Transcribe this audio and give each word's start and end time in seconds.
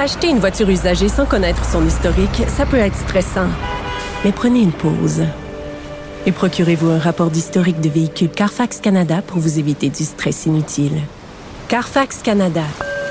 Acheter 0.00 0.30
une 0.30 0.38
voiture 0.38 0.70
usagée 0.70 1.10
sans 1.10 1.26
connaître 1.26 1.62
son 1.62 1.86
historique, 1.86 2.44
ça 2.48 2.64
peut 2.64 2.78
être 2.78 2.96
stressant. 2.96 3.48
Mais 4.24 4.32
prenez 4.32 4.62
une 4.62 4.72
pause. 4.72 5.24
Et 6.24 6.32
procurez-vous 6.32 6.88
un 6.88 6.98
rapport 6.98 7.30
d'historique 7.30 7.82
de 7.82 7.90
véhicule 7.90 8.30
Carfax 8.30 8.80
Canada 8.80 9.20
pour 9.20 9.40
vous 9.40 9.58
éviter 9.58 9.90
du 9.90 10.04
stress 10.04 10.46
inutile. 10.46 11.02
Carfax 11.68 12.22
Canada. 12.22 12.62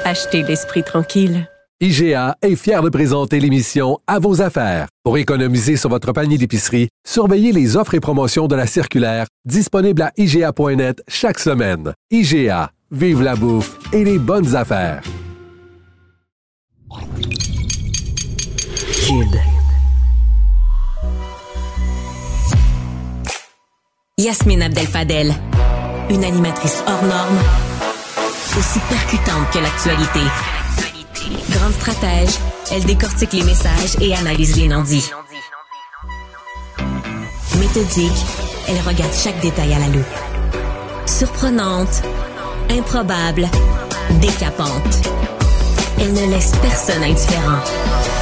Achetez 0.04 0.42
l'esprit 0.42 0.82
tranquille. 0.82 1.48
IGA 1.80 2.36
est 2.42 2.56
fier 2.56 2.82
de 2.82 2.90
présenter 2.90 3.40
l'émission 3.40 4.00
À 4.08 4.18
vos 4.18 4.42
affaires. 4.42 4.88
Pour 5.04 5.20
économiser 5.20 5.78
sur 5.78 5.92
votre 5.92 6.12
panier 6.12 6.40
d'épicerie, 6.40 6.90
surveillez 7.08 7.52
les 7.52 7.78
offres 7.78 7.94
et 7.94 8.00
promotions 8.00 8.48
de 8.48 8.56
la 8.56 8.66
circulaire 8.66 9.28
disponible 9.46 10.02
à 10.02 10.12
IGA.net 10.18 11.04
chaque 11.08 11.38
semaine. 11.38 11.94
IGA, 12.10 12.72
vive 12.90 13.22
la 13.22 13.36
bouffe 13.36 13.78
et 13.94 14.04
les 14.04 14.18
bonnes 14.18 14.56
affaires. 14.56 15.04
Yasmine 24.18 24.64
Abdel-Fadel, 24.64 25.34
une 26.10 26.24
animatrice 26.24 26.84
hors 26.88 27.04
norme, 27.04 27.40
aussi 28.58 28.80
percutante 28.90 29.50
que 29.52 29.60
l'actualité. 29.60 30.20
Grande 31.52 31.74
stratège, 31.74 32.36
elle 32.72 32.84
décortique 32.86 33.34
les 33.34 33.44
messages 33.44 33.96
et 34.02 34.16
analyse 34.16 34.58
les 34.58 34.68
non-dits. 34.68 35.10
Méthodique, 37.60 38.26
elle 38.68 38.80
regarde 38.82 39.14
chaque 39.14 39.40
détail 39.42 39.74
à 39.74 39.80
la 39.80 39.88
loupe. 39.88 40.06
Surprenante, 41.06 42.02
improbable, 42.70 43.48
décapante. 44.22 45.19
Elle 46.02 46.14
ne 46.14 46.32
laisse 46.32 46.54
personne 46.62 47.04
indifférent. 47.04 47.60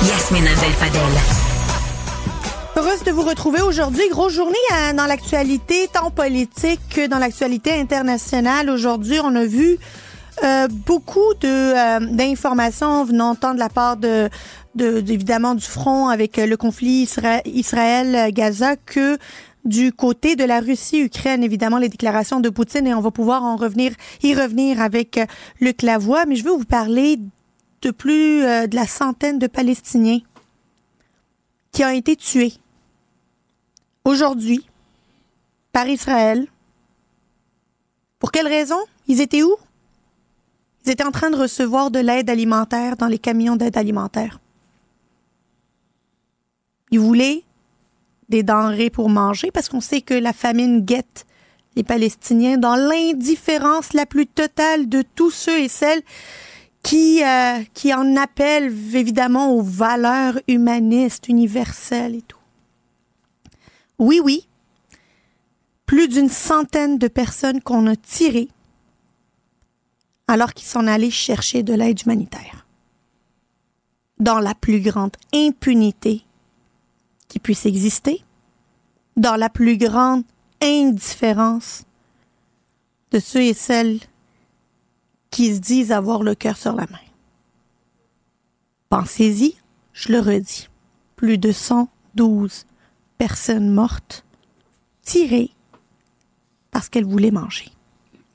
Yasmine 0.03 0.47
Abdel-Fadel. 0.47 1.01
Heureuse 2.75 3.03
de 3.03 3.11
vous 3.11 3.21
retrouver 3.21 3.61
aujourd'hui. 3.61 4.03
Grosse 4.09 4.33
journée 4.33 4.55
euh, 4.73 4.93
dans 4.93 5.05
l'actualité, 5.05 5.87
tant 5.91 6.09
politique 6.11 6.79
que 6.89 7.07
dans 7.07 7.19
l'actualité 7.19 7.73
internationale. 7.73 8.69
Aujourd'hui, 8.69 9.19
on 9.23 9.35
a 9.35 9.45
vu 9.45 9.77
euh, 10.43 10.67
beaucoup 10.85 11.33
de 11.41 11.47
euh, 11.47 11.99
d'informations 12.11 13.03
venant 13.03 13.35
tant 13.35 13.53
de 13.53 13.59
la 13.59 13.69
part 13.69 13.97
de, 13.97 14.29
de, 14.75 14.97
évidemment 15.07 15.53
du 15.55 15.65
front 15.65 16.07
avec 16.07 16.37
le 16.37 16.57
conflit 16.57 17.05
Isra- 17.05 17.41
Israël-Gaza 17.45 18.75
que 18.75 19.17
du 19.65 19.91
côté 19.91 20.35
de 20.35 20.45
la 20.45 20.61
Russie-Ukraine, 20.61 21.43
évidemment, 21.43 21.77
les 21.77 21.89
déclarations 21.89 22.39
de 22.39 22.49
Poutine 22.49 22.87
et 22.87 22.93
on 22.93 23.01
va 23.01 23.11
pouvoir 23.11 23.43
en 23.43 23.57
revenir, 23.57 23.91
y 24.23 24.33
revenir 24.33 24.81
avec 24.81 25.17
euh, 25.17 25.25
Luc 25.61 25.81
Lavoie. 25.81 26.25
Mais 26.25 26.35
je 26.35 26.43
veux 26.43 26.51
vous 26.51 26.63
parler 26.65 27.19
de 27.81 27.91
plus 27.91 28.43
euh, 28.43 28.67
de 28.67 28.75
la 28.75 28.87
centaine 28.87 29.39
de 29.39 29.47
Palestiniens 29.47 30.19
qui 31.71 31.83
ont 31.83 31.89
été 31.89 32.15
tués 32.15 32.53
aujourd'hui 34.03 34.65
par 35.71 35.87
Israël. 35.87 36.47
Pour 38.19 38.31
quelle 38.31 38.47
raison? 38.47 38.79
Ils 39.07 39.21
étaient 39.21 39.43
où? 39.43 39.55
Ils 40.85 40.91
étaient 40.91 41.05
en 41.05 41.11
train 41.11 41.29
de 41.29 41.35
recevoir 41.35 41.91
de 41.91 41.99
l'aide 41.99 42.29
alimentaire 42.29 42.97
dans 42.97 43.07
les 43.07 43.19
camions 43.19 43.55
d'aide 43.55 43.77
alimentaire. 43.77 44.39
Ils 46.91 46.99
voulaient 46.99 47.43
des 48.29 48.43
denrées 48.43 48.89
pour 48.89 49.09
manger 49.09 49.51
parce 49.51 49.69
qu'on 49.69 49.81
sait 49.81 50.01
que 50.01 50.13
la 50.13 50.33
famine 50.33 50.81
guette 50.81 51.25
les 51.75 51.83
Palestiniens 51.83 52.57
dans 52.57 52.75
l'indifférence 52.75 53.93
la 53.93 54.07
plus 54.07 54.25
totale 54.25 54.89
de 54.89 55.03
tous 55.15 55.29
ceux 55.29 55.59
et 55.59 55.69
celles 55.69 56.01
qui, 56.83 57.23
euh, 57.23 57.63
qui 57.73 57.93
en 57.93 58.15
appellent 58.15 58.73
évidemment 58.93 59.53
aux 59.53 59.61
valeurs 59.61 60.39
humanistes, 60.47 61.27
universelles 61.27 62.15
et 62.15 62.21
tout. 62.21 62.37
Oui, 63.99 64.21
oui, 64.23 64.47
plus 65.85 66.07
d'une 66.07 66.29
centaine 66.29 66.97
de 66.97 67.07
personnes 67.07 67.61
qu'on 67.61 67.87
a 67.87 67.95
tirées 67.95 68.49
alors 70.27 70.53
qu'ils 70.53 70.67
s'en 70.67 70.87
allaient 70.87 71.09
chercher 71.09 71.63
de 71.63 71.73
l'aide 71.73 72.01
humanitaire. 72.01 72.67
Dans 74.19 74.39
la 74.39 74.53
plus 74.53 74.81
grande 74.81 75.15
impunité 75.33 76.23
qui 77.27 77.39
puisse 77.39 77.65
exister, 77.65 78.23
dans 79.15 79.35
la 79.35 79.49
plus 79.49 79.77
grande 79.77 80.23
indifférence 80.61 81.83
de 83.11 83.19
ceux 83.19 83.41
et 83.41 83.53
celles 83.53 83.99
qui 85.31 85.53
se 85.55 85.59
disent 85.59 85.91
avoir 85.91 86.23
le 86.23 86.35
cœur 86.35 86.57
sur 86.57 86.73
la 86.73 86.83
main. 86.87 86.99
Pensez-y, 88.89 89.55
je 89.93 90.11
le 90.11 90.19
redis, 90.19 90.69
plus 91.15 91.37
de 91.37 91.51
112 91.51 92.65
personnes 93.17 93.69
mortes, 93.69 94.25
tirées 95.01 95.51
parce 96.71 96.89
qu'elles 96.89 97.05
voulaient 97.05 97.31
manger. 97.31 97.69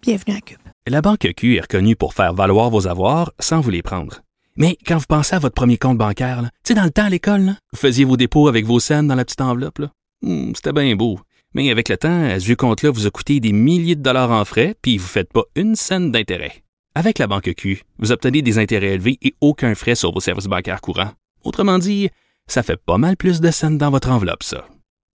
Bienvenue 0.03 0.36
à 0.36 0.41
Cube. 0.41 0.58
La 0.86 1.00
banque 1.00 1.28
Q 1.36 1.56
est 1.56 1.60
reconnue 1.60 1.94
pour 1.97 2.12
faire 2.12 2.34
valoir 2.34 2.70
vos 2.70 2.88
avoirs 2.88 3.32
sans 3.38 3.60
vous 3.60 3.70
les 3.70 3.82
prendre. 3.82 4.20
Mais 4.56 4.76
quand 4.86 4.98
vous 4.98 5.06
pensez 5.09 5.34
à 5.34 5.38
votre 5.38 5.54
premier 5.54 5.78
compte 5.78 5.97
bancaire, 5.97 6.42
tu 6.42 6.48
sais, 6.69 6.74
dans 6.74 6.84
le 6.84 6.91
temps 6.91 7.04
à 7.04 7.09
l'école, 7.10 7.54
vous 7.72 7.78
faisiez 7.78 8.04
vos 8.04 8.16
dépôts 8.16 8.48
avec 8.48 8.66
vos 8.66 8.80
scènes 8.80 9.06
dans 9.06 9.14
la 9.14 9.24
petite 9.24 9.41
enveloppe. 9.41 9.80
Hmm, 10.22 10.53
C'était 10.54 10.72
bien 10.72 10.94
beau. 10.97 11.20
Mais 11.54 11.70
avec 11.70 11.88
le 11.88 11.97
temps, 11.97 12.24
à 12.24 12.41
ce 12.41 12.53
compte-là 12.53 12.91
vous 12.91 13.06
a 13.06 13.10
coûté 13.10 13.38
des 13.41 13.53
milliers 13.53 13.94
de 13.94 14.03
dollars 14.03 14.30
en 14.30 14.44
frais, 14.44 14.74
puis 14.82 14.98
vous 14.98 15.04
ne 15.04 15.09
faites 15.09 15.32
pas 15.32 15.44
une 15.54 15.76
scène 15.76 16.10
d'intérêt. 16.10 16.62
Avec 16.94 17.19
la 17.19 17.26
banque 17.26 17.54
Q, 17.56 17.84
vous 17.98 18.12
obtenez 18.12 18.42
des 18.42 18.58
intérêts 18.58 18.94
élevés 18.94 19.19
et 19.22 19.34
aucun 19.41 19.75
frais 19.75 19.94
sur 19.94 20.12
vos 20.12 20.20
services 20.20 20.47
bancaires 20.47 20.82
courants. 20.82 21.12
Autrement 21.42 21.78
dit, 21.78 22.10
ça 22.47 22.62
fait 22.62 22.76
pas 22.76 22.98
mal 22.98 23.16
plus 23.16 23.41
de 23.41 23.50
scènes 23.50 23.78
dans 23.78 23.91
votre 23.91 24.10
enveloppe, 24.10 24.42
ça. 24.42 24.66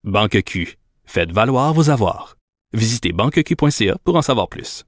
Banque 0.06 0.42
Q. 0.44 0.78
Faites 1.04 1.32
valoir 1.32 1.74
vos 1.74 1.90
avoirs. 1.90 2.38
Visitez 2.74 3.12
banqueq.ca 3.12 3.98
pour 4.06 4.16
en 4.16 4.22
savoir 4.22 4.48
plus. 4.48 4.86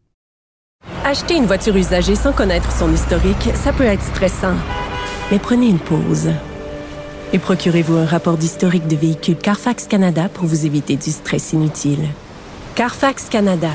Acheter 1.03 1.35
une 1.35 1.45
voiture 1.45 1.75
usagée 1.75 2.15
sans 2.15 2.31
connaître 2.31 2.71
son 2.71 2.93
historique, 2.93 3.53
ça 3.55 3.73
peut 3.73 3.83
être 3.83 4.03
stressant. 4.03 4.55
Mais 5.29 5.39
prenez 5.39 5.67
une 5.67 5.79
pause. 5.79 6.29
Et 7.33 7.39
procurez-vous 7.39 7.97
un 7.97 8.05
rapport 8.05 8.37
d'historique 8.37 8.87
de 8.87 8.95
véhicule 8.95 9.35
Carfax 9.35 9.87
Canada 9.87 10.29
pour 10.29 10.45
vous 10.45 10.65
éviter 10.65 10.95
du 10.95 11.11
stress 11.11 11.51
inutile. 11.51 12.07
Carfax 12.75 13.27
Canada. 13.27 13.71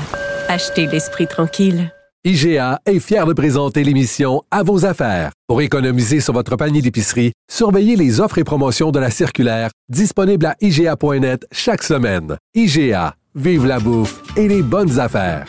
Achetez 0.47 0.87
l'esprit 0.87 1.27
tranquille. 1.27 1.91
IGA 2.33 2.79
est 2.85 2.99
fier 3.01 3.25
de 3.25 3.33
présenter 3.33 3.83
l'émission 3.83 4.43
À 4.49 4.63
vos 4.63 4.85
affaires. 4.85 5.31
Pour 5.45 5.61
économiser 5.61 6.21
sur 6.21 6.31
votre 6.31 6.55
panier 6.55 6.81
d'épicerie, 6.81 7.33
surveillez 7.51 7.97
les 7.97 8.21
offres 8.21 8.37
et 8.37 8.45
promotions 8.45 8.91
de 8.91 8.99
la 8.99 9.09
circulaire 9.11 9.71
disponible 9.89 10.45
à 10.45 10.55
IGA.net 10.61 11.45
chaque 11.51 11.83
semaine. 11.83 12.37
IGA, 12.55 13.15
vive 13.35 13.65
la 13.65 13.77
bouffe 13.81 14.21
et 14.37 14.47
les 14.47 14.61
bonnes 14.61 15.01
affaires. 15.01 15.45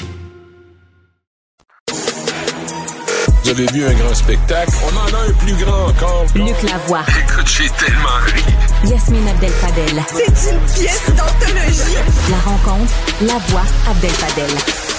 Vous 3.44 3.50
avez 3.50 3.66
vu 3.66 3.84
un 3.84 3.94
grand 3.94 4.14
spectacle? 4.14 4.72
On 4.82 4.96
en 4.96 5.16
a 5.16 5.28
un 5.28 5.32
plus 5.34 5.54
grand 5.64 5.90
encore. 5.90 6.26
Luc 6.34 6.60
Lavoie, 6.68 7.04
Écoute, 7.06 7.46
j'ai 7.46 7.68
tellement 7.86 8.18
ri. 8.26 8.42
Yasmine 8.90 9.28
Abdel-Fadel. 9.28 10.02
C'est 10.08 10.50
une 10.52 10.58
pièce 10.74 11.06
d'anthologie. 11.10 11.98
La 12.32 12.38
rencontre, 12.38 12.92
Lavoie 13.20 13.62
Abdel-Fadel. 13.88 14.93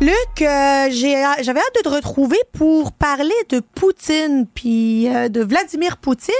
Luc, 0.00 0.42
euh, 0.42 0.88
j'ai- 0.90 1.24
j'avais 1.42 1.58
hâte 1.58 1.74
de 1.76 1.80
te 1.82 1.88
retrouver 1.88 2.38
pour 2.52 2.92
parler 2.92 3.34
de 3.48 3.58
Poutine, 3.60 4.46
puis 4.54 5.08
euh, 5.08 5.28
de 5.28 5.40
Vladimir 5.42 5.96
Poutine, 5.96 6.34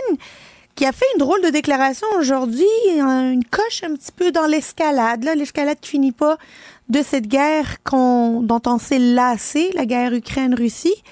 qui 0.76 0.86
a 0.86 0.92
fait 0.92 1.04
une 1.14 1.18
drôle 1.18 1.42
de 1.42 1.50
déclaration 1.50 2.06
aujourd'hui, 2.16 2.64
euh, 2.98 3.32
une 3.32 3.44
coche 3.44 3.82
un 3.82 3.94
petit 3.96 4.12
peu 4.14 4.30
dans 4.30 4.46
l'escalade, 4.46 5.24
l'escalade 5.36 5.78
qui 5.80 5.90
finit 5.90 6.12
pas 6.12 6.38
de 6.88 7.02
cette 7.02 7.26
guerre 7.26 7.78
dont 7.90 8.62
on 8.66 8.78
s'est 8.78 9.00
lassé, 9.00 9.70
la 9.74 9.86
guerre 9.86 10.14
Ukraine-Russie. 10.14 11.02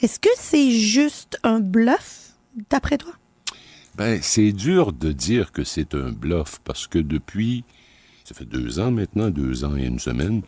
Est-ce 0.00 0.18
que 0.18 0.28
c'est 0.36 0.72
juste 0.72 1.38
un 1.44 1.60
bluff, 1.60 2.32
d'après 2.68 2.98
toi? 2.98 3.12
Ben, 3.94 4.18
c'est 4.22 4.50
dur 4.50 4.92
de 4.92 5.12
dire 5.12 5.52
que 5.52 5.62
c'est 5.62 5.94
un 5.94 6.10
bluff 6.10 6.58
parce 6.64 6.88
que 6.88 6.98
depuis, 6.98 7.62
ça 8.24 8.34
fait 8.34 8.44
deux 8.44 8.80
ans 8.80 8.90
maintenant, 8.90 9.30
deux 9.30 9.64
ans 9.64 9.76
et 9.76 9.84
une 9.84 9.98
semaine, 10.00 10.42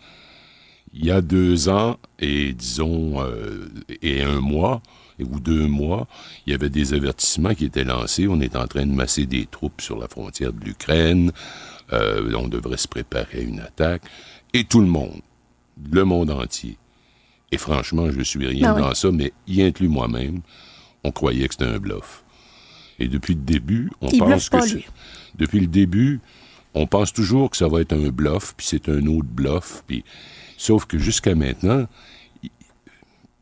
Il 0.94 1.04
y 1.06 1.10
a 1.10 1.20
deux 1.20 1.68
ans 1.68 1.98
et 2.18 2.52
disons 2.52 3.22
euh, 3.22 3.66
et 4.02 4.22
un 4.22 4.40
mois 4.40 4.82
ou 5.20 5.38
deux 5.40 5.66
mois, 5.66 6.08
il 6.46 6.50
y 6.52 6.54
avait 6.54 6.68
des 6.70 6.94
avertissements 6.94 7.54
qui 7.54 7.64
étaient 7.66 7.84
lancés. 7.84 8.26
On 8.28 8.40
est 8.40 8.56
en 8.56 8.66
train 8.66 8.84
de 8.86 8.92
masser 8.92 9.24
des 9.26 9.46
troupes 9.46 9.80
sur 9.80 9.96
la 9.98 10.08
frontière 10.08 10.52
de 10.52 10.64
l'Ukraine. 10.64 11.32
Euh, 11.92 12.32
on 12.36 12.48
devrait 12.48 12.76
se 12.76 12.88
préparer 12.88 13.38
à 13.38 13.42
une 13.42 13.60
attaque. 13.60 14.02
Et 14.52 14.64
tout 14.64 14.80
le 14.80 14.86
monde, 14.86 15.20
le 15.92 16.04
monde 16.04 16.30
entier. 16.30 16.76
Et 17.52 17.58
franchement, 17.58 18.10
je 18.10 18.20
suis 18.22 18.46
rien 18.46 18.70
Ah 18.70 18.74
oui. 18.74 18.80
dans 18.82 18.94
ça, 18.94 19.10
mais 19.12 19.32
y 19.46 19.62
inclus 19.62 19.88
moi-même, 19.88 20.40
on 21.04 21.12
croyait 21.12 21.46
que 21.48 21.54
c'était 21.54 21.66
un 21.72 21.78
bluff. 21.78 22.24
Et 22.98 23.08
depuis 23.08 23.34
le 23.34 23.40
début, 23.42 23.90
on 24.00 24.08
Il 24.08 24.18
pense 24.18 24.48
que 24.48 24.60
c'est- 24.66 24.84
depuis 25.36 25.60
le 25.60 25.66
début, 25.66 26.20
on 26.74 26.86
pense 26.86 27.12
toujours 27.12 27.50
que 27.50 27.56
ça 27.56 27.68
va 27.68 27.80
être 27.80 27.92
un 27.92 28.08
bluff, 28.08 28.54
puis 28.56 28.66
c'est 28.66 28.88
un 28.88 29.06
autre 29.06 29.28
bluff, 29.28 29.82
puis 29.86 30.04
sauf 30.62 30.86
que 30.86 30.96
jusqu'à 30.96 31.34
maintenant, 31.34 31.86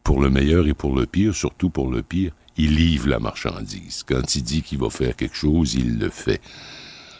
pour 0.04 0.22
le 0.22 0.30
meilleur 0.30 0.66
et 0.66 0.74
pour 0.74 0.96
le 0.96 1.04
pire, 1.04 1.34
surtout 1.34 1.68
pour 1.68 1.90
le 1.90 2.02
pire, 2.02 2.32
il 2.56 2.74
livre 2.74 3.08
la 3.08 3.18
marchandise. 3.18 4.04
Quand 4.06 4.34
il 4.34 4.42
dit 4.42 4.62
qu'il 4.62 4.78
va 4.78 4.88
faire 4.88 5.14
quelque 5.14 5.36
chose, 5.36 5.74
il 5.74 5.98
le 5.98 6.08
fait. 6.08 6.40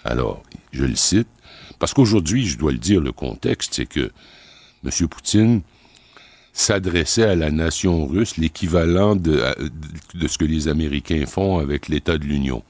Alors, 0.05 0.43
je 0.73 0.85
le 0.85 0.97
cite, 0.97 1.29
parce 1.79 1.93
qu'aujourd'hui, 1.93 2.47
je 2.47 2.57
dois 2.57 2.73
le 2.73 2.79
dire, 2.79 3.01
le 3.03 3.13
contexte, 3.13 3.75
c'est 3.75 3.87
que 3.87 4.11
M. 4.85 5.09
Poutine 5.09 5.61
s'adressait 6.55 7.25
à 7.25 7.37
la 7.37 7.51
nation 7.51 8.07
russe 8.07 8.39
l'équivalent 8.39 9.17
de 9.17 9.55
ce 10.27 10.39
que 10.39 10.47
les 10.47 10.69
Américains 10.69 11.27
font 11.27 11.59
avec 11.59 11.89
l'État 11.89 12.17
de 12.17 12.25
l'Union. 12.25 12.63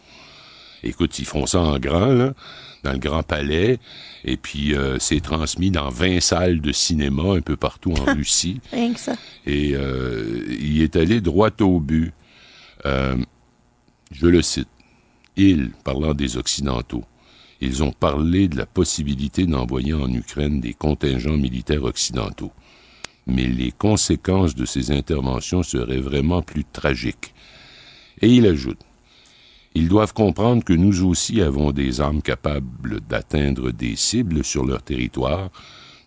Écoute, 0.83 1.19
ils 1.19 1.27
font 1.27 1.47
ça 1.47 1.61
en 1.61 1.79
grand, 1.79 2.07
là, 2.07 2.35
dans 2.83 2.93
le 2.93 2.99
Grand 2.99 3.23
Palais, 3.23 3.79
et 4.25 4.37
puis 4.37 4.75
euh, 4.75 4.99
c'est 4.99 5.21
transmis 5.21 5.71
dans 5.71 5.89
20 5.89 6.21
salles 6.21 6.61
de 6.61 6.73
cinéma 6.73 7.35
un 7.35 7.41
peu 7.41 7.57
partout 7.57 7.93
en 7.93 8.05
Russie. 8.15 8.61
Rien 8.73 8.93
que 8.93 9.01
ça. 9.01 9.15
Et 9.47 9.73
euh, 9.75 10.45
il 10.49 10.83
est 10.83 10.97
allé 10.97 11.21
droit 11.21 11.51
au 11.61 11.81
but. 11.81 12.13
Euh, 12.87 13.17
je 14.13 14.27
le 14.27 14.43
cite. 14.43 14.69
Ils, 15.37 15.71
parlant 15.85 16.15
des 16.15 16.37
Occidentaux, 16.37 17.05
ils 17.61 17.83
ont 17.83 17.93
parlé 17.93 18.49
de 18.49 18.57
la 18.57 18.67
possibilité 18.67 19.47
d'envoyer 19.47 19.93
en 19.93 20.13
Ukraine 20.13 20.61
des 20.61 20.75
contingents 20.75 21.37
militaires 21.37 21.85
occidentaux. 21.85 22.53
Mais 23.27 23.47
les 23.47 23.71
conséquences 23.71 24.55
de 24.55 24.65
ces 24.65 24.91
interventions 24.91 25.63
seraient 25.63 26.01
vraiment 26.01 26.43
plus 26.43 26.65
tragiques. 26.65 27.35
Et 28.23 28.29
il 28.29 28.47
ajoute, 28.47 28.81
ils 29.75 29.89
doivent 29.89 30.13
comprendre 30.13 30.65
que 30.65 30.73
nous 30.73 31.05
aussi 31.05 31.41
avons 31.41 31.71
des 31.71 32.01
armes 32.01 32.23
capables 32.23 33.01
d'atteindre 33.01 33.71
des 33.71 33.97
cibles 33.97 34.45
sur 34.45 34.65
leur 34.65 34.83
territoire. 34.83 35.51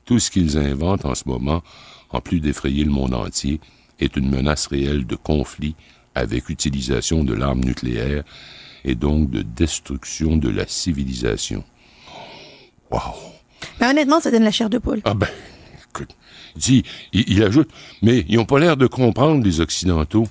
Tout 0.06 0.20
ce 0.20 0.30
qu'ils 0.30 0.58
inventent 0.58 1.06
en 1.06 1.16
ce 1.16 1.28
moment, 1.28 1.64
en 2.10 2.20
plus 2.20 2.42
d'effrayer 2.42 2.84
le 2.84 2.92
monde 2.92 3.14
entier, 3.14 3.62
est 4.00 4.18
une 4.18 4.30
menace 4.30 4.68
réelle 4.68 5.06
de 5.06 5.16
conflit 5.16 5.76
avec 6.14 6.50
utilisation 6.50 7.24
de 7.24 7.34
l'arme 7.34 7.62
nucléaire 7.62 8.24
et 8.84 8.96
donc 8.96 9.30
de 9.30 9.42
destruction 9.42 10.36
de 10.36 10.50
la 10.50 10.68
civilisation. 10.68 11.64
Wow! 12.92 13.00
Mais 13.80 13.88
honnêtement, 13.88 14.20
ça 14.20 14.30
donne 14.30 14.44
la 14.44 14.52
chair 14.52 14.70
de 14.70 14.78
poule. 14.78 15.02
Ah 15.06 15.14
ben, 15.14 15.30
écoute, 15.90 16.16
dit, 16.58 16.84
il, 17.14 17.24
il 17.28 17.44
ajoute, 17.44 17.70
mais 18.02 18.26
ils 18.28 18.36
n'ont 18.36 18.46
pas 18.46 18.60
l'air 18.60 18.76
de 18.76 18.88
comprendre, 18.88 19.44
les 19.44 19.62
Occidentaux. 19.62 20.28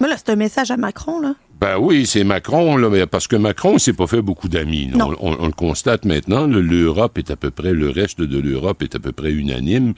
Mais 0.00 0.08
là, 0.08 0.16
c'est 0.16 0.30
un 0.30 0.36
message 0.36 0.72
à 0.72 0.76
Macron, 0.76 1.20
là. 1.20 1.36
Ben 1.58 1.78
oui, 1.78 2.04
c'est 2.06 2.22
Macron, 2.24 2.76
là, 2.76 2.90
mais 2.90 3.06
parce 3.06 3.26
que 3.26 3.36
Macron 3.36 3.78
s'est 3.78 3.94
pas 3.94 4.06
fait 4.06 4.20
beaucoup 4.20 4.48
d'amis. 4.48 4.90
On, 4.94 5.14
on- 5.20 5.36
on 5.40 5.46
le 5.46 5.52
constate 5.52 6.04
maintenant. 6.04 6.46
L'Europe 6.46 7.16
est 7.16 7.30
à 7.30 7.36
peu 7.36 7.50
près, 7.50 7.72
le 7.72 7.88
reste 7.88 8.20
de 8.20 8.38
l'Europe 8.38 8.82
est 8.82 8.94
à 8.94 8.98
peu 8.98 9.12
près 9.12 9.30
unanime. 9.32 9.94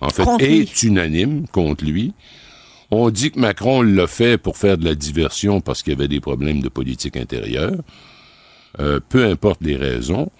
En 0.00 0.08
fait, 0.08 0.24
Contre 0.24 0.44
lui. 0.44 0.58
est 0.60 0.82
unanime 0.82 1.46
contre 1.48 1.84
lui. 1.84 2.14
On 2.90 3.10
dit 3.10 3.30
que 3.30 3.38
Macron 3.40 3.82
l'a 3.82 4.06
fait 4.06 4.38
pour 4.38 4.56
faire 4.56 4.78
de 4.78 4.84
la 4.84 4.94
diversion 4.94 5.60
parce 5.60 5.82
qu'il 5.82 5.92
y 5.92 5.96
avait 5.96 6.08
des 6.08 6.20
problèmes 6.20 6.60
de 6.60 6.68
politique 6.70 7.16
intérieure. 7.18 7.74
Euh, 8.80 8.98
peu 9.06 9.26
importe 9.26 9.60
les 9.62 9.76
raisons, 9.76 10.30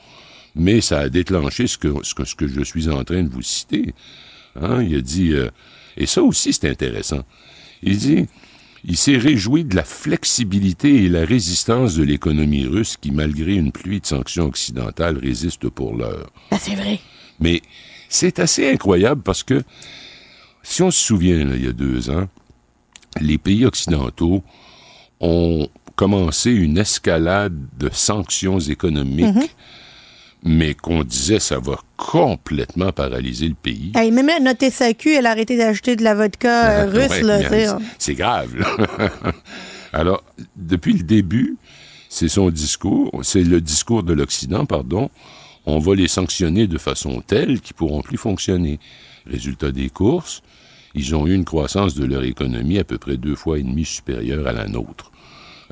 mais 0.54 0.80
ça 0.80 1.00
a 1.00 1.08
déclenché 1.10 1.66
ce 1.66 1.76
que, 1.76 1.88
ce 2.02 2.14
que, 2.14 2.25
ce 2.25 2.34
que 2.34 2.48
je 2.48 2.62
suis 2.62 2.88
en 2.88 3.04
train 3.04 3.22
de 3.22 3.28
vous 3.28 3.42
citer. 3.42 3.94
Hein, 4.60 4.82
il 4.82 4.96
a 4.96 5.00
dit, 5.02 5.32
euh, 5.32 5.48
et 5.98 6.06
ça 6.06 6.22
aussi 6.22 6.52
c'est 6.54 6.68
intéressant, 6.68 7.20
il 7.82 7.96
dit, 7.98 8.26
il 8.84 8.96
s'est 8.96 9.17
réjoui 9.17 9.64
de 9.64 9.76
la 9.76 9.84
flexibilité 9.84 11.05
et 11.05 11.08
la 11.08 11.25
résistance 11.25 11.94
de 11.94 12.02
l'économie 12.02 12.67
russe 12.67 12.96
qui, 13.00 13.12
malgré 13.12 13.55
une 13.55 13.70
pluie 13.70 14.00
de 14.00 14.06
sanctions 14.06 14.46
occidentales, 14.46 15.19
résiste 15.19 15.69
pour 15.69 15.96
l'heure. 15.96 16.31
Ben, 16.50 16.58
c'est 16.61 16.75
vrai. 16.75 16.99
Mais 17.38 17.62
c'est 18.08 18.38
assez 18.40 18.69
incroyable 18.69 19.23
parce 19.23 19.43
que, 19.43 19.62
si 20.62 20.82
on 20.82 20.90
se 20.90 21.00
souvient, 21.00 21.44
là, 21.44 21.56
il 21.56 21.64
y 21.64 21.69
a 21.69 21.73
deux 21.73 22.11
ans, 22.11 22.29
les 23.20 23.38
pays 23.38 23.64
occidentaux 23.64 24.43
ont 25.20 25.69
commencé 25.94 26.50
une 26.50 26.78
escalade 26.78 27.55
de 27.78 27.88
sanctions 27.93 28.58
économiques, 28.58 29.55
mais 30.44 30.74
qu'on 30.74 31.04
disait 31.04 31.38
ça 31.38 31.58
va 31.58 31.78
complètement 31.96 32.92
paralyser 32.92 33.48
le 33.48 33.54
pays. 33.54 33.92
Hey, 33.94 34.10
même 34.10 34.26
là, 34.26 34.40
notre 34.40 34.68
SAQ, 34.68 35.14
elle 35.14 35.26
a 35.26 35.30
arrêté 35.30 35.56
d'acheter 35.56 35.94
de 35.96 36.02
la 36.02 36.14
vodka 36.14 36.70
euh, 36.70 36.86
russe, 36.90 37.08
Ouais, 37.10 37.22
là. 37.22 37.48
c'est- 37.48 37.68
C'est 37.98 38.14
grave. 38.14 38.54
là. 38.56 39.32
Alors, 39.92 40.22
depuis 40.56 40.94
le 40.94 41.02
début, 41.04 41.56
c'est 42.08 42.28
son 42.28 42.50
discours, 42.50 43.10
c'est 43.22 43.44
le 43.44 43.60
discours 43.60 44.02
de 44.02 44.12
l'Occident, 44.12 44.64
pardon. 44.66 45.10
On 45.66 45.78
va 45.78 45.94
les 45.94 46.08
sanctionner 46.08 46.66
de 46.66 46.78
façon 46.78 47.22
telle 47.24 47.60
qu'ils 47.60 47.74
pourront 47.76 48.02
plus 48.02 48.16
fonctionner. 48.16 48.80
Résultat 49.26 49.70
des 49.70 49.90
courses, 49.90 50.42
ils 50.94 51.14
ont 51.14 51.26
eu 51.26 51.34
une 51.34 51.44
croissance 51.44 51.94
de 51.94 52.04
leur 52.04 52.24
économie 52.24 52.78
à 52.78 52.84
peu 52.84 52.98
près 52.98 53.16
deux 53.16 53.36
fois 53.36 53.58
et 53.58 53.62
demi 53.62 53.84
supérieure 53.84 54.46
à 54.46 54.52
la 54.52 54.66
nôtre. 54.66 55.12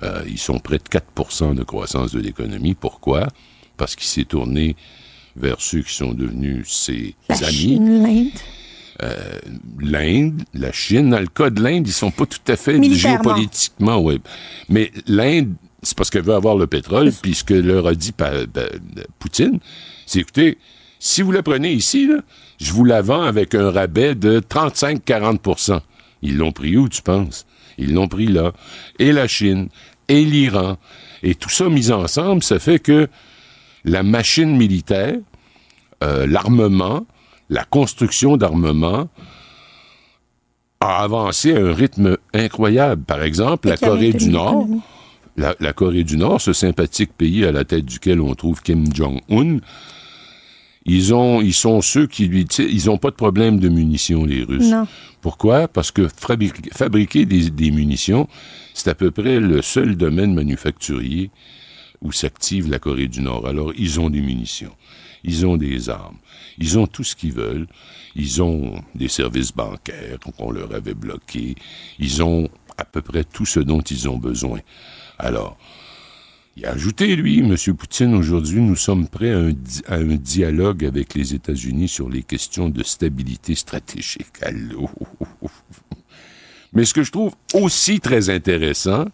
Euh, 0.02 0.22
ils 0.28 0.38
sont 0.38 0.60
près 0.60 0.78
de 0.78 0.84
4% 0.84 1.54
de 1.54 1.62
croissance 1.64 2.12
de 2.12 2.20
l'économie. 2.20 2.74
Pourquoi? 2.74 3.26
Parce 3.80 3.96
qu'il 3.96 4.06
s'est 4.06 4.24
tourné 4.26 4.76
vers 5.36 5.58
ceux 5.60 5.80
qui 5.80 5.94
sont 5.94 6.12
devenus 6.12 6.68
ses 6.68 7.14
La 7.30 7.36
amis 7.38 7.52
Chine, 7.52 8.02
l'Inde. 8.02 8.28
l'Inde, 9.80 10.42
la 10.54 10.70
Chine. 10.72 11.08
Dans 11.10 11.18
le 11.20 11.26
cas 11.26 11.48
de 11.50 11.62
l'Inde, 11.62 11.86
ils 11.88 11.92
sont 11.92 12.10
pas 12.10 12.26
tout 12.26 12.38
à 12.52 12.56
fait 12.56 12.78
géopolitiquement, 12.92 13.98
ouais. 14.00 14.18
Mais 14.68 14.90
l'Inde, 15.06 15.54
c'est 15.82 15.96
parce 15.96 16.10
qu'elle 16.10 16.24
veut 16.24 16.34
avoir 16.34 16.56
le 16.56 16.66
pétrole, 16.66 17.10
puis 17.22 17.34
ce 17.34 17.42
que 17.44 17.54
leur 17.54 17.86
a 17.86 17.94
dit 17.94 18.12
pa- 18.12 18.46
pa- 18.52 18.68
Poutine, 19.18 19.60
c'est 20.04 20.20
écoutez, 20.20 20.58
si 20.98 21.22
vous 21.22 21.32
la 21.32 21.42
prenez 21.42 21.72
ici, 21.72 22.06
là, 22.06 22.18
je 22.60 22.72
vous 22.72 22.84
la 22.84 23.00
vends 23.00 23.22
avec 23.22 23.54
un 23.54 23.70
rabais 23.70 24.14
de 24.14 24.40
35-40% 24.40 25.80
Ils 26.22 26.36
l'ont 26.36 26.52
pris 26.52 26.76
où, 26.76 26.86
tu 26.90 27.00
penses? 27.00 27.46
Ils 27.78 27.94
l'ont 27.94 28.08
pris 28.08 28.26
là. 28.26 28.52
Et 28.98 29.12
la 29.12 29.26
Chine, 29.26 29.68
et 30.08 30.22
l'Iran. 30.26 30.76
Et 31.22 31.34
tout 31.34 31.48
ça 31.48 31.70
mis 31.70 31.90
ensemble, 31.90 32.42
ça 32.42 32.58
fait 32.58 32.78
que 32.78 33.08
la 33.84 34.02
machine 34.02 34.56
militaire, 34.56 35.16
euh, 36.02 36.26
l'armement, 36.26 37.06
la 37.48 37.64
construction 37.64 38.36
d'armement 38.36 39.08
a 40.80 41.02
avancé 41.02 41.54
à 41.54 41.60
un 41.60 41.74
rythme 41.74 42.16
incroyable. 42.32 43.04
Par 43.04 43.22
exemple, 43.22 43.68
la 43.68 43.76
Corée 43.76 44.12
du 44.12 44.30
Nord, 44.30 44.66
la, 45.36 45.54
la 45.60 45.72
Corée 45.72 46.04
du 46.04 46.16
Nord, 46.16 46.40
ce 46.40 46.52
sympathique 46.52 47.12
pays 47.12 47.44
à 47.44 47.52
la 47.52 47.64
tête 47.64 47.84
duquel 47.84 48.20
on 48.20 48.34
trouve 48.34 48.62
Kim 48.62 48.94
Jong-un, 48.94 49.58
ils 50.86 51.12
ont, 51.12 51.42
ils 51.42 51.52
sont 51.52 51.82
ceux 51.82 52.06
qui 52.06 52.26
lui, 52.26 52.44
ils 52.58 52.88
ont 52.88 52.96
pas 52.96 53.10
de 53.10 53.16
problème 53.16 53.60
de 53.60 53.68
munitions, 53.68 54.24
les 54.24 54.42
Russes. 54.42 54.70
Non. 54.70 54.86
Pourquoi? 55.20 55.68
Parce 55.68 55.90
que 55.90 56.08
fabriquer, 56.08 56.70
fabriquer 56.72 57.26
des, 57.26 57.50
des 57.50 57.70
munitions, 57.70 58.26
c'est 58.72 58.88
à 58.88 58.94
peu 58.94 59.10
près 59.10 59.38
le 59.38 59.60
seul 59.60 59.96
domaine 59.96 60.32
manufacturier 60.32 61.30
où 62.02 62.12
s'active 62.12 62.70
la 62.70 62.78
Corée 62.78 63.08
du 63.08 63.20
Nord. 63.20 63.46
Alors, 63.46 63.72
ils 63.76 64.00
ont 64.00 64.10
des 64.10 64.20
munitions, 64.20 64.74
ils 65.24 65.46
ont 65.46 65.56
des 65.56 65.88
armes, 65.90 66.18
ils 66.58 66.78
ont 66.78 66.86
tout 66.86 67.04
ce 67.04 67.14
qu'ils 67.14 67.32
veulent, 67.32 67.66
ils 68.16 68.42
ont 68.42 68.82
des 68.94 69.08
services 69.08 69.52
bancaires 69.52 70.18
qu'on 70.36 70.50
leur 70.50 70.74
avait 70.74 70.94
bloqués, 70.94 71.54
ils 71.98 72.22
ont 72.22 72.48
à 72.76 72.84
peu 72.84 73.02
près 73.02 73.24
tout 73.24 73.46
ce 73.46 73.60
dont 73.60 73.80
ils 73.80 74.08
ont 74.08 74.18
besoin. 74.18 74.60
Alors, 75.18 75.58
il 76.56 76.66
a 76.66 76.72
ajouté, 76.72 77.14
lui, 77.14 77.38
M. 77.38 77.56
Poutine, 77.76 78.14
aujourd'hui, 78.14 78.60
nous 78.60 78.76
sommes 78.76 79.06
prêts 79.08 79.32
à 79.32 79.38
un, 79.38 79.52
à 79.86 79.96
un 79.96 80.16
dialogue 80.16 80.84
avec 80.84 81.14
les 81.14 81.34
États-Unis 81.34 81.88
sur 81.88 82.08
les 82.08 82.22
questions 82.22 82.68
de 82.68 82.82
stabilité 82.82 83.54
stratégique. 83.54 84.42
Allô? 84.42 84.90
Mais 86.72 86.84
ce 86.84 86.94
que 86.94 87.02
je 87.02 87.12
trouve 87.12 87.34
aussi 87.54 88.00
très 88.00 88.30
intéressant, 88.30 89.06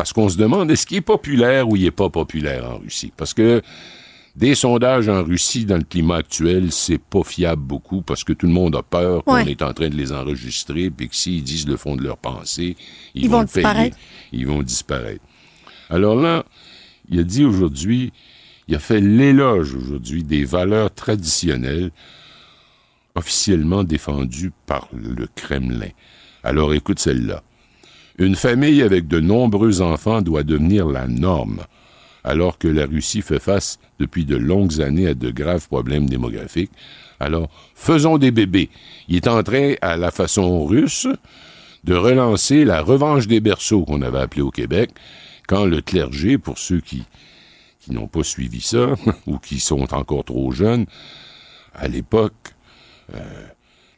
parce 0.00 0.14
qu'on 0.14 0.30
se 0.30 0.38
demande 0.38 0.70
est-ce 0.70 0.86
qu'il 0.86 0.96
est 0.96 1.02
populaire 1.02 1.68
ou 1.68 1.76
il 1.76 1.82
n'est 1.82 1.90
pas 1.90 2.08
populaire 2.08 2.64
en 2.70 2.78
Russie? 2.78 3.12
Parce 3.14 3.34
que 3.34 3.60
des 4.34 4.54
sondages 4.54 5.10
en 5.10 5.22
Russie 5.22 5.66
dans 5.66 5.76
le 5.76 5.82
climat 5.82 6.16
actuel, 6.16 6.72
c'est 6.72 6.96
pas 6.96 7.22
fiable 7.22 7.60
beaucoup 7.60 8.00
parce 8.00 8.24
que 8.24 8.32
tout 8.32 8.46
le 8.46 8.52
monde 8.54 8.74
a 8.76 8.82
peur 8.82 9.22
qu'on 9.24 9.34
Ouais. 9.34 9.50
est 9.50 9.60
en 9.60 9.74
train 9.74 9.90
de 9.90 9.96
les 9.96 10.10
enregistrer 10.10 10.88
puis 10.88 11.10
que 11.10 11.14
s'ils 11.14 11.42
disent 11.44 11.68
le 11.68 11.76
fond 11.76 11.96
de 11.96 12.02
leur 12.02 12.16
pensée, 12.16 12.78
ils, 13.14 13.24
Ils 13.24 13.28
vont, 13.28 13.36
vont 13.36 13.40
le 13.42 13.46
payer. 13.48 13.62
disparaître. 13.62 13.96
Ils 14.32 14.46
vont 14.46 14.62
disparaître. 14.62 15.22
Alors 15.90 16.16
là, 16.16 16.46
il 17.10 17.20
a 17.20 17.22
dit 17.22 17.44
aujourd'hui, 17.44 18.10
il 18.68 18.74
a 18.74 18.78
fait 18.78 19.02
l'éloge 19.02 19.74
aujourd'hui 19.74 20.24
des 20.24 20.46
valeurs 20.46 20.94
traditionnelles 20.94 21.90
officiellement 23.14 23.84
défendue 23.84 24.50
par 24.64 24.88
le 24.94 25.26
Kremlin. 25.34 25.90
Alors 26.42 26.72
écoute 26.72 27.00
celle-là. 27.00 27.42
Une 28.20 28.36
famille 28.36 28.82
avec 28.82 29.08
de 29.08 29.18
nombreux 29.18 29.80
enfants 29.80 30.20
doit 30.20 30.42
devenir 30.42 30.86
la 30.86 31.06
norme, 31.06 31.62
alors 32.22 32.58
que 32.58 32.68
la 32.68 32.84
Russie 32.84 33.22
fait 33.22 33.38
face 33.38 33.78
depuis 33.98 34.26
de 34.26 34.36
longues 34.36 34.82
années 34.82 35.06
à 35.06 35.14
de 35.14 35.30
graves 35.30 35.68
problèmes 35.68 36.06
démographiques. 36.06 36.70
Alors, 37.18 37.48
faisons 37.74 38.18
des 38.18 38.30
bébés. 38.30 38.68
Il 39.08 39.16
est 39.16 39.26
en 39.26 39.42
train, 39.42 39.72
à 39.80 39.96
la 39.96 40.10
façon 40.10 40.66
russe, 40.66 41.08
de 41.84 41.94
relancer 41.94 42.66
la 42.66 42.82
revanche 42.82 43.26
des 43.26 43.40
berceaux 43.40 43.86
qu'on 43.86 44.02
avait 44.02 44.18
appelé 44.18 44.42
au 44.42 44.50
Québec, 44.50 44.90
quand 45.48 45.64
le 45.64 45.80
clergé, 45.80 46.36
pour 46.36 46.58
ceux 46.58 46.80
qui, 46.80 47.04
qui 47.80 47.92
n'ont 47.92 48.06
pas 48.06 48.22
suivi 48.22 48.60
ça, 48.60 48.96
ou 49.26 49.38
qui 49.38 49.60
sont 49.60 49.94
encore 49.94 50.24
trop 50.24 50.52
jeunes, 50.52 50.84
à 51.74 51.88
l'époque, 51.88 52.52
euh, 53.14 53.46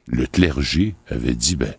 le 0.06 0.26
clergé 0.26 0.94
avait 1.08 1.34
dit, 1.34 1.56
ben, 1.56 1.74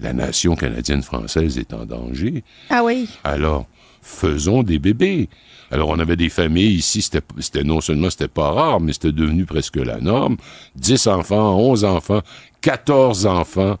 la 0.00 0.12
nation 0.12 0.56
canadienne-française 0.56 1.58
est 1.58 1.72
en 1.72 1.84
danger. 1.84 2.44
Ah 2.70 2.82
oui. 2.84 3.08
Alors, 3.24 3.66
faisons 4.02 4.62
des 4.62 4.78
bébés. 4.78 5.28
Alors, 5.70 5.88
on 5.90 5.98
avait 5.98 6.16
des 6.16 6.30
familles 6.30 6.74
ici, 6.74 7.02
c'était 7.02 7.64
non 7.64 7.80
seulement 7.80 8.10
c'était 8.10 8.28
pas 8.28 8.50
rare, 8.50 8.80
mais 8.80 8.92
c'était 8.92 9.12
devenu 9.12 9.44
presque 9.44 9.76
la 9.76 10.00
norme. 10.00 10.36
10 10.76 11.06
enfants, 11.06 11.58
11 11.58 11.84
enfants, 11.84 12.22
14 12.60 13.26
enfants. 13.26 13.78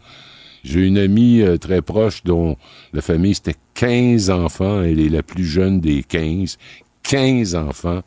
J'ai 0.62 0.80
une 0.80 0.98
amie 0.98 1.40
euh, 1.40 1.56
très 1.56 1.80
proche 1.80 2.22
dont 2.22 2.56
la 2.92 3.00
famille 3.00 3.34
c'était 3.34 3.56
15 3.74 4.30
enfants. 4.30 4.82
Elle 4.82 5.00
est 5.00 5.08
la 5.08 5.22
plus 5.22 5.46
jeune 5.46 5.80
des 5.80 6.02
15. 6.02 6.58
15 7.02 7.54
enfants. 7.54 8.02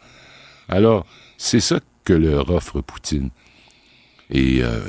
Alors, 0.70 1.06
c'est 1.38 1.60
ça 1.60 1.80
que 2.06 2.14
leur 2.14 2.50
offre 2.52 2.82
Poutine. 2.82 3.30
Et 4.30 4.64
euh, 4.64 4.80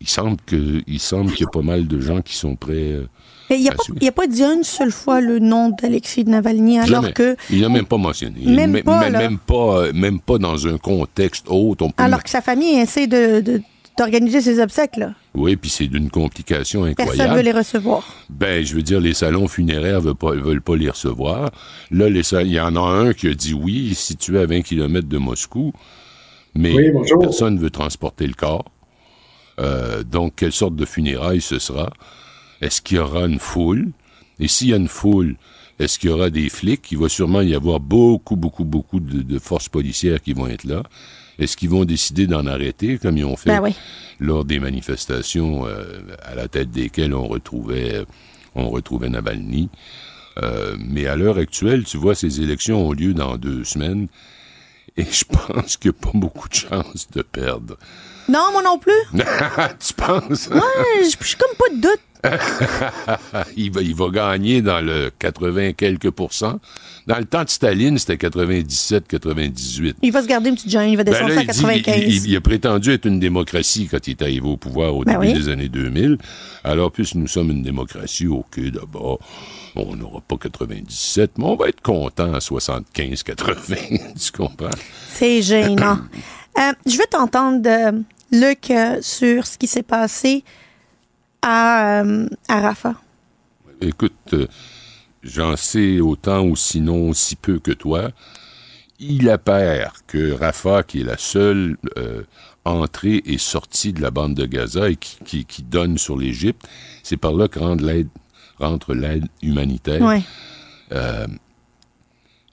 il 0.00 0.08
semble 0.08 0.36
que 0.44 0.82
il 0.86 1.00
semble 1.00 1.32
qu'il 1.32 1.42
y 1.42 1.48
a 1.48 1.50
pas 1.50 1.62
mal 1.62 1.86
de 1.86 2.00
gens 2.00 2.22
qui 2.22 2.36
sont 2.36 2.56
prêts. 2.56 2.92
Euh, 2.92 3.08
mais 3.48 3.58
il 3.58 3.62
n'y 3.62 4.08
a, 4.08 4.12
pas 4.12 4.26
dit 4.26 4.42
une 4.42 4.64
seule 4.64 4.90
fois 4.90 5.20
le 5.20 5.38
nom 5.38 5.70
d'Alexis 5.70 6.24
Navalny, 6.24 6.80
alors 6.80 7.12
que. 7.12 7.36
Il 7.50 7.60
n'a 7.60 7.68
même 7.68 7.86
pas 7.86 7.96
mentionné. 7.96 8.44
Même, 8.44 8.82
pas, 8.82 9.08
même, 9.08 9.38
pas, 9.38 9.82
euh, 9.82 9.92
même 9.94 10.20
pas 10.20 10.38
dans 10.38 10.66
un 10.66 10.78
contexte 10.78 11.46
autre. 11.48 11.86
alors 11.98 12.22
que 12.24 12.30
sa 12.30 12.40
famille 12.40 12.74
essaie 12.74 13.06
de, 13.06 13.62
d'organiser 13.96 14.40
ses 14.40 14.60
obsèques, 14.60 14.96
là. 14.96 15.14
Oui, 15.34 15.56
puis 15.56 15.70
c'est 15.70 15.86
d'une 15.86 16.10
complication 16.10 16.84
incroyable. 16.84 17.16
Personne 17.16 17.30
ne 17.30 17.36
veut 17.36 17.44
les 17.44 17.52
recevoir. 17.52 18.04
Ben, 18.30 18.64
je 18.64 18.74
veux 18.74 18.82
dire, 18.82 19.00
les 19.00 19.14
salons 19.14 19.48
funéraires 19.48 20.00
ne 20.00 20.06
veulent 20.06 20.14
pas, 20.16 20.32
veulent 20.32 20.62
pas 20.62 20.76
les 20.76 20.90
recevoir. 20.90 21.50
Là, 21.90 22.08
il 22.08 22.52
y 22.52 22.60
en 22.60 22.74
a 22.74 22.80
un 22.80 23.12
qui 23.12 23.28
a 23.28 23.34
dit 23.34 23.54
oui, 23.54 23.94
situé 23.94 24.40
à 24.40 24.46
20 24.46 24.62
km 24.62 25.08
de 25.08 25.18
Moscou, 25.18 25.72
mais 26.54 26.74
personne 27.20 27.54
ne 27.54 27.60
veut 27.60 27.70
transporter 27.70 28.26
le 28.26 28.34
corps. 28.34 28.64
Euh, 29.60 30.02
donc, 30.02 30.34
quelle 30.36 30.52
sorte 30.52 30.76
de 30.76 30.84
funérailles 30.84 31.40
ce 31.40 31.58
sera? 31.58 31.92
Est-ce 32.60 32.80
qu'il 32.80 32.98
y 32.98 33.00
aura 33.00 33.26
une 33.26 33.38
foule? 33.38 33.90
Et 34.38 34.48
s'il 34.48 34.68
y 34.68 34.74
a 34.74 34.76
une 34.76 34.88
foule, 34.88 35.36
est-ce 35.78 35.98
qu'il 35.98 36.10
y 36.10 36.12
aura 36.12 36.30
des 36.30 36.48
flics? 36.48 36.90
Il 36.92 36.98
va 36.98 37.08
sûrement 37.08 37.40
y 37.40 37.54
avoir 37.54 37.80
beaucoup, 37.80 38.36
beaucoup, 38.36 38.64
beaucoup 38.64 39.00
de, 39.00 39.38
forces 39.38 39.68
policières 39.68 40.22
qui 40.22 40.32
vont 40.32 40.46
être 40.46 40.64
là. 40.64 40.82
Est-ce 41.38 41.56
qu'ils 41.56 41.68
vont 41.68 41.84
décider 41.84 42.26
d'en 42.26 42.46
arrêter, 42.46 42.98
comme 42.98 43.18
ils 43.18 43.24
ont 43.24 43.36
fait 43.36 43.50
ben 43.50 43.70
lors 44.18 44.46
des 44.46 44.58
manifestations 44.58 45.66
euh, 45.66 46.00
à 46.22 46.34
la 46.34 46.48
tête 46.48 46.70
desquelles 46.70 47.12
on 47.12 47.26
retrouvait, 47.26 48.06
on 48.54 48.70
retrouvait 48.70 49.10
Navalny? 49.10 49.68
Euh, 50.42 50.76
mais 50.78 51.06
à 51.06 51.16
l'heure 51.16 51.36
actuelle, 51.36 51.84
tu 51.84 51.98
vois, 51.98 52.14
ces 52.14 52.40
élections 52.40 52.86
ont 52.86 52.92
lieu 52.92 53.12
dans 53.12 53.36
deux 53.36 53.64
semaines 53.64 54.08
et 54.96 55.04
je 55.04 55.24
pense 55.30 55.76
qu'il 55.76 55.90
n'y 55.90 55.96
a 55.98 56.00
pas 56.00 56.18
beaucoup 56.18 56.48
de 56.48 56.54
chances 56.54 57.08
de 57.10 57.22
perdre. 57.22 57.76
Non, 58.28 58.52
moi 58.52 58.62
non 58.62 58.78
plus. 58.78 58.92
tu 59.14 59.94
penses? 59.94 60.48
Ouais, 60.48 61.02
j'ai 61.02 61.36
comme 61.36 61.56
pas 61.58 61.74
de 61.74 61.80
doute. 61.80 62.00
il, 63.56 63.70
va, 63.70 63.82
il 63.82 63.94
va 63.94 64.08
gagner 64.08 64.62
dans 64.62 64.80
le 64.80 65.10
80 65.18 65.72
quelques 65.72 66.10
pourcents. 66.10 66.58
Dans 67.06 67.18
le 67.18 67.24
temps 67.24 67.44
de 67.44 67.48
Staline, 67.48 67.98
c'était 67.98 68.28
97-98. 68.28 69.94
Il 70.02 70.12
va 70.12 70.22
se 70.22 70.26
garder 70.26 70.50
une 70.50 70.56
petite 70.56 70.70
gêne, 70.70 70.90
il 70.90 70.96
va 70.96 71.04
descendre 71.04 71.28
ben 71.28 71.38
à 71.38 71.44
95. 71.44 71.94
Il, 71.96 72.30
il, 72.30 72.36
a 72.36 72.40
prétendu 72.40 72.90
être 72.92 73.06
une 73.06 73.20
démocratie 73.20 73.86
quand 73.86 74.06
il 74.08 74.12
est 74.12 74.22
arrivé 74.22 74.46
au 74.46 74.56
pouvoir 74.56 74.96
au 74.96 75.04
ben 75.04 75.20
début 75.20 75.34
des 75.34 75.48
années 75.48 75.68
2000. 75.68 76.18
Alors, 76.64 76.90
puisque 76.90 77.14
nous 77.14 77.28
sommes 77.28 77.50
une 77.50 77.62
démocratie, 77.62 78.26
OK, 78.26 78.58
d'abord, 78.70 79.20
on 79.76 79.94
n'aura 79.94 80.20
pas 80.20 80.36
97, 80.36 81.38
mais 81.38 81.44
on 81.44 81.54
va 81.54 81.68
être 81.68 81.82
content 81.82 82.34
à 82.34 82.38
75-80, 82.38 84.14
tu 84.20 84.32
comprends? 84.32 84.70
C'est 85.12 85.42
gênant. 85.42 85.98
Euh, 86.58 86.72
je 86.86 86.96
veux 86.96 87.04
t'entendre... 87.10 87.60
Euh, 87.66 87.92
Luc, 88.40 88.70
euh, 88.70 88.98
sur 89.00 89.46
ce 89.46 89.56
qui 89.56 89.66
s'est 89.66 89.82
passé 89.82 90.44
à, 91.42 92.02
euh, 92.02 92.28
à 92.48 92.60
Rafa? 92.60 92.94
Écoute, 93.80 94.12
euh, 94.34 94.46
j'en 95.22 95.56
sais 95.56 96.00
autant 96.00 96.42
ou 96.44 96.54
sinon 96.56 97.10
aussi 97.10 97.36
peu 97.36 97.58
que 97.58 97.72
toi. 97.72 98.10
Il 98.98 99.28
apparaît 99.30 99.86
que 100.06 100.32
Rafa, 100.32 100.82
qui 100.82 101.00
est 101.00 101.04
la 101.04 101.18
seule 101.18 101.76
entrée 102.64 103.22
et 103.26 103.36
sortie 103.36 103.92
de 103.92 104.00
la 104.00 104.10
bande 104.10 104.34
de 104.34 104.46
Gaza 104.46 104.88
et 104.88 104.96
qui, 104.96 105.44
qui, 105.44 105.62
donne 105.62 105.98
sur 105.98 106.16
l'Égypte, 106.16 106.66
c'est 107.02 107.18
par 107.18 107.32
là 107.32 107.46
que 107.46 107.58
rentre 107.58 107.84
l'aide, 107.84 108.08
rentre 108.58 108.94
l'aide 108.94 109.26
humanitaire. 109.42 110.00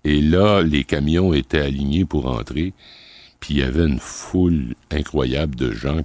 et 0.03 0.21
là, 0.21 0.61
les 0.61 0.83
camions 0.83 1.33
étaient 1.33 1.61
alignés 1.61 2.03
pour 2.03 2.27
entrer. 2.27 2.73
Puis 3.43 3.55
il 3.55 3.59
y 3.59 3.63
avait 3.63 3.83
une 3.87 3.99
foule 3.99 4.73
incroyable 4.89 5.55
de 5.55 5.73
gens 5.73 5.99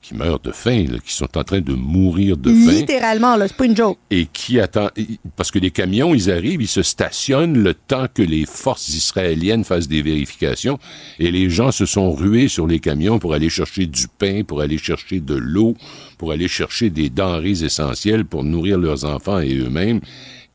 qui, 0.00 0.14
meurent 0.14 0.38
de 0.38 0.52
faim, 0.52 0.86
qui 1.04 1.12
sont 1.12 1.36
en 1.36 1.42
train 1.42 1.60
de 1.60 1.72
mourir 1.72 2.36
de 2.36 2.50
faim. 2.50 2.70
Littéralement, 2.70 3.34
là, 3.34 3.48
c'est 3.48 3.56
pas 3.56 3.64
une 3.64 3.76
joke. 3.76 3.98
Et 4.12 4.26
qui 4.26 4.60
attendent. 4.60 4.92
Parce 5.34 5.50
que 5.50 5.58
les 5.58 5.72
camions, 5.72 6.14
ils 6.14 6.30
arrivent, 6.30 6.62
ils 6.62 6.68
se 6.68 6.82
stationnent 6.84 7.60
le 7.60 7.74
temps 7.74 8.06
que 8.14 8.22
les 8.22 8.46
forces 8.46 8.90
israéliennes 8.90 9.64
fassent 9.64 9.88
des 9.88 10.02
vérifications. 10.02 10.78
Et 11.18 11.32
les 11.32 11.50
gens 11.50 11.72
se 11.72 11.84
sont 11.84 12.12
rués 12.12 12.46
sur 12.46 12.68
les 12.68 12.78
camions 12.78 13.18
pour 13.18 13.34
aller 13.34 13.50
chercher 13.50 13.86
du 13.86 14.06
pain, 14.06 14.44
pour 14.44 14.60
aller 14.60 14.78
chercher 14.78 15.18
de 15.18 15.34
l'eau, 15.34 15.74
pour 16.16 16.30
aller 16.30 16.46
chercher 16.46 16.90
des 16.90 17.10
denrées 17.10 17.64
essentielles 17.64 18.24
pour 18.24 18.44
nourrir 18.44 18.78
leurs 18.78 19.04
enfants 19.04 19.40
et 19.40 19.56
eux-mêmes. 19.56 20.00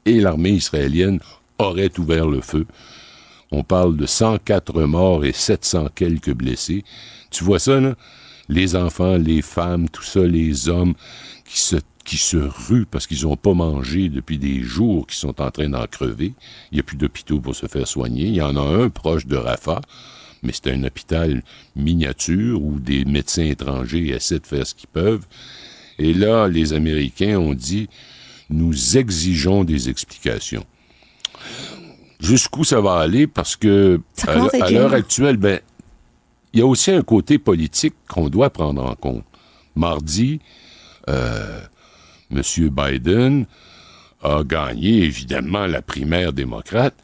Et 0.06 0.22
l'armée 0.22 0.52
israélienne 0.52 1.20
aurait 1.58 1.92
ouvert 2.00 2.28
le 2.28 2.40
feu. 2.40 2.66
On 3.52 3.64
parle 3.64 3.98
de 3.98 4.06
104 4.06 4.82
morts 4.84 5.26
et 5.26 5.34
700 5.34 5.90
quelques 5.96 6.34
blessés. 6.34 6.84
Tu 7.32 7.44
vois 7.44 7.60
ça, 7.60 7.80
là? 7.80 7.96
Les 8.48 8.76
enfants, 8.76 9.18
les 9.18 9.42
femmes, 9.42 9.90
tout 9.90 10.04
ça, 10.04 10.22
les 10.22 10.70
hommes 10.70 10.96
qui 11.46 12.18
se, 12.18 12.38
ruent 12.38 12.88
parce 12.90 13.06
qu'ils 13.06 13.24
n'ont 13.24 13.38
pas 13.38 13.54
mangé 13.54 14.10
depuis 14.10 14.40
des 14.40 14.62
jours, 14.62 15.06
qui 15.06 15.16
sont 15.16 15.40
en 15.40 15.52
train 15.52 15.70
d'en 15.70 15.86
crever. 15.86 16.34
Il 16.72 16.76
n'y 16.76 16.80
a 16.80 16.84
plus 16.84 16.98
d'hôpitaux 16.98 17.40
pour 17.40 17.56
se 17.56 17.68
faire 17.68 17.88
soigner. 17.88 18.26
Il 18.26 18.36
y 18.36 18.42
en 18.42 18.56
a 18.56 18.62
un 18.62 18.90
proche 18.90 19.28
de 19.28 19.36
Rafah, 19.36 19.82
mais 20.42 20.52
c'est 20.52 20.72
un 20.72 20.84
hôpital 20.84 21.44
miniature 21.76 22.62
où 22.62 22.80
des 22.80 23.06
médecins 23.06 23.46
étrangers 23.46 24.10
essaient 24.10 24.40
de 24.40 24.48
faire 24.48 24.66
ce 24.66 24.74
qu'ils 24.74 24.90
peuvent. 24.90 25.28
Et 26.00 26.14
là, 26.14 26.48
les 26.48 26.74
Américains 26.74 27.38
ont 27.38 27.54
dit, 27.54 27.88
nous 28.50 28.98
exigeons 28.98 29.64
des 29.64 29.90
explications 29.90 30.66
jusqu'où 32.20 32.64
ça 32.64 32.82
va 32.82 32.98
aller? 32.98 33.28
Parce 33.28 33.56
que 33.56 34.00
à, 34.28 34.70
l'heure 34.70 34.94
actuelle, 34.94 35.38
ben, 35.38 35.60
il 36.54 36.60
y 36.60 36.64
a 36.64 36.66
aussi 36.66 36.92
un 36.92 37.02
côté 37.02 37.38
politique 37.38 37.96
qu'on 38.08 38.30
doit 38.30 38.50
prendre 38.50 38.84
en 38.84 38.96
compte. 38.96 39.24
Mardi, 39.76 40.40
euh, 41.08 41.62
M. 42.32 42.42
Biden 42.70 43.46
a 44.22 44.44
gagné 44.44 45.04
évidemment 45.04 45.66
la 45.66 45.82
primaire 45.82 46.34
démocrate, 46.34 46.96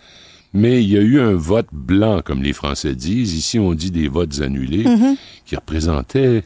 mais 0.54 0.84
il 0.84 0.90
y 0.90 0.98
a 0.98 1.02
eu 1.02 1.20
un 1.20 1.34
vote 1.34 1.68
blanc, 1.72 2.22
comme 2.24 2.44
les 2.44 2.54
Français 2.54 2.96
disent. 2.96 3.34
Ici, 3.34 3.60
on 3.60 3.74
dit 3.74 3.92
des 3.92 4.08
votes 4.08 4.42
annulés, 4.42 4.84
mm-hmm. 4.84 5.16
qui 5.46 5.56
représentaient 5.56 6.44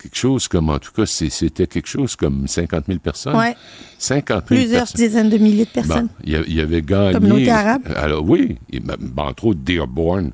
quelque 0.00 0.16
chose 0.16 0.48
comme, 0.48 0.70
en 0.70 0.78
tout 0.78 0.92
cas, 0.92 1.06
c'était 1.06 1.66
quelque 1.66 1.88
chose 1.88 2.16
comme 2.16 2.46
50 2.46 2.86
000 2.86 2.98
personnes. 2.98 3.36
Oui. 3.36 3.52
50 3.98 4.48
000 4.48 4.60
Plusieurs 4.60 4.86
dizaines 4.86 5.28
de 5.28 5.38
milliers 5.38 5.66
de 5.66 5.70
personnes. 5.70 6.08
il 6.24 6.54
y 6.54 6.60
avait 6.60 6.82
gagné. 6.82 7.14
Communauté 7.14 7.50
arabe. 7.50 7.82
Alors, 7.96 8.28
oui. 8.28 8.58
Et, 8.72 8.80
ben, 8.80 8.96
entre 9.16 9.46
autres, 9.46 9.60
Dearborn, 9.60 10.32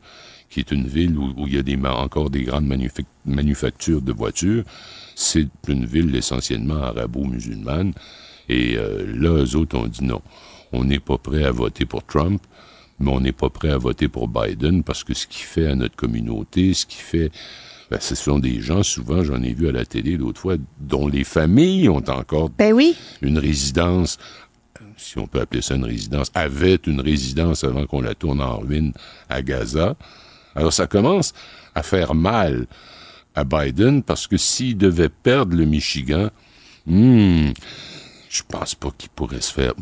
qui 0.49 0.61
est 0.61 0.71
une 0.71 0.87
ville 0.87 1.19
où, 1.19 1.47
il 1.47 1.55
y 1.55 1.59
a 1.59 1.63
des, 1.63 1.77
encore 1.85 2.31
des 2.31 2.43
grandes 2.43 2.67
manufactures 3.25 4.03
de 4.03 4.13
voitures. 4.13 4.65
C'est 5.15 5.49
une 5.69 5.85
ville 5.85 6.15
essentiellement 6.15 6.83
arabo-musulmane. 6.83 7.93
Et 8.49 8.77
euh, 8.77 9.05
là, 9.19 9.43
eux 9.43 9.57
autres 9.57 9.77
ont 9.77 9.87
dit 9.87 10.05
non. 10.05 10.23
On 10.73 10.85
n'est 10.85 11.01
pas 11.01 11.19
prêt 11.19 11.45
à 11.45 11.51
voter 11.51 11.85
pour 11.85 12.05
Trump, 12.05 12.41
mais 13.01 13.11
on 13.11 13.21
n'est 13.21 13.33
pas 13.33 13.51
prêt 13.51 13.71
à 13.71 13.79
voter 13.79 14.09
pour 14.09 14.29
Biden 14.29 14.83
parce 14.83 15.05
que 15.05 15.15
ce 15.15 15.27
qu'il 15.27 15.45
fait 15.45 15.67
à 15.67 15.75
notre 15.75 15.97
communauté, 15.97 16.75
ce 16.75 16.87
qu'il 16.87 17.01
fait 17.01 17.31
ben, 17.91 18.01
ce 18.01 18.15
sont 18.15 18.39
des 18.39 18.61
gens, 18.61 18.83
souvent, 18.83 19.23
j'en 19.23 19.43
ai 19.43 19.53
vu 19.53 19.69
à 19.69 19.73
la 19.73 19.85
télé 19.85 20.17
l'autre 20.17 20.41
fois, 20.41 20.57
dont 20.81 21.07
les 21.07 21.25
familles 21.25 21.89
ont 21.89 22.09
encore 22.09 22.51
ben 22.51 22.73
oui. 22.73 22.97
une 23.23 23.39
résidence, 23.39 24.19
si 24.97 25.19
on 25.19 25.27
peut 25.27 25.41
appeler 25.41 25.63
ça 25.63 25.77
une 25.77 25.85
résidence, 25.85 26.31
avaient 26.35 26.81
une 26.87 27.01
résidence 27.01 27.63
avant 27.63 27.87
qu'on 27.87 28.01
la 28.01 28.15
tourne 28.15 28.41
en 28.41 28.59
ruine 28.59 28.93
à 29.29 29.43
Gaza. 29.43 29.97
Alors 30.55 30.73
ça 30.73 30.87
commence 30.87 31.33
à 31.75 31.83
faire 31.83 32.15
mal 32.15 32.67
à 33.35 33.45
Biden 33.45 34.03
parce 34.03 34.27
que 34.27 34.37
s'il 34.37 34.77
devait 34.77 35.11
perdre 35.11 35.55
le 35.55 35.65
Michigan, 35.65 36.31
hmm, 36.87 37.51
je 38.29 38.43
pense 38.49 38.75
pas 38.75 38.91
qu'il 38.97 39.11
pourrait 39.11 39.43
se 39.43 39.53
faire. 39.53 39.75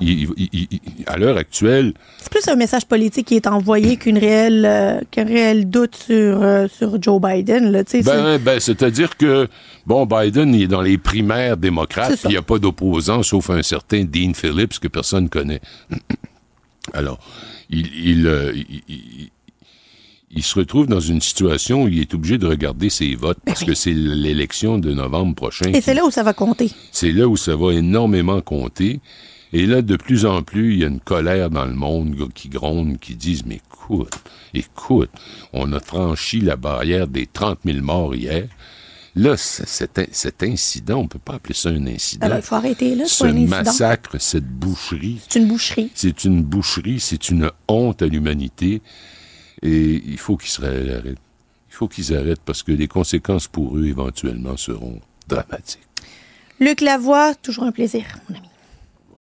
Il- 0.00 0.28
il- 0.36 0.48
il- 0.52 0.68
il- 0.70 0.80
à 1.06 1.16
l'heure 1.16 1.36
actuelle, 1.36 1.92
c'est 2.18 2.30
plus 2.30 2.46
un 2.48 2.56
message 2.56 2.86
politique 2.86 3.26
qui 3.26 3.36
est 3.36 3.46
envoyé 3.46 3.96
qu'une 3.96 4.18
réelle, 4.18 4.64
euh, 4.64 5.00
qu'un 5.10 5.24
réel 5.24 5.68
doute 5.68 5.96
sur, 5.96 6.42
euh, 6.42 6.66
sur 6.68 7.00
Joe 7.02 7.20
Biden. 7.20 7.70
Là, 7.72 7.82
ben, 8.04 8.38
ben, 8.38 8.60
c'est-à-dire 8.60 9.16
que, 9.16 9.48
bon, 9.86 10.06
Biden, 10.06 10.54
il 10.54 10.62
est 10.62 10.68
dans 10.68 10.82
les 10.82 10.98
primaires 10.98 11.56
démocrates, 11.56 12.18
il 12.24 12.30
n'y 12.30 12.36
a 12.36 12.42
pas 12.42 12.58
d'opposant, 12.58 13.22
sauf 13.22 13.50
un 13.50 13.62
certain 13.62 14.04
Dean 14.04 14.32
Phillips 14.34 14.78
que 14.78 14.88
personne 14.88 15.28
connaît. 15.28 15.60
Alors, 16.92 17.18
il, 17.70 17.86
il, 18.04 18.26
euh, 18.26 18.52
il- 18.54 18.82
il- 18.88 20.42
se 20.42 20.54
retrouve 20.58 20.86
dans 20.86 21.00
une 21.00 21.20
situation 21.22 21.84
où 21.84 21.88
il 21.88 22.00
est 22.00 22.12
obligé 22.14 22.36
de 22.38 22.46
regarder 22.46 22.90
ses 22.90 23.14
votes 23.14 23.38
parce 23.46 23.64
que 23.64 23.74
c'est 23.74 23.92
l'élection 23.94 24.78
de 24.78 24.92
novembre 24.92 25.34
prochain. 25.34 25.72
Et 25.72 25.80
c'est 25.80 25.94
là 25.94 26.04
où 26.04 26.10
ça 26.10 26.22
va 26.22 26.34
compter. 26.34 26.70
c'est 26.92 27.10
là 27.10 27.26
où 27.26 27.36
ça 27.36 27.56
va 27.56 27.72
énormément 27.72 28.40
compter. 28.42 29.00
Et 29.58 29.64
là, 29.66 29.80
de 29.80 29.96
plus 29.96 30.26
en 30.26 30.42
plus, 30.42 30.74
il 30.74 30.80
y 30.80 30.84
a 30.84 30.88
une 30.88 31.00
colère 31.00 31.48
dans 31.50 31.64
le 31.64 31.72
monde 31.74 32.28
qui 32.34 32.48
gronde, 32.50 32.98
qui 32.98 33.14
disent, 33.14 33.46
mais 33.46 33.56
écoute, 33.70 34.12
écoute, 34.52 35.08
on 35.54 35.72
a 35.72 35.80
franchi 35.80 36.40
la 36.40 36.56
barrière 36.56 37.06
des 37.08 37.26
30 37.26 37.60
000 37.64 37.78
morts 37.80 38.14
hier. 38.14 38.48
Là, 39.14 39.34
cet, 39.38 39.98
in- 39.98 40.04
cet 40.12 40.42
incident, 40.42 40.98
on 40.98 41.08
peut 41.08 41.18
pas 41.18 41.34
appeler 41.36 41.54
ça 41.54 41.70
un 41.70 41.86
incident. 41.86 42.26
Alors, 42.26 42.36
il 42.38 42.42
faut 42.42 42.54
arrêter 42.56 42.94
là, 42.94 43.04
c'est 43.06 43.14
Ce 43.14 43.24
pas 43.24 43.30
un 43.30 43.36
incident. 43.36 43.48
massacre, 43.64 44.20
cette 44.20 44.46
boucherie, 44.46 45.20
C'est 45.26 45.38
une 45.38 45.46
boucherie. 45.48 45.90
c'est 45.94 46.24
une 46.24 46.42
boucherie, 46.42 47.00
c'est 47.00 47.30
une 47.30 47.50
honte 47.66 48.02
à 48.02 48.06
l'humanité. 48.08 48.82
Et 49.62 50.02
il 50.06 50.18
faut 50.18 50.36
qu'ils 50.36 50.62
arrêtent. 50.66 51.16
Il 51.70 51.74
faut 51.74 51.88
qu'ils 51.88 52.14
arrêtent 52.14 52.42
parce 52.44 52.62
que 52.62 52.72
les 52.72 52.88
conséquences 52.88 53.48
pour 53.48 53.78
eux, 53.78 53.86
éventuellement, 53.86 54.58
seront 54.58 55.00
dramatiques. 55.28 55.80
Luc 56.60 56.82
Lavoie, 56.82 57.34
toujours 57.36 57.64
un 57.64 57.72
plaisir, 57.72 58.04
mon 58.28 58.36
ami. 58.36 58.46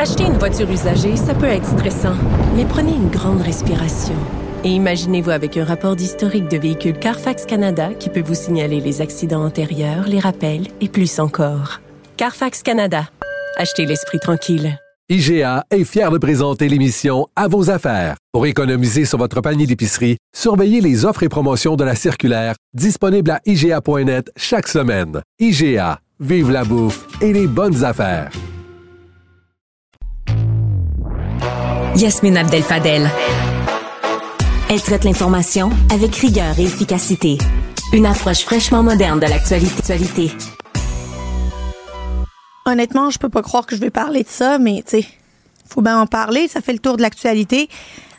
Acheter 0.00 0.26
une 0.26 0.38
voiture 0.38 0.70
usagée, 0.70 1.16
ça 1.16 1.34
peut 1.34 1.46
être 1.46 1.66
stressant, 1.66 2.14
mais 2.54 2.64
prenez 2.64 2.92
une 2.92 3.08
grande 3.08 3.40
respiration. 3.40 4.14
Et 4.62 4.68
imaginez-vous 4.68 5.30
avec 5.30 5.56
un 5.56 5.64
rapport 5.64 5.96
d'historique 5.96 6.46
de 6.46 6.56
véhicule 6.56 6.96
Carfax 6.96 7.44
Canada 7.46 7.92
qui 7.98 8.08
peut 8.08 8.22
vous 8.22 8.36
signaler 8.36 8.78
les 8.78 9.00
accidents 9.00 9.44
antérieurs, 9.44 10.06
les 10.06 10.20
rappels 10.20 10.68
et 10.80 10.88
plus 10.88 11.18
encore. 11.18 11.80
Carfax 12.16 12.62
Canada. 12.62 13.08
Achetez 13.56 13.86
l'esprit 13.86 14.20
tranquille. 14.20 14.78
IGA 15.08 15.64
est 15.68 15.82
fier 15.82 16.12
de 16.12 16.18
présenter 16.18 16.68
l'émission 16.68 17.26
À 17.34 17.48
vos 17.48 17.68
affaires. 17.68 18.14
Pour 18.32 18.46
économiser 18.46 19.04
sur 19.04 19.18
votre 19.18 19.40
panier 19.40 19.66
d'épicerie, 19.66 20.16
surveillez 20.32 20.80
les 20.80 21.06
offres 21.06 21.24
et 21.24 21.28
promotions 21.28 21.74
de 21.74 21.82
la 21.82 21.96
circulaire 21.96 22.54
disponible 22.72 23.32
à 23.32 23.40
IGA.net 23.46 24.30
chaque 24.36 24.68
semaine. 24.68 25.22
IGA, 25.40 25.98
vive 26.20 26.52
la 26.52 26.62
bouffe 26.62 27.04
et 27.20 27.32
les 27.32 27.48
bonnes 27.48 27.82
affaires. 27.82 28.30
Yasmine 31.98 32.36
Abdel 32.36 32.62
Fadel. 32.62 33.10
Elle 34.70 34.80
traite 34.80 35.02
l'information 35.02 35.70
avec 35.92 36.14
rigueur 36.14 36.56
et 36.56 36.62
efficacité. 36.62 37.38
Une 37.92 38.06
approche 38.06 38.42
fraîchement 38.44 38.84
moderne 38.84 39.18
de 39.18 39.26
l'actualité. 39.26 40.30
Honnêtement, 42.66 43.10
je 43.10 43.18
peux 43.18 43.28
pas 43.28 43.42
croire 43.42 43.66
que 43.66 43.74
je 43.74 43.80
vais 43.80 43.90
parler 43.90 44.22
de 44.22 44.28
ça, 44.28 44.58
mais 44.58 44.84
tu 44.86 45.02
sais, 45.02 45.08
faut 45.66 45.82
bien 45.82 45.98
en 45.98 46.06
parler. 46.06 46.46
Ça 46.46 46.60
fait 46.60 46.72
le 46.72 46.78
tour 46.78 46.96
de 46.96 47.02
l'actualité. 47.02 47.68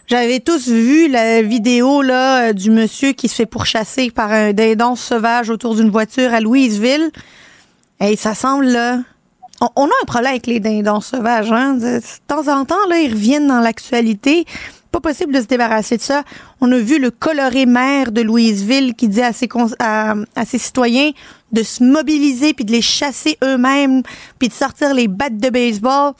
J'avais 0.08 0.42
tous 0.42 0.68
vu 0.68 1.08
la 1.08 1.42
vidéo 1.42 2.02
là 2.02 2.50
euh, 2.50 2.54
du 2.54 2.72
monsieur 2.72 3.13
qui 3.13 3.30
se 3.30 3.36
fait 3.36 3.46
pourchasser 3.46 4.12
par 4.12 4.32
un 4.34 4.52
dindon 4.52 4.96
sauvage 4.96 5.50
autour 5.50 5.76
d'une 5.76 5.89
voiture 5.89 6.34
à 6.34 6.42
Louisville. 6.42 7.12
Et 8.02 8.18
ça 8.18 8.36
semble 8.36 8.65
là. 8.65 9.00
On, 9.62 9.86
a 9.86 9.91
un 10.02 10.06
problème 10.06 10.32
avec 10.32 10.48
les 10.48 10.60
dindons 10.60 11.02
sauvages, 11.02 11.52
hein. 11.52 11.74
De, 11.74 12.02
temps 12.28 12.48
en 12.48 12.63
temps, 12.65 12.88
là, 12.88 13.00
ils 13.00 13.12
reviennent 13.12 13.48
dans 13.48 13.60
l'actualité. 13.60 14.45
Pas 14.91 15.02
possible 15.02 15.34
de 15.34 15.41
se 15.41 15.45
débarrasser 15.45 15.98
de 15.98 16.02
ça. 16.02 16.24
On 16.62 16.72
a 16.72 16.78
vu 16.78 16.98
le 16.98 17.12
coloré 17.12 17.65
maire 17.65 18.12
de 18.12 18.22
Louisville 18.22 18.95
qui 18.95 19.08
dit 19.08 19.22
à 19.22 19.34
ses, 19.34 20.58
citoyens 20.58 21.12
de 21.52 21.63
se 21.63 21.84
mobiliser 21.84 22.54
puis 22.54 22.65
de 22.65 22.72
les 22.72 22.82
chasser 22.82 23.38
eux-mêmes 23.43 24.02
puis 24.39 24.48
de 24.48 24.54
sortir 24.54 24.93
les 24.93 25.08
battes 25.08 25.38
de 25.38 25.50
baseball. 25.50 26.13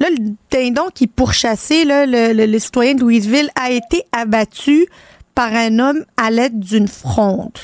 Là, 0.00 0.08
le 0.10 0.34
dindon 0.50 0.88
qui 0.94 1.06
pourchassait, 1.06 1.84
là, 1.84 2.06
le 2.06 2.58
citoyen 2.58 2.94
de 2.94 3.00
Louisville, 3.00 3.50
a 3.54 3.70
été 3.70 4.04
abattu 4.12 4.86
par 5.34 5.54
un 5.54 5.78
homme 5.78 6.04
à 6.16 6.30
l'aide 6.30 6.58
d'une 6.58 6.88
fronde. 6.88 7.58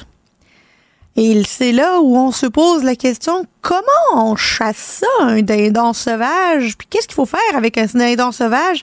Et 1.16 1.42
c'est 1.46 1.70
là 1.70 2.00
où 2.00 2.16
on 2.16 2.32
se 2.32 2.46
pose 2.46 2.82
la 2.82 2.96
question, 2.96 3.46
comment 3.62 3.84
on 4.14 4.34
chasse 4.34 5.02
ça, 5.02 5.24
un 5.24 5.42
dindon 5.42 5.92
sauvage? 5.92 6.76
Puis 6.76 6.88
qu'est-ce 6.90 7.06
qu'il 7.06 7.14
faut 7.14 7.26
faire 7.26 7.56
avec 7.56 7.78
un 7.78 7.86
dindon 7.86 8.32
sauvage? 8.32 8.82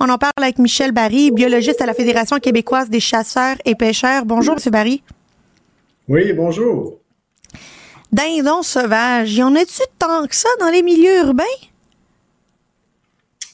On 0.00 0.08
en 0.08 0.18
parle 0.18 0.32
avec 0.38 0.58
Michel 0.58 0.92
Barry, 0.92 1.30
biologiste 1.30 1.80
à 1.80 1.86
la 1.86 1.94
Fédération 1.94 2.38
québécoise 2.38 2.90
des 2.90 2.98
chasseurs 3.00 3.56
et 3.64 3.74
pêcheurs. 3.76 4.24
Bonjour, 4.24 4.54
M. 4.54 4.72
Barry. 4.72 5.02
Oui, 6.08 6.32
bonjour. 6.32 6.98
Dindon 8.10 8.62
sauvage, 8.62 9.32
y 9.36 9.42
en 9.42 9.54
a-tu 9.54 9.82
tant 9.98 10.26
que 10.26 10.34
ça 10.34 10.48
dans 10.58 10.70
les 10.70 10.82
milieux 10.82 11.18
urbains? 11.18 11.44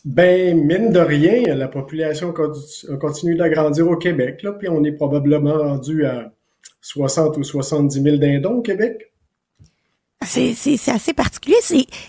Ben, 0.07 0.64
mine 0.64 0.90
de 0.90 1.00
rien, 1.00 1.55
la 1.55 1.68
population 1.68 2.33
conti- 2.33 2.87
continue 2.98 3.35
d'agrandir 3.35 3.90
au 3.90 3.96
Québec, 3.96 4.42
là, 4.42 4.52
puis 4.52 4.68
on 4.70 4.85
est 4.85 4.92
probablement 4.92 5.59
rendu 5.59 6.07
à 6.07 6.33
60 6.87 7.37
ou 7.37 7.42
70 7.42 8.01
000 8.01 8.16
dindons 8.18 8.59
au 8.59 8.62
Québec? 8.62 9.12
C'est, 10.25 10.55
assez 10.88 11.12
particulier. 11.12 11.57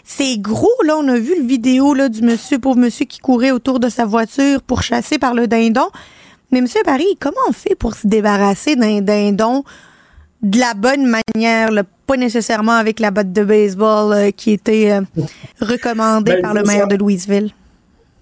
C'est, 0.03 0.37
gros, 0.37 0.69
là. 0.85 0.97
On 0.97 1.07
a 1.07 1.17
vu 1.17 1.35
le 1.39 1.45
vidéo 1.45 1.93
là, 1.93 2.09
du 2.09 2.21
monsieur, 2.21 2.59
pauvre 2.59 2.77
monsieur 2.77 3.05
qui 3.05 3.19
courait 3.19 3.51
autour 3.51 3.79
de 3.79 3.89
sa 3.89 4.05
voiture 4.05 4.61
pour 4.61 4.83
chasser 4.83 5.17
par 5.17 5.33
le 5.33 5.47
dindon. 5.47 5.87
Mais 6.51 6.61
monsieur 6.61 6.81
Barry, 6.85 7.17
comment 7.19 7.35
on 7.49 7.53
fait 7.53 7.75
pour 7.75 7.95
se 7.95 8.07
débarrasser 8.07 8.75
d'un 8.75 9.01
dindon 9.01 9.63
de 10.43 10.59
la 10.59 10.75
bonne 10.75 11.07
manière, 11.35 11.71
là, 11.71 11.83
pas 12.05 12.15
nécessairement 12.15 12.73
avec 12.73 12.99
la 12.99 13.09
botte 13.09 13.33
de 13.33 13.43
baseball 13.43 14.13
euh, 14.13 14.31
qui 14.31 14.51
était 14.51 14.91
euh, 14.91 15.01
recommandée 15.59 16.33
Ben, 16.33 16.41
par 16.41 16.53
le 16.53 16.63
maire 16.63 16.87
de 16.87 16.95
Louisville? 16.95 17.49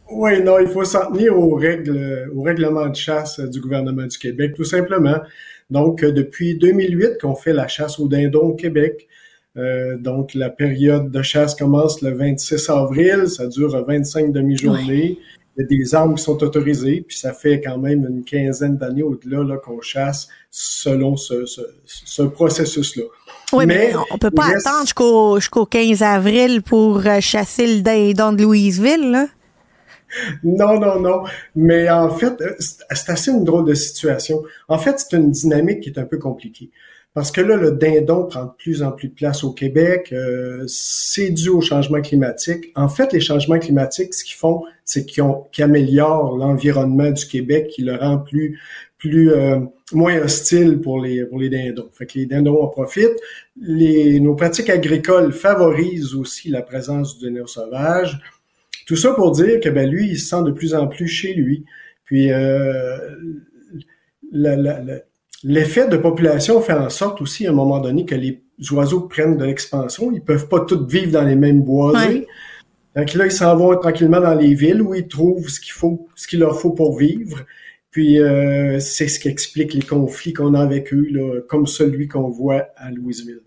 Oui, 0.09 0.41
non, 0.41 0.59
il 0.59 0.67
faut 0.67 0.85
s'en 0.85 1.11
tenir 1.11 1.37
aux 1.37 1.55
règles, 1.55 2.31
au 2.33 2.41
règlement 2.41 2.87
de 2.87 2.95
chasse 2.95 3.39
du 3.41 3.59
gouvernement 3.59 4.05
du 4.05 4.17
Québec, 4.17 4.53
tout 4.55 4.63
simplement. 4.63 5.17
Donc, 5.69 6.03
euh, 6.03 6.11
depuis 6.11 6.57
2008 6.57 7.19
qu'on 7.21 7.35
fait 7.35 7.53
la 7.53 7.67
chasse 7.67 7.99
aux 7.99 8.07
dindons 8.07 8.49
au 8.49 8.53
Québec. 8.53 9.07
Euh, 9.57 9.97
donc, 9.97 10.33
la 10.33 10.49
période 10.49 11.09
de 11.11 11.21
chasse 11.21 11.55
commence 11.55 12.01
le 12.01 12.13
26 12.13 12.69
avril, 12.69 13.27
ça 13.27 13.47
dure 13.47 13.83
25 13.87 14.31
demi-journées. 14.33 15.17
Il 15.57 15.61
y 15.61 15.63
a 15.63 15.67
des 15.67 15.95
armes 15.95 16.15
qui 16.15 16.23
sont 16.23 16.43
autorisées, 16.43 17.05
puis 17.07 17.17
ça 17.17 17.31
fait 17.31 17.61
quand 17.61 17.77
même 17.77 18.05
une 18.05 18.25
quinzaine 18.25 18.75
d'années 18.77 19.03
au-delà 19.03 19.41
là, 19.43 19.55
qu'on 19.57 19.79
chasse 19.79 20.27
selon 20.51 21.15
ce, 21.15 21.45
ce, 21.45 21.61
ce 21.85 22.23
processus-là. 22.23 23.03
Oui, 23.53 23.65
mais, 23.65 23.91
Mais 23.91 23.93
on 24.11 24.17
peut 24.17 24.31
pas 24.31 24.47
reste- 24.47 24.67
attendre 24.67 24.81
jusqu'au, 24.83 25.39
jusqu'au 25.39 25.65
15 25.65 26.01
avril 26.03 26.61
pour 26.61 26.97
euh, 27.07 27.21
chasser 27.21 27.73
le 27.73 27.81
dindon 27.81 28.33
de 28.33 28.41
Louisville, 28.43 29.11
là. 29.11 29.27
Non, 30.43 30.79
non, 30.79 30.99
non. 30.99 31.23
Mais 31.55 31.89
en 31.89 32.09
fait, 32.09 32.39
euh, 32.41 32.53
c'est 32.59 33.09
assez 33.09 33.31
une 33.31 33.43
drôle 33.43 33.65
de 33.65 33.73
situation. 33.73 34.43
En 34.67 34.77
fait, 34.77 34.99
c'est 34.99 35.17
une 35.17 35.31
dynamique 35.31 35.81
qui 35.81 35.89
est 35.89 35.99
un 35.99 36.05
peu 36.05 36.17
compliquée. 36.17 36.69
Parce 37.15 37.31
que 37.31 37.39
là, 37.39 37.55
le 37.55 37.71
dindon 37.71 38.25
prend 38.25 38.43
de 38.43 38.51
plus 38.57 38.83
en 38.83 38.91
plus 38.91 39.07
de 39.07 39.13
place 39.13 39.45
au 39.45 39.53
Québec. 39.53 40.09
euh, 40.11 40.65
c'est 40.67 41.29
dû 41.29 41.47
au 41.47 41.61
changement 41.61 42.01
climatique. 42.01 42.73
En 42.75 42.89
fait, 42.89 43.13
les 43.13 43.21
changements 43.21 43.57
climatiques, 43.57 44.13
ce 44.13 44.25
qu'ils 44.25 44.35
font, 44.35 44.63
c'est 44.83 45.05
qu'ils 45.05 45.23
qu'ils 45.53 45.63
améliorent 45.63 46.35
l'environnement 46.35 47.11
du 47.11 47.25
Québec, 47.25 47.69
qui 47.69 47.83
le 47.83 47.95
rend 47.95 48.17
plus, 48.17 48.59
plus 48.97 49.31
euh, 49.31 49.59
moins 49.93 50.19
hostile 50.19 50.81
pour 50.81 50.99
les 50.99 51.25
pour 51.25 51.39
les 51.39 51.47
dindons. 51.47 51.87
Fait 51.93 52.05
que 52.05 52.19
les 52.19 52.25
dindons 52.25 52.61
en 52.61 52.67
profitent. 52.67 53.17
Les, 53.55 54.19
nos 54.19 54.35
pratiques 54.35 54.69
agricoles 54.69 55.31
favorisent 55.31 56.15
aussi 56.15 56.49
la 56.49 56.63
présence 56.63 57.17
du 57.17 57.31
dindon 57.31 57.47
sauvage. 57.47 58.19
Tout 58.85 58.95
ça 58.95 59.13
pour 59.13 59.31
dire 59.31 59.59
que 59.59 59.69
ben 59.69 59.89
lui, 59.89 60.09
il 60.09 60.19
se 60.19 60.27
sent 60.27 60.43
de 60.43 60.51
plus 60.51 60.73
en 60.75 60.87
plus 60.87 61.07
chez 61.07 61.33
lui. 61.33 61.65
Puis 62.05 62.31
euh, 62.31 62.97
l'effet 65.43 65.87
de 65.87 65.97
population 65.97 66.61
fait 66.61 66.73
en 66.73 66.89
sorte 66.89 67.21
aussi, 67.21 67.47
à 67.47 67.51
un 67.51 67.53
moment 67.53 67.79
donné, 67.79 68.05
que 68.05 68.15
les 68.15 68.41
oiseaux 68.71 69.01
prennent 69.01 69.37
de 69.37 69.45
l'expansion. 69.45 70.11
Ils 70.11 70.21
peuvent 70.21 70.47
pas 70.47 70.61
tous 70.61 70.85
vivre 70.87 71.11
dans 71.11 71.23
les 71.23 71.35
mêmes 71.35 71.61
boisés. 71.61 72.27
Donc 72.95 73.13
là, 73.13 73.25
ils 73.25 73.31
s'en 73.31 73.55
vont 73.57 73.75
tranquillement 73.77 74.21
dans 74.21 74.35
les 74.35 74.53
villes 74.53 74.81
où 74.81 74.95
ils 74.95 75.07
trouvent 75.07 75.49
ce 75.49 75.59
qu'il 75.59 75.73
faut, 75.73 76.07
ce 76.15 76.27
qu'il 76.27 76.39
leur 76.39 76.59
faut 76.59 76.71
pour 76.71 76.97
vivre. 76.97 77.43
Puis 77.91 78.19
euh, 78.19 78.79
c'est 78.79 79.07
ce 79.07 79.19
qui 79.19 79.29
explique 79.29 79.73
les 79.73 79.81
conflits 79.81 80.33
qu'on 80.33 80.53
a 80.53 80.61
avec 80.61 80.93
eux, 80.93 81.07
là, 81.11 81.41
comme 81.47 81.65
celui 81.65 82.07
qu'on 82.07 82.29
voit 82.29 82.67
à 82.77 82.91
Louisville. 82.91 83.41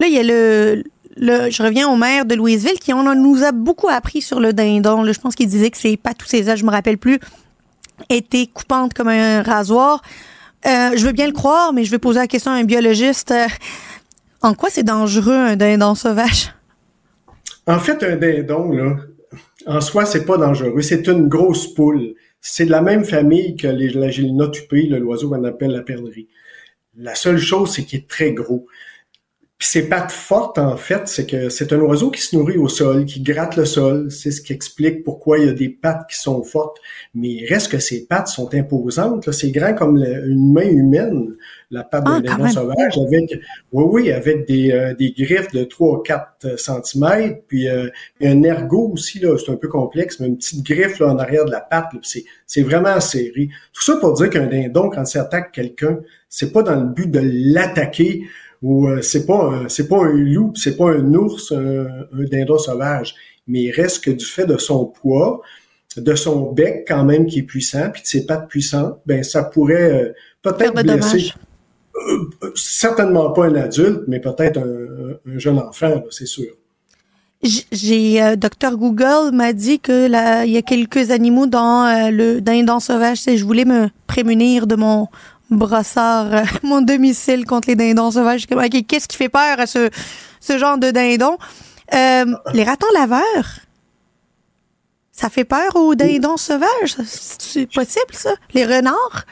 Là, 0.00 0.06
il 0.06 0.14
y 0.14 0.18
a 0.18 0.22
le, 0.22 0.84
je 1.20 1.62
reviens 1.62 1.88
au 1.88 1.96
maire 1.96 2.24
de 2.24 2.34
Louisville 2.34 2.78
qui 2.80 2.92
nous 2.92 3.44
a 3.44 3.52
beaucoup 3.52 3.88
appris 3.88 4.20
sur 4.20 4.40
le 4.40 4.52
dindon. 4.52 5.04
Je 5.10 5.20
pense 5.20 5.34
qu'il 5.34 5.48
disait 5.48 5.70
que 5.70 5.76
c'est 5.76 5.96
pas 5.96 6.14
tous 6.14 6.26
ses 6.26 6.48
âges, 6.48 6.60
je 6.60 6.64
me 6.64 6.70
rappelle 6.70 6.98
plus, 6.98 7.18
était 8.08 8.46
coupante 8.46 8.94
comme 8.94 9.08
un 9.08 9.42
rasoir. 9.42 10.02
Euh, 10.66 10.90
je 10.96 11.04
veux 11.04 11.12
bien 11.12 11.26
le 11.26 11.32
croire, 11.32 11.72
mais 11.72 11.84
je 11.84 11.90
vais 11.90 11.98
poser 11.98 12.18
la 12.20 12.26
question 12.26 12.50
à 12.50 12.54
un 12.54 12.64
biologiste. 12.64 13.30
Euh, 13.30 13.46
en 14.42 14.54
quoi 14.54 14.70
c'est 14.70 14.82
dangereux 14.82 15.34
un 15.34 15.56
dindon 15.56 15.94
sauvage? 15.94 16.52
En 17.66 17.78
fait, 17.78 18.02
un 18.02 18.16
dindon, 18.16 18.70
là, 18.72 18.96
en 19.66 19.80
soi, 19.80 20.06
c'est 20.06 20.24
pas 20.24 20.36
dangereux. 20.36 20.80
C'est 20.80 21.06
une 21.08 21.28
grosse 21.28 21.72
poule. 21.74 22.14
C'est 22.40 22.66
de 22.66 22.70
la 22.70 22.80
même 22.80 23.04
famille 23.04 23.56
que 23.56 23.68
les, 23.68 23.90
la 23.90 24.10
gélinotupée, 24.10 24.82
l'oiseau 24.86 25.28
qu'on 25.28 25.44
appelle 25.44 25.72
la 25.72 25.82
perlerie. 25.82 26.28
La 26.96 27.14
seule 27.14 27.38
chose, 27.38 27.74
c'est 27.74 27.84
qu'il 27.84 28.00
est 28.00 28.08
très 28.08 28.32
gros. 28.32 28.66
Puis 29.58 29.66
ses 29.66 29.88
pattes 29.88 30.12
fortes, 30.12 30.56
en 30.58 30.76
fait, 30.76 31.08
c'est 31.08 31.26
que 31.26 31.48
c'est 31.48 31.72
un 31.72 31.80
oiseau 31.80 32.12
qui 32.12 32.20
se 32.20 32.36
nourrit 32.36 32.58
au 32.58 32.68
sol, 32.68 33.04
qui 33.06 33.20
gratte 33.22 33.56
le 33.56 33.64
sol. 33.64 34.08
C'est 34.08 34.30
ce 34.30 34.40
qui 34.40 34.52
explique 34.52 35.02
pourquoi 35.02 35.40
il 35.40 35.46
y 35.46 35.48
a 35.48 35.52
des 35.52 35.68
pattes 35.68 36.08
qui 36.08 36.16
sont 36.16 36.44
fortes. 36.44 36.76
Mais 37.12 37.28
il 37.28 37.46
reste 37.48 37.72
que 37.72 37.80
ses 37.80 38.06
pattes 38.06 38.28
sont 38.28 38.54
imposantes. 38.54 39.32
C'est 39.32 39.50
grand 39.50 39.74
comme 39.74 39.96
une 39.96 40.52
main 40.52 40.68
humaine, 40.68 41.34
la 41.72 41.82
patte 41.82 42.04
d'un 42.04 42.38
ah, 42.40 42.48
sauvage, 42.48 42.98
avec 42.98 43.40
oui, 43.72 43.84
oui, 43.90 44.12
avec 44.12 44.46
des, 44.46 44.70
euh, 44.70 44.94
des 44.94 45.10
griffes 45.10 45.50
de 45.50 45.64
3 45.64 45.88
ou 45.88 46.02
4 46.02 46.56
cm. 46.56 47.38
Puis 47.48 47.68
euh, 47.68 47.88
un 48.22 48.42
ergot 48.44 48.92
aussi, 48.92 49.18
là, 49.18 49.36
c'est 49.44 49.50
un 49.50 49.56
peu 49.56 49.66
complexe, 49.66 50.20
mais 50.20 50.28
une 50.28 50.36
petite 50.36 50.64
griffe 50.64 51.00
là, 51.00 51.08
en 51.08 51.18
arrière 51.18 51.44
de 51.44 51.50
la 51.50 51.62
patte. 51.62 51.88
C'est, 52.02 52.24
c'est 52.46 52.62
vraiment 52.62 53.00
serré. 53.00 53.48
Tout 53.72 53.82
ça 53.82 53.96
pour 53.96 54.12
dire 54.12 54.30
qu'un 54.30 54.46
dindon, 54.46 54.88
quand 54.88 55.02
il 55.12 55.18
attaque 55.18 55.50
quelqu'un, 55.50 55.98
c'est 56.28 56.52
pas 56.52 56.62
dans 56.62 56.76
le 56.76 56.86
but 56.86 57.10
de 57.10 57.20
l'attaquer 57.22 58.22
ou 58.62 58.88
euh, 58.88 59.02
c'est 59.02 59.26
pas 59.26 59.64
c'est 59.68 59.88
pas 59.88 60.04
un 60.04 60.12
loup, 60.12 60.52
c'est 60.56 60.76
pas 60.76 60.90
un 60.90 61.14
ours, 61.14 61.52
un, 61.52 61.86
dindon 62.12 62.58
sauvage, 62.58 63.14
mais 63.46 63.62
il 63.64 63.70
reste 63.70 64.04
que 64.04 64.10
du 64.10 64.24
fait 64.24 64.46
de 64.46 64.58
son 64.58 64.86
poids, 64.86 65.40
de 65.96 66.14
son 66.14 66.52
bec 66.52 66.84
quand 66.86 67.04
même 67.04 67.26
qui 67.26 67.40
est 67.40 67.44
puissant, 67.44 67.90
puis 67.92 68.02
de 68.02 68.06
ses 68.06 68.26
pattes 68.26 68.48
puissantes, 68.48 68.98
ben 69.06 69.22
ça 69.22 69.44
pourrait 69.44 69.92
euh, 69.92 70.12
peut-être 70.42 70.82
blesser. 70.82 71.32
Euh, 71.96 72.52
certainement 72.54 73.30
pas 73.30 73.46
un 73.46 73.54
adulte, 73.56 74.02
mais 74.06 74.20
peut-être 74.20 74.58
un, 74.58 75.38
jeune 75.38 75.58
enfant, 75.58 76.02
c'est 76.10 76.26
sûr. 76.26 76.52
J'ai 77.42 78.36
docteur 78.36 78.76
Google 78.76 79.32
m'a 79.32 79.52
dit 79.52 79.78
que 79.78 80.08
là 80.08 80.44
il 80.44 80.50
y 80.50 80.56
a 80.56 80.62
quelques 80.62 81.12
animaux 81.12 81.46
dans 81.46 82.10
le 82.10 82.40
dindon 82.40 82.80
sauvage. 82.80 83.20
Je 83.26 83.44
voulais 83.44 83.64
me 83.64 83.90
prémunir 84.08 84.66
de 84.66 84.74
mon 84.74 85.06
brossard 85.50 86.34
euh, 86.34 86.42
mon 86.62 86.80
domicile 86.80 87.44
contre 87.44 87.68
les 87.68 87.76
dindons 87.76 88.10
sauvages. 88.10 88.46
Qu'est-ce 88.46 89.08
qui 89.08 89.16
fait 89.16 89.28
peur 89.28 89.58
à 89.58 89.66
ce, 89.66 89.90
ce 90.40 90.58
genre 90.58 90.78
de 90.78 90.90
dindons? 90.90 91.38
Euh, 91.94 92.24
les 92.52 92.64
ratons 92.64 92.86
laveurs, 92.94 93.60
ça 95.12 95.30
fait 95.30 95.44
peur 95.44 95.74
aux 95.74 95.94
dindons 95.94 96.36
sauvages? 96.36 96.96
C'est 97.04 97.66
possible, 97.72 98.12
ça? 98.12 98.34
Les 98.54 98.64
renards? 98.64 99.24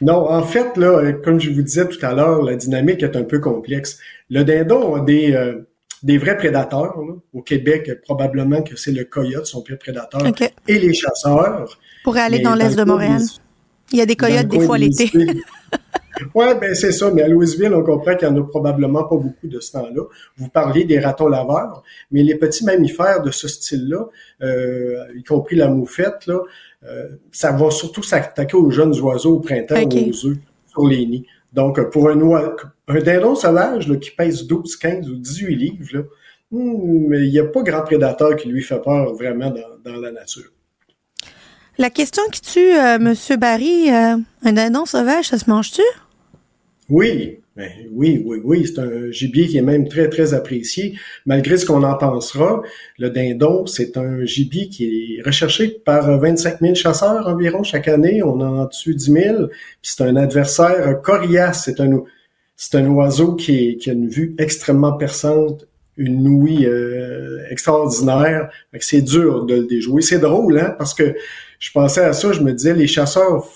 Non, 0.00 0.30
en 0.30 0.42
fait, 0.42 0.76
là, 0.76 1.12
comme 1.24 1.40
je 1.40 1.50
vous 1.50 1.62
disais 1.62 1.88
tout 1.88 1.98
à 2.02 2.12
l'heure, 2.12 2.42
la 2.42 2.54
dynamique 2.54 3.02
est 3.02 3.16
un 3.16 3.24
peu 3.24 3.40
complexe. 3.40 3.98
Le 4.30 4.44
dindon 4.44 4.94
a 4.94 5.00
des, 5.00 5.32
euh, 5.32 5.68
des 6.04 6.18
vrais 6.18 6.36
prédateurs. 6.36 6.96
Au 7.32 7.42
Québec, 7.42 7.90
probablement 8.02 8.62
que 8.62 8.76
c'est 8.76 8.92
le 8.92 9.04
coyote, 9.04 9.46
son 9.46 9.62
pire 9.62 9.78
prédateur, 9.78 10.22
et 10.68 10.78
les 10.78 10.94
chasseurs. 10.94 11.80
Pour 12.04 12.16
aller 12.16 12.38
dans 12.38 12.54
l'est 12.54 12.76
de 12.76 12.84
Montréal. 12.84 13.22
Il 13.92 13.98
y 13.98 14.02
a 14.02 14.06
des 14.06 14.16
coyotes 14.16 14.48
des 14.48 14.60
fois 14.60 14.78
l'été. 14.78 15.10
oui, 16.34 16.46
ben 16.60 16.74
c'est 16.74 16.92
ça. 16.92 17.10
Mais 17.10 17.22
à 17.22 17.28
Louisville, 17.28 17.72
on 17.74 17.82
comprend 17.82 18.16
qu'il 18.16 18.28
n'y 18.28 18.38
en 18.38 18.42
a 18.42 18.46
probablement 18.46 19.04
pas 19.04 19.16
beaucoup 19.16 19.46
de 19.46 19.60
ce 19.60 19.72
temps-là. 19.72 20.02
Vous 20.36 20.48
parlez 20.48 20.84
des 20.84 20.98
ratons 20.98 21.28
laveurs, 21.28 21.82
mais 22.10 22.22
les 22.22 22.34
petits 22.34 22.64
mammifères 22.64 23.22
de 23.22 23.30
ce 23.30 23.48
style-là, 23.48 24.06
euh, 24.42 25.04
y 25.16 25.22
compris 25.22 25.56
la 25.56 25.68
moufette, 25.68 26.26
là, 26.26 26.40
euh, 26.84 27.08
ça 27.32 27.52
va 27.52 27.70
surtout 27.70 28.02
s'attaquer 28.02 28.56
aux 28.56 28.70
jeunes 28.70 28.98
oiseaux 29.00 29.36
au 29.36 29.40
printemps 29.40 29.82
ou 29.82 30.10
aux 30.10 30.26
œufs 30.26 30.38
sur 30.66 30.86
les 30.86 31.06
nids. 31.06 31.26
Donc, 31.52 31.80
pour 31.90 32.10
un, 32.10 32.20
un 32.88 32.98
dindon 33.00 33.34
sauvage 33.34 33.88
là, 33.88 33.96
qui 33.96 34.10
pèse 34.10 34.46
12, 34.46 34.76
15 34.76 35.08
ou 35.08 35.16
18 35.16 35.56
livres, 35.56 35.88
là, 35.92 36.00
hmm, 36.50 37.14
il 37.14 37.30
n'y 37.30 37.38
a 37.38 37.44
pas 37.44 37.62
grand 37.62 37.82
prédateur 37.82 38.36
qui 38.36 38.48
lui 38.48 38.62
fait 38.62 38.80
peur 38.80 39.14
vraiment 39.14 39.50
dans, 39.50 39.92
dans 39.92 39.98
la 39.98 40.12
nature. 40.12 40.50
La 41.80 41.90
question 41.90 42.24
qui 42.32 42.40
tue 42.40 42.76
euh, 42.76 42.98
Monsieur 42.98 43.36
Barry, 43.36 43.88
euh, 43.88 44.16
un 44.42 44.52
dindon 44.52 44.84
sauvage, 44.84 45.28
ça 45.28 45.38
se 45.38 45.48
mange-tu? 45.48 45.82
Oui, 46.88 47.38
ben, 47.54 47.70
oui, 47.92 48.20
oui, 48.26 48.40
oui. 48.42 48.66
C'est 48.66 48.80
un 48.80 49.12
gibier 49.12 49.46
qui 49.46 49.58
est 49.58 49.62
même 49.62 49.86
très, 49.86 50.08
très 50.08 50.34
apprécié. 50.34 50.98
Malgré 51.24 51.56
ce 51.56 51.66
qu'on 51.66 51.84
en 51.84 51.94
pensera, 51.94 52.62
le 52.98 53.10
dindon, 53.10 53.64
c'est 53.66 53.96
un 53.96 54.24
gibier 54.24 54.68
qui 54.68 55.18
est 55.18 55.22
recherché 55.22 55.68
par 55.68 56.18
25 56.18 56.58
000 56.60 56.74
chasseurs 56.74 57.28
environ 57.28 57.62
chaque 57.62 57.86
année. 57.86 58.24
On 58.24 58.40
en 58.40 58.66
tue 58.66 58.96
10 58.96 59.12
000. 59.12 59.36
c'est 59.80 60.02
un 60.02 60.16
adversaire 60.16 61.00
coriace. 61.00 61.62
C'est 61.64 61.78
un, 61.78 62.02
c'est 62.56 62.74
un 62.74 62.88
oiseau 62.88 63.36
qui, 63.36 63.76
qui 63.76 63.90
a 63.90 63.92
une 63.92 64.08
vue 64.08 64.34
extrêmement 64.38 64.94
perçante 64.94 65.68
une 65.96 66.26
ouïe 66.28 66.64
euh, 66.64 67.40
extraordinaire. 67.50 68.50
C'est 68.80 69.02
dur 69.02 69.44
de 69.44 69.56
le 69.56 69.64
déjouer. 69.66 70.00
C'est 70.00 70.20
drôle, 70.20 70.58
hein, 70.58 70.74
parce 70.78 70.94
que 70.94 71.14
je 71.58 71.70
pensais 71.72 72.04
à 72.04 72.12
ça, 72.12 72.32
je 72.32 72.40
me 72.40 72.52
disais, 72.52 72.74
les 72.74 72.86
chasseurs 72.86 73.46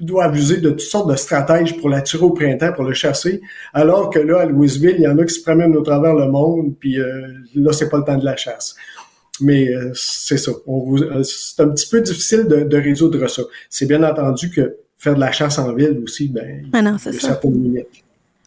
doivent 0.00 0.36
user 0.36 0.56
de 0.58 0.70
toutes 0.70 0.80
sortes 0.80 1.10
de 1.10 1.16
stratèges 1.16 1.76
pour 1.76 1.88
l'attirer 1.88 2.24
au 2.24 2.30
printemps, 2.30 2.72
pour 2.72 2.84
le 2.84 2.92
chasser, 2.92 3.40
alors 3.72 4.10
que 4.10 4.18
là, 4.18 4.40
à 4.40 4.46
Louisville, 4.46 4.96
il 4.98 5.02
y 5.02 5.08
en 5.08 5.18
a 5.18 5.24
qui 5.24 5.34
se 5.34 5.42
promènent 5.42 5.76
au 5.76 5.82
travers 5.82 6.14
le 6.14 6.28
monde, 6.28 6.74
puis 6.78 6.98
euh, 6.98 7.28
là, 7.54 7.72
c'est 7.72 7.88
pas 7.88 7.98
le 7.98 8.04
temps 8.04 8.18
de 8.18 8.24
la 8.24 8.36
chasse. 8.36 8.74
Mais 9.40 9.68
euh, 9.68 9.90
c'est 9.94 10.36
ça. 10.36 10.52
c'est 11.22 11.62
un 11.62 11.68
petit 11.68 11.88
peu 11.88 12.00
difficile 12.00 12.46
de, 12.46 12.76
résoudre 12.76 13.26
ça. 13.28 13.42
C'est 13.70 13.86
bien 13.86 14.02
entendu 14.02 14.50
que 14.50 14.76
faire 14.98 15.14
de 15.14 15.20
la 15.20 15.32
chasse 15.32 15.58
en 15.58 15.72
ville 15.72 16.00
aussi, 16.04 16.28
ben, 16.28 16.66
ah 16.72 16.82
non, 16.82 16.96
limites. 17.44 17.86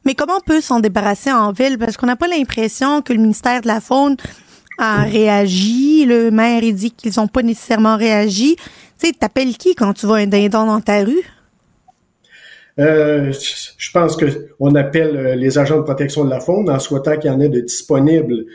Mais 0.05 0.13
comment 0.13 0.37
on 0.37 0.45
peut 0.45 0.61
s'en 0.61 0.79
débarrasser 0.79 1.31
en 1.31 1.51
ville? 1.51 1.77
Parce 1.79 1.97
qu'on 1.97 2.05
n'a 2.05 2.15
pas 2.15 2.27
l'impression 2.27 3.01
que 3.01 3.11
le 3.11 3.19
ministère 3.19 3.61
de 3.61 3.67
la 3.67 3.81
Faune 3.81 4.15
a 4.77 5.03
réagi. 5.03 6.05
Le 6.05 6.29
maire, 6.29 6.63
il 6.63 6.75
dit 6.75 6.91
qu'ils 6.91 7.13
n'ont 7.17 7.27
pas 7.27 7.41
nécessairement 7.41 7.97
réagi. 7.97 8.55
Tu 8.99 9.07
sais, 9.07 9.13
t'appelles 9.13 9.57
qui 9.57 9.75
quand 9.75 9.93
tu 9.93 10.05
vois 10.05 10.17
un 10.17 10.27
dindon 10.27 10.65
dans 10.65 10.81
ta 10.81 11.03
rue? 11.03 11.23
Euh, 12.79 13.31
je 13.77 13.91
pense 13.91 14.17
que 14.17 14.25
on 14.59 14.75
appelle 14.75 15.15
euh, 15.15 15.35
les 15.35 15.57
agents 15.57 15.77
de 15.77 15.83
protection 15.83 16.25
de 16.25 16.29
la 16.29 16.41
faune 16.41 16.69
en 16.69 16.79
souhaitant 16.79 17.17
qu'il 17.17 17.31
y 17.31 17.33
en 17.33 17.39
ait 17.39 17.47
de 17.47 17.61
disponibles 17.61 18.45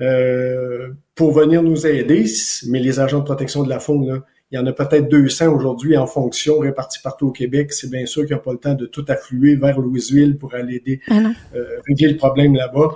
euh, 0.00 0.88
pour 1.14 1.32
venir 1.32 1.62
nous 1.62 1.86
aider. 1.86 2.24
Mais 2.68 2.80
les 2.80 3.00
agents 3.00 3.18
de 3.18 3.24
protection 3.24 3.62
de 3.62 3.68
la 3.68 3.80
faune, 3.80 4.06
là, 4.06 4.22
il 4.50 4.56
y 4.56 4.58
en 4.58 4.66
a 4.66 4.72
peut-être 4.72 5.08
200 5.08 5.52
aujourd'hui 5.52 5.96
en 5.96 6.06
fonction 6.06 6.58
répartis 6.58 7.00
partout 7.02 7.28
au 7.28 7.32
Québec. 7.32 7.72
C'est 7.72 7.90
bien 7.90 8.06
sûr 8.06 8.26
qu'ils 8.26 8.36
n'ont 8.36 8.42
pas 8.42 8.52
le 8.52 8.58
temps 8.58 8.74
de 8.74 8.86
tout 8.86 9.04
affluer 9.08 9.56
vers 9.56 9.78
Louisville 9.80 10.36
pour 10.36 10.54
aller 10.54 10.76
aider, 10.76 11.00
ah 11.08 11.18
euh, 11.54 11.64
régler 11.86 12.08
le 12.08 12.16
problème 12.16 12.54
là-bas. 12.54 12.90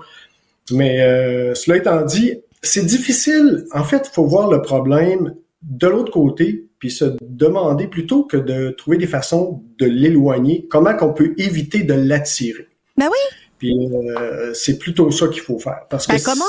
Mais 0.73 1.01
euh, 1.03 1.55
cela 1.55 1.79
étant 1.79 2.03
dit, 2.03 2.41
c'est 2.63 2.85
difficile. 2.85 3.65
En 3.73 3.83
fait, 3.83 4.09
il 4.11 4.15
faut 4.15 4.27
voir 4.27 4.49
le 4.49 4.63
problème 4.63 5.35
de 5.63 5.89
l'autre 5.89 6.13
côté, 6.13 6.67
puis 6.81 6.91
se 6.91 7.05
demander 7.21 7.87
plutôt 7.87 8.25
que 8.25 8.37
de 8.37 8.71
trouver 8.71 8.97
des 8.97 9.07
façons 9.07 9.63
de 9.79 9.87
l'éloigner, 9.87 10.67
comment 10.69 10.97
qu'on 10.97 11.13
peut 11.13 11.35
éviter 11.39 11.85
de 11.85 11.95
l'attirer. 11.95 12.67
Ben 12.97 13.07
oui. 13.07 13.37
Puis 13.59 13.77
euh, 13.93 14.53
c'est 14.55 14.79
plutôt 14.79 15.11
ça 15.13 15.29
qu'il 15.29 15.43
faut 15.43 15.59
faire. 15.59 15.87
Parce 15.89 16.09
ben 16.09 16.17
que 16.17 16.25
comment? 16.25 16.45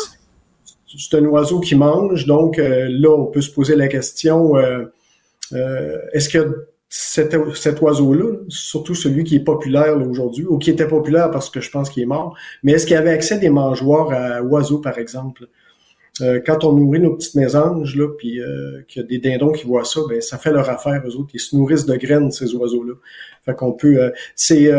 c'est 0.98 1.18
un 1.18 1.26
oiseau 1.26 1.60
qui 1.60 1.76
mange, 1.76 2.26
donc 2.26 2.60
euh, 2.60 2.88
là, 2.90 3.10
on 3.10 3.26
peut 3.26 3.42
se 3.42 3.52
poser 3.52 3.76
la 3.76 3.88
question, 3.88 4.58
euh, 4.58 4.86
euh, 5.54 5.98
est-ce 6.14 6.30
que 6.30 6.68
cet, 6.90 7.36
cet 7.56 7.82
oiseau-là, 7.82 8.38
surtout 8.50 8.96
celui 8.96 9.24
qui 9.24 9.38
est 9.38 9.44
populaire 9.44 9.98
aujourd'hui, 9.98 10.46
ou 10.46 10.58
qui 10.58 10.70
était 10.70 10.88
populaire 10.88 11.32
parce 11.32 11.50
que 11.50 11.62
je 11.62 11.72
pense 11.72 11.90
qu'il 11.90 12.04
est 12.04 12.08
mort, 12.08 12.36
mais 12.64 12.74
est-ce 12.74 12.86
qu'il 12.86 12.98
avait 12.98 13.12
accès 13.12 13.36
à 13.36 13.38
des 13.38 13.50
mangeoires 13.50 14.12
à 14.12 14.42
oiseaux, 14.42 14.80
par 14.80 14.98
exemple? 14.98 15.48
Quand 16.20 16.64
on 16.64 16.74
nourrit 16.74 17.00
nos 17.00 17.16
petites 17.16 17.36
mésanges, 17.36 17.96
là, 17.96 18.08
puis 18.18 18.40
qu'il 18.88 19.02
y 19.02 19.06
a 19.06 19.08
des 19.08 19.18
dindons 19.18 19.52
qui 19.52 19.66
voient 19.66 19.86
ça, 19.86 20.02
ben 20.08 20.22
ça 20.22 20.38
fait 20.38 20.52
leur 20.52 20.70
affaire, 20.70 21.02
eux 21.06 21.16
autres. 21.16 21.32
Ils 21.34 21.40
se 21.40 21.56
nourrissent 21.56 21.86
de 21.86 21.96
graines, 21.96 22.32
ces 22.32 22.54
oiseaux-là. 22.54 22.94
Fait 23.46 23.56
qu'on 23.56 23.74
peut... 23.74 24.12
c'est 24.36 24.70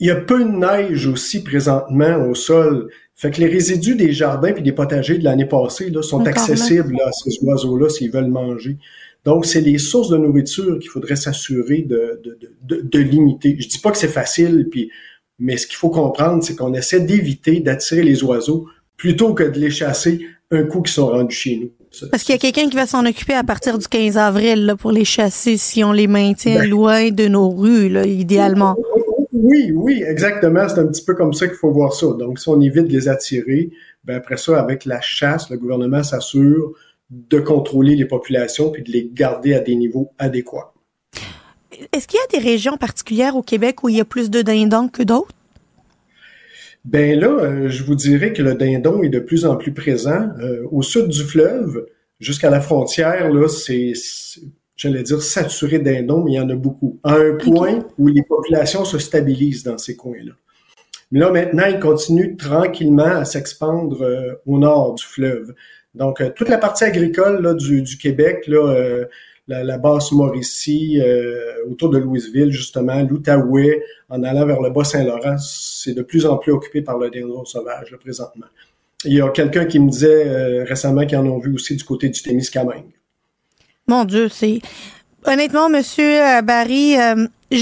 il 0.00 0.08
y 0.08 0.10
a 0.10 0.16
peu 0.16 0.42
de 0.42 0.50
neige 0.50 1.06
aussi 1.06 1.42
présentement 1.42 2.28
au 2.28 2.34
sol. 2.34 2.90
Fait 3.14 3.30
que 3.30 3.40
les 3.40 3.46
résidus 3.46 3.94
des 3.94 4.12
jardins 4.12 4.52
puis 4.52 4.62
des 4.62 4.72
potagers 4.72 5.18
de 5.18 5.24
l'année 5.24 5.46
passée 5.46 5.90
là, 5.90 6.02
sont 6.02 6.26
accessibles 6.26 7.00
à 7.00 7.12
ces 7.12 7.38
oiseaux-là 7.42 7.88
s'ils 7.88 8.10
veulent 8.10 8.26
manger. 8.26 8.76
Donc, 9.24 9.46
c'est 9.46 9.60
les 9.60 9.78
sources 9.78 10.10
de 10.10 10.18
nourriture 10.18 10.78
qu'il 10.78 10.90
faudrait 10.90 11.16
s'assurer 11.16 11.82
de, 11.82 12.20
de, 12.22 12.38
de, 12.62 12.80
de, 12.82 12.98
limiter. 12.98 13.56
Je 13.58 13.68
dis 13.68 13.78
pas 13.78 13.90
que 13.90 13.96
c'est 13.96 14.08
facile, 14.08 14.68
puis, 14.70 14.90
mais 15.38 15.56
ce 15.56 15.66
qu'il 15.66 15.76
faut 15.76 15.88
comprendre, 15.88 16.44
c'est 16.44 16.56
qu'on 16.56 16.74
essaie 16.74 17.00
d'éviter 17.00 17.60
d'attirer 17.60 18.02
les 18.02 18.22
oiseaux 18.22 18.66
plutôt 18.98 19.32
que 19.32 19.44
de 19.44 19.58
les 19.58 19.70
chasser 19.70 20.26
un 20.50 20.64
coup 20.64 20.82
qu'ils 20.82 20.94
sont 20.94 21.08
rendus 21.08 21.34
chez 21.34 21.56
nous. 21.56 21.70
Parce 22.10 22.24
qu'il 22.24 22.34
y 22.34 22.36
a 22.36 22.38
quelqu'un 22.38 22.68
qui 22.68 22.76
va 22.76 22.86
s'en 22.86 23.06
occuper 23.06 23.34
à 23.34 23.44
partir 23.44 23.78
du 23.78 23.86
15 23.86 24.18
avril 24.18 24.66
là, 24.66 24.76
pour 24.76 24.90
les 24.90 25.04
chasser 25.04 25.56
si 25.56 25.84
on 25.84 25.92
les 25.92 26.06
maintient 26.06 26.60
ben. 26.60 26.70
loin 26.70 27.10
de 27.10 27.28
nos 27.28 27.50
rues, 27.50 27.88
là, 27.88 28.04
idéalement. 28.04 28.76
Oui, 29.32 29.72
oui, 29.74 30.04
exactement. 30.06 30.68
C'est 30.68 30.80
un 30.80 30.86
petit 30.86 31.04
peu 31.04 31.14
comme 31.14 31.32
ça 31.32 31.46
qu'il 31.46 31.56
faut 31.56 31.70
voir 31.70 31.92
ça. 31.92 32.06
Donc, 32.18 32.38
si 32.38 32.48
on 32.48 32.60
évite 32.60 32.88
de 32.88 32.92
les 32.92 33.08
attirer, 33.08 33.70
ben 34.04 34.16
après 34.16 34.36
ça, 34.36 34.58
avec 34.58 34.84
la 34.84 35.00
chasse, 35.00 35.50
le 35.50 35.56
gouvernement 35.56 36.02
s'assure 36.02 36.72
de 37.10 37.38
contrôler 37.38 37.96
les 37.96 38.06
populations 38.06 38.70
puis 38.70 38.82
de 38.82 38.90
les 38.90 39.10
garder 39.12 39.54
à 39.54 39.60
des 39.60 39.76
niveaux 39.76 40.10
adéquats. 40.18 40.72
Est-ce 41.92 42.06
qu'il 42.06 42.18
y 42.18 42.36
a 42.36 42.40
des 42.40 42.44
régions 42.44 42.76
particulières 42.76 43.36
au 43.36 43.42
Québec 43.42 43.82
où 43.82 43.88
il 43.88 43.96
y 43.96 44.00
a 44.00 44.04
plus 44.04 44.30
de 44.30 44.42
dindons 44.42 44.88
que 44.88 45.02
d'autres? 45.02 45.34
Ben 46.84 47.18
là, 47.18 47.28
euh, 47.28 47.68
je 47.68 47.82
vous 47.82 47.94
dirais 47.94 48.32
que 48.32 48.42
le 48.42 48.54
dindon 48.54 49.02
est 49.02 49.08
de 49.08 49.18
plus 49.18 49.46
en 49.46 49.56
plus 49.56 49.72
présent. 49.72 50.28
Euh, 50.40 50.66
au 50.70 50.82
sud 50.82 51.08
du 51.08 51.24
fleuve, 51.24 51.86
jusqu'à 52.20 52.50
la 52.50 52.60
frontière, 52.60 53.30
là, 53.30 53.48
c'est, 53.48 53.94
j'allais 54.76 55.02
dire, 55.02 55.22
saturé 55.22 55.78
de 55.78 55.84
dindons, 55.84 56.22
mais 56.22 56.32
il 56.32 56.34
y 56.34 56.40
en 56.40 56.50
a 56.50 56.54
beaucoup. 56.54 57.00
À 57.02 57.14
un 57.14 57.36
point 57.36 57.86
où 57.98 58.08
les 58.08 58.22
populations 58.22 58.84
se 58.84 58.98
stabilisent 58.98 59.62
dans 59.62 59.78
ces 59.78 59.96
coins-là. 59.96 60.32
Mais 61.10 61.20
là, 61.20 61.30
maintenant, 61.30 61.64
ils 61.66 61.80
continuent 61.80 62.36
tranquillement 62.36 63.04
à 63.04 63.24
s'expandre 63.24 64.02
euh, 64.02 64.34
au 64.44 64.58
nord 64.58 64.94
du 64.94 65.04
fleuve. 65.04 65.54
Donc, 65.94 66.20
toute 66.34 66.48
la 66.48 66.58
partie 66.58 66.84
agricole 66.84 67.40
là, 67.40 67.54
du, 67.54 67.80
du 67.80 67.96
Québec, 67.96 68.46
là, 68.48 69.06
la, 69.48 69.78
basse 69.78 70.12
Mauricie, 70.12 71.00
euh, 71.00 71.66
autour 71.70 71.90
de 71.90 71.98
Louisville, 71.98 72.50
justement, 72.50 73.02
l'Outaouais, 73.02 73.82
en 74.08 74.22
allant 74.22 74.46
vers 74.46 74.60
le 74.60 74.70
Bas-Saint-Laurent, 74.70 75.36
c'est 75.38 75.94
de 75.94 76.02
plus 76.02 76.24
en 76.26 76.36
plus 76.38 76.52
occupé 76.52 76.82
par 76.82 76.98
le 76.98 77.10
dindon 77.10 77.44
sauvage, 77.44 77.94
présentement. 78.00 78.46
Il 79.04 79.12
y 79.12 79.20
a 79.20 79.28
quelqu'un 79.28 79.66
qui 79.66 79.78
me 79.78 79.90
disait 79.90 80.26
euh, 80.26 80.64
récemment 80.64 81.04
qu'ils 81.04 81.18
en 81.18 81.26
ont 81.26 81.38
vu 81.38 81.54
aussi 81.54 81.76
du 81.76 81.84
côté 81.84 82.08
du 82.08 82.22
Témiscamingue. 82.22 82.92
Mon 83.86 84.04
Dieu, 84.04 84.28
c'est... 84.28 84.60
Honnêtement, 85.26 85.70
Monsieur 85.70 86.22
euh, 86.22 86.42
Barry, 86.42 86.96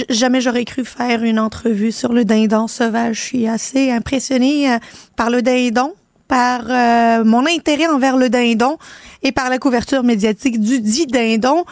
jamais 0.08 0.40
j'aurais 0.40 0.64
cru 0.64 0.84
faire 0.84 1.22
une 1.22 1.38
entrevue 1.38 1.92
sur 1.92 2.12
le 2.12 2.24
dindon 2.24 2.66
sauvage. 2.66 3.16
Je 3.16 3.22
suis 3.22 3.46
assez 3.46 3.90
impressionnée 3.90 4.76
par 5.16 5.30
le 5.30 5.42
dindon, 5.42 5.94
par 6.32 7.24
mon 7.26 7.44
intérêt 7.46 7.86
envers 7.86 8.16
le 8.16 8.30
dindon 8.30 8.78
et 9.22 9.32
par 9.32 9.50
la 9.50 9.58
couverture 9.58 10.02
médiatique 10.02 10.58
du 10.58 10.80
dit 10.80 11.06
dindon. 11.06 11.64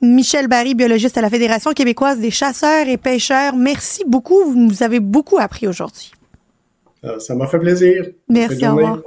Michel 0.00 0.46
Barry, 0.46 0.76
biologiste 0.76 1.18
à 1.18 1.22
la 1.22 1.30
Fédération 1.30 1.72
québécoise 1.72 2.20
des 2.20 2.30
chasseurs 2.30 2.86
et 2.86 2.98
pêcheurs. 2.98 3.56
Merci 3.56 4.04
beaucoup. 4.06 4.44
Vous 4.44 4.56
nous 4.56 4.82
avez 4.84 5.00
beaucoup 5.00 5.38
appris 5.38 5.66
aujourd'hui. 5.66 6.12
Euh, 7.04 7.18
ça 7.18 7.34
m'a 7.34 7.48
fait 7.48 7.58
plaisir. 7.58 8.06
Merci, 8.28 8.66
au 8.66 8.76
revoir. 8.76 8.98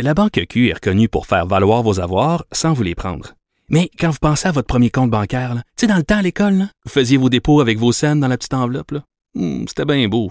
La 0.00 0.14
Banque 0.14 0.40
Q 0.48 0.68
est 0.68 0.74
reconnue 0.74 1.08
pour 1.08 1.26
faire 1.26 1.46
valoir 1.46 1.82
vos 1.82 2.00
avoirs 2.00 2.46
sans 2.52 2.72
vous 2.72 2.84
les 2.84 2.94
prendre. 2.94 3.34
Mais 3.68 3.90
quand 3.98 4.10
vous 4.10 4.18
pensez 4.20 4.48
à 4.48 4.52
votre 4.52 4.68
premier 4.68 4.90
compte 4.90 5.10
bancaire, 5.10 5.56
tu 5.76 5.84
sais, 5.84 5.86
dans 5.86 5.96
le 5.96 6.04
temps 6.04 6.18
à 6.18 6.22
l'école, 6.22 6.68
vous 6.84 6.90
faisiez 6.90 7.18
vos 7.18 7.28
dépôts 7.28 7.60
avec 7.60 7.78
vos 7.78 7.92
scènes 7.92 8.20
dans 8.20 8.28
la 8.28 8.38
petite 8.38 8.54
enveloppe. 8.54 8.92
Hmm, 9.34 9.64
c'était 9.66 9.84
bien 9.84 10.08
beau. 10.08 10.30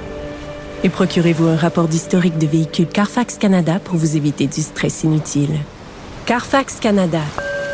Et 0.83 0.89
procurez-vous 0.89 1.47
un 1.47 1.55
rapport 1.55 1.87
d'historique 1.87 2.37
de 2.37 2.47
véhicule 2.47 2.87
Carfax 2.87 3.37
Canada 3.37 3.79
pour 3.83 3.97
vous 3.97 4.17
éviter 4.17 4.47
du 4.47 4.61
stress 4.61 5.03
inutile. 5.03 5.59
Carfax 6.25 6.79
Canada. 6.79 7.21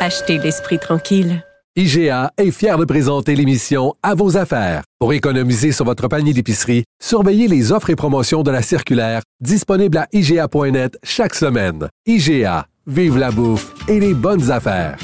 Achetez 0.00 0.38
l'esprit 0.38 0.78
tranquille. 0.78 1.44
IGA 1.76 2.32
est 2.36 2.50
fier 2.50 2.76
de 2.76 2.84
présenter 2.84 3.36
l'émission 3.36 3.94
À 4.02 4.14
vos 4.14 4.36
affaires. 4.36 4.82
Pour 4.98 5.12
économiser 5.12 5.70
sur 5.70 5.84
votre 5.84 6.08
panier 6.08 6.32
d'épicerie, 6.32 6.84
surveillez 7.00 7.46
les 7.46 7.70
offres 7.72 7.90
et 7.90 7.96
promotions 7.96 8.42
de 8.42 8.50
la 8.50 8.62
circulaire 8.62 9.22
disponible 9.40 9.98
à 9.98 10.08
IGA.net 10.12 10.98
chaque 11.04 11.34
semaine. 11.34 11.88
IGA, 12.04 12.66
vive 12.86 13.16
la 13.16 13.30
bouffe 13.30 13.74
et 13.86 14.00
les 14.00 14.12
bonnes 14.12 14.50
affaires. 14.50 14.98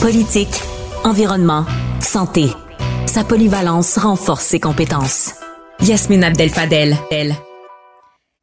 Politique, 0.00 0.62
environnement, 1.04 1.66
santé. 2.00 2.46
Sa 3.10 3.24
polyvalence 3.24 3.98
renforce 3.98 4.44
ses 4.44 4.60
compétences. 4.60 5.32
Yasmine 5.80 6.22
Abdel-Fadel, 6.22 6.94
elle. 7.10 7.34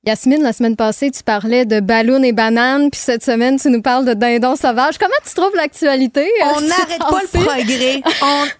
Yasmine, 0.06 0.43
la 0.43 0.51
semaine 0.51 0.75
passée, 0.75 1.10
tu 1.10 1.23
parlais 1.23 1.63
de 1.63 1.80
ballons 1.80 2.21
et 2.21 2.34
bananes, 2.34 2.89
puis 2.89 2.99
cette 2.99 3.23
semaine, 3.23 3.58
tu 3.58 3.69
nous 3.69 3.82
parles 3.82 4.03
de 4.03 4.13
dindons 4.13 4.58
sauvages. 4.58 4.97
Comment 4.97 5.15
tu 5.25 5.34
trouves 5.34 5.56
l'actualité? 5.56 6.23
Euh, 6.25 6.45
On 6.58 6.60
n'arrête 6.60 6.99
pas 6.99 7.21
le 7.21 7.45
progrès. 7.45 8.01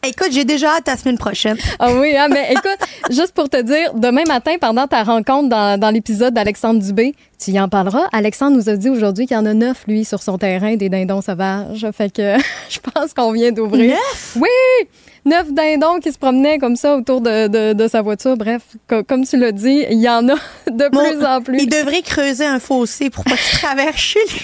Écoute, 0.08 0.30
j'ai 0.32 0.46
déjà 0.46 0.78
hâte 0.78 0.88
à 0.88 0.92
la 0.92 0.98
semaine 0.98 1.18
prochaine. 1.18 1.58
Ah 1.78 1.92
oui, 1.94 2.16
hein, 2.16 2.30
mais 2.32 2.54
écoute, 2.54 2.80
juste 3.10 3.34
pour 3.34 3.50
te 3.50 3.62
dire, 3.62 3.94
demain 3.94 4.24
matin, 4.26 4.56
pendant 4.62 4.88
ta 4.88 5.04
rencontre 5.04 5.50
dans, 5.50 5.78
dans 5.78 5.90
l'épisode 5.90 6.34
d'Alexandre 6.34 6.82
Dubé, 6.82 7.16
tu 7.38 7.52
y 7.52 7.60
en 7.60 7.68
parleras. 7.68 8.08
Alexandre 8.14 8.56
nous 8.56 8.70
a 8.70 8.78
dit 8.78 8.90
aujourd'hui 8.90 9.28
qu'il 9.28 9.36
y 9.36 9.40
en 9.42 9.46
a 9.46 9.54
neuf, 9.54 9.84
lui, 9.90 10.06
sur 10.06 10.24
son 10.24 10.38
terrain 10.38 10.78
des 10.78 10.88
dindons 10.88 11.22
sauvages. 11.22 11.86
Fait 11.92 12.10
que 12.10 12.38
je 12.70 12.80
pense 12.80 13.14
qu'on 13.14 13.34
vient 13.34 13.52
d'ouvrir. 13.52 13.90
Neuf? 13.90 14.38
Oui! 14.40 14.88
Neuf 15.28 15.52
dindons 15.52 16.00
qui 16.00 16.12
se 16.12 16.18
promenaient 16.18 16.58
comme 16.58 16.76
ça 16.76 16.96
autour 16.96 17.22
de, 17.22 17.48
de, 17.48 17.74
de 17.74 17.88
sa 17.88 18.02
voiture. 18.02 18.38
Bref, 18.38 18.62
comme 19.08 19.26
tu 19.26 19.38
l'as 19.38 19.52
dit, 19.52 19.86
il 19.92 20.00
y 20.00 20.10
en 20.10 20.28
a 20.30 20.36
de 20.72 20.90
plus 20.90 21.26
en 21.26 21.42
plus. 21.42 21.60
Il 21.62 21.70
devrait 21.70 22.02
creuser 22.02 22.46
un 22.46 22.60
fossé 22.60 23.10
pour 23.10 23.24
pas 23.24 23.36
qu'il 23.36 23.60
traverse 23.62 23.98
chez 23.98 24.20
lui. 24.20 24.42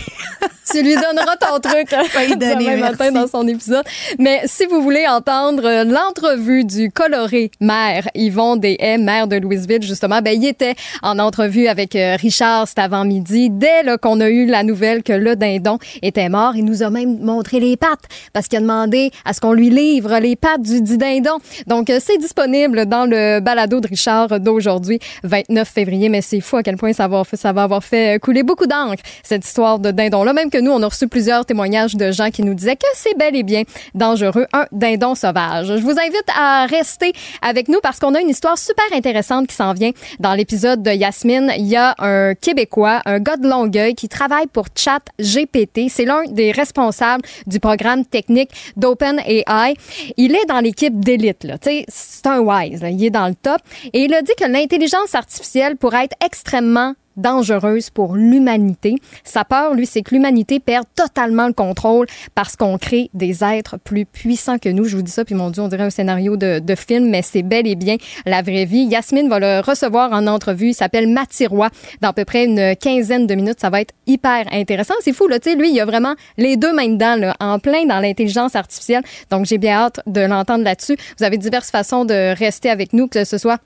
tu 0.72 0.82
lui 0.84 0.96
donneras 0.96 1.38
ton 1.38 1.60
truc 1.60 1.88
oui, 2.18 2.36
demain 2.36 2.78
matin 2.78 3.12
dans 3.12 3.28
son 3.28 3.48
épisode. 3.48 3.86
Mais 4.20 4.42
si 4.46 4.66
vous 4.66 4.82
voulez 4.82 5.08
entendre 5.08 5.66
euh, 5.66 5.84
l'entrevue 5.84 6.66
du 6.66 6.92
coloré 6.92 7.52
maire 7.60 8.08
Yvon 8.16 8.58
Deshaies, 8.58 8.98
maire 8.98 9.28
de 9.28 9.38
Louisville, 9.38 9.82
justement, 9.82 10.22
ben, 10.22 10.32
il 10.36 10.46
était 10.48 10.76
en 11.02 11.20
entrevue 11.20 11.68
avec 11.68 11.96
euh, 11.96 12.16
Richard 12.20 12.68
cet 12.68 12.80
avant-midi. 12.80 13.50
Dès 13.50 13.84
qu'on 14.02 14.20
a 14.20 14.30
eu 14.30 14.46
la 14.46 14.64
nouvelle 14.64 15.04
que 15.04 15.14
le 15.14 15.36
dindon 15.36 15.80
était 16.02 16.30
mort, 16.30 16.56
il 16.56 16.66
nous 16.66 16.84
a 16.84 16.90
même 16.90 17.20
montré 17.20 17.60
les 17.60 17.78
pattes 17.78 18.08
parce 18.34 18.48
qu'il 18.48 18.58
a 18.58 18.62
demandé 18.62 19.12
à 19.26 19.34
ce 19.34 19.40
qu'on 19.40 19.54
lui 19.54 19.70
livre 19.70 20.18
les 20.20 20.36
pattes 20.36 20.62
du 20.62 20.73
dit 20.82 20.98
dindon. 20.98 21.38
Donc, 21.68 21.90
euh, 21.90 22.00
c'est 22.02 22.18
disponible 22.18 22.86
dans 22.86 23.06
le 23.06 23.40
balado 23.40 23.80
de 23.80 23.88
Richard 23.88 24.40
d'aujourd'hui, 24.40 25.00
29 25.24 25.68
février. 25.68 26.10
Mais 26.10 26.22
c'est 26.22 26.42
fou 26.42 26.58
à 26.58 26.64
quel 26.64 26.78
point 26.78 26.94
ça 26.94 27.08
va, 27.08 27.24
ça 27.34 27.54
va 27.54 27.64
avoir 27.64 27.84
fait 27.84 28.20
couler 28.22 28.44
beaucoup 28.44 28.68
d'encre, 28.68 29.04
cette 29.24 29.46
histoire 29.46 29.80
de 29.80 29.92
dindon-là. 29.92 30.34
Même 30.34 30.50
que 30.50 30.58
nous, 30.58 30.72
on 30.72 30.82
a 30.82 30.88
reçu 30.88 31.08
plusieurs 31.08 31.46
témoignages 31.46 31.96
de 31.96 32.12
gens 32.12 32.30
qui 32.30 32.44
nous 32.44 32.54
disaient 32.54 32.76
que 32.76 32.88
c'est 32.96 33.18
bel 33.18 33.36
et 33.36 33.44
bien 33.44 33.64
dangereux, 33.94 34.48
un 34.54 34.66
dindon 34.72 35.16
sauvage. 35.16 35.68
Je 35.68 35.82
vous 35.82 35.92
invite 35.92 36.26
à 36.36 36.66
rester 36.66 37.14
avec 37.42 37.68
nous 37.68 37.80
parce 37.82 38.00
qu'on 38.00 38.16
a 38.16 38.22
une 38.22 38.30
histoire 38.30 38.58
super 38.58 38.86
intéressante 38.94 39.48
qui 39.48 39.56
s'en 39.56 39.74
vient 39.74 39.92
dans 40.20 40.34
l'épisode 40.34 40.82
de 40.82 40.92
Yasmine. 40.92 41.52
Il 41.58 41.68
y 41.68 41.76
a 41.76 41.96
un 42.00 42.34
Québécois, 42.36 43.02
un 43.06 43.20
gars 43.20 43.38
de 43.38 43.48
Longueuil 43.48 43.96
qui 43.96 44.08
travaille 44.08 44.48
pour 44.48 44.66
Chat 44.76 45.02
GPT. 45.20 45.90
C'est 45.90 46.06
l'un 46.06 46.24
des 46.30 46.52
responsables 46.52 47.24
du 47.48 47.60
programme 47.60 48.06
technique 48.06 48.50
d'OpenAI. 48.78 49.76
Il 50.18 50.36
est 50.36 50.46
dans 50.48 50.60
l'équipe 50.64 51.00
d'élite. 51.00 51.46
C'est 51.88 52.28
un 52.28 52.40
wise. 52.40 52.82
Là. 52.82 52.90
Il 52.90 53.04
est 53.04 53.10
dans 53.10 53.28
le 53.28 53.36
top. 53.36 53.62
Et 53.94 54.06
il 54.06 54.14
a 54.14 54.22
dit 54.22 54.34
que 54.38 54.46
l'intelligence 54.46 55.14
artificielle 55.14 55.78
pourrait 55.78 56.06
être 56.06 56.16
extrêmement 56.26 56.96
dangereuse 57.18 57.90
pour 57.90 58.16
l'humanité. 58.16 58.96
Sa 59.24 59.44
peur, 59.44 59.74
lui, 59.74 59.86
c'est 59.86 60.02
que 60.02 60.14
l'humanité 60.14 60.60
perde 60.60 60.86
totalement 60.96 61.48
le 61.48 61.54
contrôle 61.54 62.08
parce 62.36 62.56
qu'on 62.56 62.78
crée 62.78 63.10
des 63.14 63.44
êtres 63.44 63.78
plus 63.78 64.06
puissants 64.06 64.58
que 64.58 64.70
nous. 64.70 64.86
Je 64.86 64.96
vous 64.96 65.04
dis 65.04 65.12
ça, 65.12 65.26
puis 65.26 65.36
mon 65.36 65.50
Dieu, 65.50 65.62
on 65.62 65.68
dirait 65.68 65.84
un 65.84 65.90
scénario 65.90 66.38
de, 66.38 66.76
film, 66.76 67.10
mais 67.10 67.22
c'est 67.22 67.44
bel 67.44 67.68
et 67.68 67.76
bien 67.76 67.98
la 68.26 68.42
vraie 68.42 68.66
vie. 68.66 68.84
Yasmine 68.86 69.30
va 69.30 69.40
le 69.40 69.60
recevoir 69.60 70.12
en 70.12 70.26
entrevue. 70.26 70.70
Il 70.70 70.74
s'appelle 70.74 71.08
Roy. 71.50 71.70
Dans 72.02 72.10
à 72.10 72.14
peu 72.14 72.26
près 72.26 72.46
une 72.46 72.76
quinzaine 72.76 73.28
de 73.28 73.36
minutes, 73.36 73.60
ça 73.60 73.70
va 73.70 73.82
être 73.82 73.94
hyper 74.08 74.46
intéressant. 74.52 74.94
C'est 75.02 75.14
fou, 75.14 75.28
là, 75.28 75.40
tu 75.40 75.52
sais, 75.52 75.56
lui, 75.56 75.72
il 75.72 75.80
a 75.80 75.86
vraiment 75.86 76.14
les 76.38 76.58
deux 76.58 76.74
mains 76.74 76.90
dedans, 76.90 77.16
là, 77.16 77.36
en 77.40 77.60
plein 77.60 77.86
dans 77.86 78.00
l'intelligence 78.00 78.56
artificielle. 78.56 79.04
Donc, 79.30 79.46
j'ai 79.46 79.58
bien 79.58 79.74
hâte 79.74 80.00
de 80.06 80.22
l'entendre 80.22 80.64
là-dessus. 80.64 80.96
Vous 81.18 81.24
avez 81.24 81.38
diverses 81.38 81.72
façons 81.72 82.06
de 82.06 82.38
rester 82.38 82.70
avec 82.70 82.94
nous, 82.94 83.08
que 83.08 83.24
ce 83.24 83.38
soit 83.38 83.60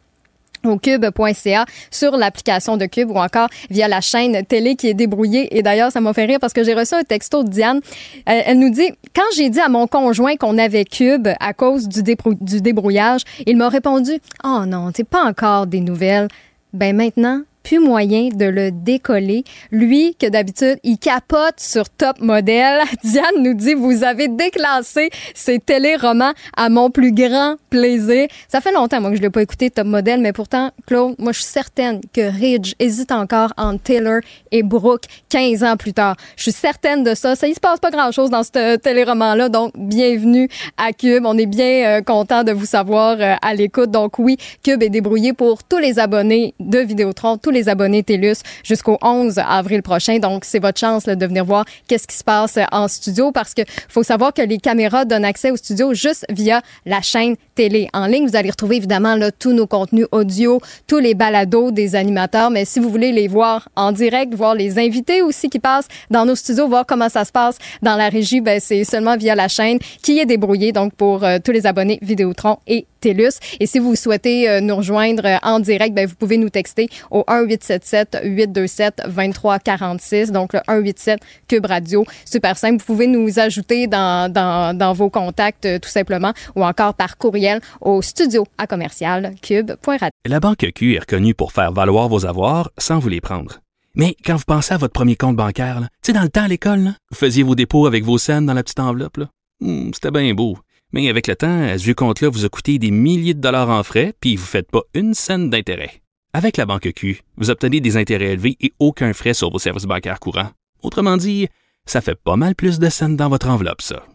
au 0.65 0.77
cube.ca 0.77 1.65
sur 1.91 2.17
l'application 2.17 2.77
de 2.77 2.85
Cube 2.85 3.11
ou 3.11 3.17
encore 3.17 3.49
via 3.69 3.87
la 3.87 4.01
chaîne 4.01 4.45
télé 4.45 4.75
qui 4.75 4.87
est 4.87 4.93
débrouillée. 4.93 5.57
Et 5.57 5.61
d'ailleurs, 5.61 5.91
ça 5.91 6.01
m'a 6.01 6.13
fait 6.13 6.25
rire 6.25 6.39
parce 6.39 6.53
que 6.53 6.63
j'ai 6.63 6.73
reçu 6.73 6.95
un 6.95 7.03
texto 7.03 7.43
de 7.43 7.49
Diane. 7.49 7.81
Elle, 8.25 8.43
elle 8.45 8.59
nous 8.59 8.69
dit, 8.69 8.89
quand 9.15 9.35
j'ai 9.35 9.49
dit 9.49 9.59
à 9.59 9.69
mon 9.69 9.87
conjoint 9.87 10.35
qu'on 10.35 10.57
avait 10.57 10.85
Cube 10.85 11.27
à 11.39 11.53
cause 11.53 11.87
du, 11.87 12.01
du 12.41 12.61
débrouillage, 12.61 13.21
il 13.45 13.57
m'a 13.57 13.69
répondu, 13.69 14.11
oh 14.43 14.63
non, 14.67 14.91
c'est 14.95 15.07
pas 15.07 15.23
encore 15.23 15.67
des 15.67 15.81
nouvelles. 15.81 16.27
Ben 16.73 16.95
maintenant, 16.95 17.41
plus 17.67 17.79
moyen 17.79 18.29
de 18.29 18.45
le 18.45 18.71
décoller. 18.71 19.43
Lui, 19.71 20.15
que 20.15 20.27
d'habitude, 20.27 20.79
il 20.83 20.97
capote 20.97 21.59
sur 21.59 21.89
Top 21.89 22.21
Model. 22.21 22.79
Diane 23.03 23.43
nous 23.43 23.55
dit, 23.55 23.73
vous 23.73 24.05
avez 24.05 24.29
déclassé 24.29 25.09
ces 25.35 25.59
téléromans 25.59 26.31
à 26.55 26.69
mon 26.69 26.89
plus 26.89 27.11
grand 27.11 27.55
plaisir. 27.69 28.27
Ça 28.47 28.61
fait 28.61 28.71
longtemps, 28.71 29.01
moi, 29.01 29.09
que 29.09 29.17
je 29.17 29.21
l'ai 29.21 29.29
pas 29.29 29.41
écouté, 29.41 29.69
Top 29.69 29.85
Model, 29.85 30.21
mais 30.21 30.31
pourtant, 30.31 30.71
Claude, 30.85 31.15
moi, 31.19 31.33
je 31.33 31.39
suis 31.39 31.51
certaine 31.51 31.99
que 32.13 32.21
Ridge 32.21 32.73
hésite 32.79 33.11
encore 33.11 33.51
entre 33.57 33.83
Taylor 33.83 34.21
et 34.51 34.63
Brooke 34.63 35.03
15 35.27 35.63
ans 35.65 35.75
plus 35.75 35.93
tard. 35.93 36.15
Je 36.37 36.43
suis 36.43 36.53
certaine 36.53 37.03
de 37.03 37.15
ça. 37.15 37.35
Ça, 37.35 37.47
il 37.49 37.53
se 37.53 37.59
passe 37.59 37.81
pas 37.81 37.91
grand-chose 37.91 38.29
dans 38.29 38.43
ce 38.43 38.77
téléroman-là, 38.77 39.49
donc 39.49 39.73
bienvenue 39.75 40.47
à 40.77 40.93
Cube. 40.93 41.25
On 41.25 41.37
est 41.37 41.45
bien 41.45 41.97
euh, 41.97 42.01
content 42.01 42.45
de 42.45 42.53
vous 42.53 42.65
savoir 42.65 43.17
euh, 43.19 43.35
à 43.41 43.53
l'écoute. 43.53 43.91
Donc 43.91 44.19
oui, 44.19 44.37
Cube 44.63 44.81
est 44.83 44.89
débrouillé 44.89 45.33
pour 45.33 45.65
tous 45.65 45.79
les 45.79 45.99
abonnés 45.99 46.53
de 46.61 46.79
Vidéotron, 46.79 47.37
tous 47.37 47.49
les 47.49 47.56
abonnés 47.65 48.03
TELUS 48.03 48.37
jusqu'au 48.63 48.97
11 49.01 49.39
avril 49.39 49.81
prochain. 49.81 50.19
Donc 50.19 50.45
c'est 50.45 50.59
votre 50.59 50.79
chance 50.79 51.05
de 51.05 51.25
venir 51.25 51.45
voir 51.45 51.65
qu'est-ce 51.87 52.07
qui 52.07 52.15
se 52.15 52.23
passe 52.23 52.57
euh, 52.57 52.63
en 52.71 52.87
studio 52.87 53.31
parce 53.31 53.53
que 53.53 53.61
faut 53.89 54.03
savoir 54.03 54.33
que 54.33 54.41
les 54.41 54.57
caméras 54.57 55.05
donnent 55.05 55.25
accès 55.25 55.51
au 55.51 55.57
studio 55.57 55.93
juste 55.93 56.25
via 56.29 56.61
la 56.85 57.01
chaîne 57.01 57.35
télé 57.55 57.89
en 57.93 58.05
ligne. 58.05 58.27
Vous 58.27 58.35
allez 58.35 58.51
retrouver 58.51 58.77
évidemment 58.77 59.15
là, 59.15 59.31
tous 59.31 59.53
nos 59.53 59.67
contenus 59.67 60.05
audio, 60.11 60.61
tous 60.85 60.99
les 60.99 61.15
balados 61.15 61.71
des 61.71 61.95
animateurs, 61.95 62.51
mais 62.51 62.65
si 62.65 62.79
vous 62.79 62.89
voulez 62.89 63.11
les 63.11 63.27
voir 63.27 63.69
en 63.75 63.91
direct, 63.91 64.33
voir 64.33 64.53
les 64.53 64.77
invités 64.77 65.21
aussi 65.21 65.49
qui 65.49 65.59
passent 65.59 65.87
dans 66.09 66.25
nos 66.25 66.35
studios, 66.35 66.67
voir 66.67 66.85
comment 66.85 67.09
ça 67.09 67.25
se 67.25 67.31
passe 67.31 67.57
dans 67.81 67.95
la 67.95 68.09
régie, 68.09 68.41
ben, 68.41 68.59
c'est 68.59 68.83
seulement 68.83 69.17
via 69.17 69.35
la 69.35 69.47
chaîne 69.47 69.79
qui 70.01 70.19
est 70.19 70.25
débrouillée 70.25 70.71
donc 70.71 70.93
pour 70.93 71.23
euh, 71.23 71.37
tous 71.43 71.51
les 71.51 71.65
abonnés 71.65 71.99
Vidéotron 72.01 72.57
et 72.67 72.85
TELUS. 73.01 73.39
Et 73.59 73.65
si 73.65 73.79
vous 73.79 73.95
souhaitez 73.95 74.49
euh, 74.49 74.61
nous 74.61 74.75
rejoindre 74.75 75.39
en 75.43 75.59
direct, 75.59 75.93
ben, 75.93 76.07
vous 76.07 76.15
pouvez 76.15 76.37
nous 76.37 76.49
texter 76.49 76.89
au 77.11 77.23
1-877-827-2346, 77.47 80.31
donc 80.31 80.53
le 80.53 80.59
187 80.67 81.19
Cube 81.47 81.65
Radio. 81.65 82.05
Super 82.25 82.57
simple. 82.57 82.77
Vous 82.79 82.85
pouvez 82.85 83.07
nous 83.07 83.39
ajouter 83.39 83.87
dans, 83.87 84.93
vos 84.95 85.09
contacts 85.09 85.65
euh, 85.65 85.79
tout 85.79 85.89
simplement 85.89 86.33
ou 86.55 86.63
encore 86.63 86.93
par 86.93 87.17
courriel 87.17 87.59
au 87.81 88.01
studio 88.01 88.45
à 88.57 88.67
commercial 88.67 89.35
cube.radio. 89.41 90.09
La 90.25 90.39
Banque 90.39 90.71
Q 90.73 90.95
est 90.95 90.99
reconnue 90.99 91.33
pour 91.33 91.51
faire 91.51 91.71
valoir 91.71 92.07
vos 92.07 92.25
avoirs 92.25 92.71
sans 92.77 92.99
vous 92.99 93.09
les 93.09 93.21
prendre. 93.21 93.59
Mais 93.95 94.15
quand 94.23 94.35
vous 94.35 94.43
pensez 94.45 94.73
à 94.73 94.77
votre 94.77 94.93
premier 94.93 95.15
compte 95.15 95.35
bancaire, 95.35 95.81
tu 95.81 95.87
sais, 96.03 96.13
dans 96.13 96.21
le 96.21 96.29
temps 96.29 96.43
à 96.43 96.47
l'école, 96.47 96.93
vous 97.09 97.17
faisiez 97.17 97.43
vos 97.43 97.55
dépôts 97.55 97.87
avec 97.87 98.03
vos 98.03 98.19
scènes 98.19 98.45
dans 98.45 98.53
la 98.53 98.63
petite 98.63 98.79
enveloppe. 98.79 99.19
Hmm, 99.59 99.89
C'était 99.93 100.11
bien 100.11 100.33
beau. 100.35 100.57
Mais 100.93 101.09
avec 101.09 101.27
le 101.27 101.35
temps, 101.35 101.77
ce 101.77 101.83
vieux 101.83 101.95
compte-là 101.95 102.29
vous 102.29 102.45
a 102.45 102.49
coûté 102.49 102.79
des 102.79 102.91
milliers 102.91 103.33
de 103.33 103.41
dollars 103.41 103.69
en 103.69 103.83
frais, 103.83 104.13
puis 104.19 104.35
vous 104.35 104.43
ne 104.43 104.47
faites 104.47 104.71
pas 104.71 104.83
une 104.93 105.13
scène 105.13 105.49
d'intérêt. 105.49 106.01
Avec 106.33 106.57
la 106.57 106.65
Banque 106.65 106.91
Q, 106.93 107.21
vous 107.37 107.49
obtenez 107.49 107.79
des 107.79 107.97
intérêts 107.97 108.33
élevés 108.33 108.57
et 108.59 108.71
aucun 108.79 109.13
frais 109.13 109.33
sur 109.33 109.49
vos 109.49 109.59
services 109.59 109.85
bancaires 109.85 110.19
courants. 110.19 110.51
Autrement 110.83 111.17
dit, 111.17 111.47
ça 111.85 112.01
fait 112.01 112.15
pas 112.15 112.35
mal 112.35 112.53
plus 112.53 112.79
de 112.79 112.89
scènes 112.89 113.15
dans 113.15 113.29
votre 113.29 113.49
enveloppe, 113.49 113.81
ça. 113.81 114.05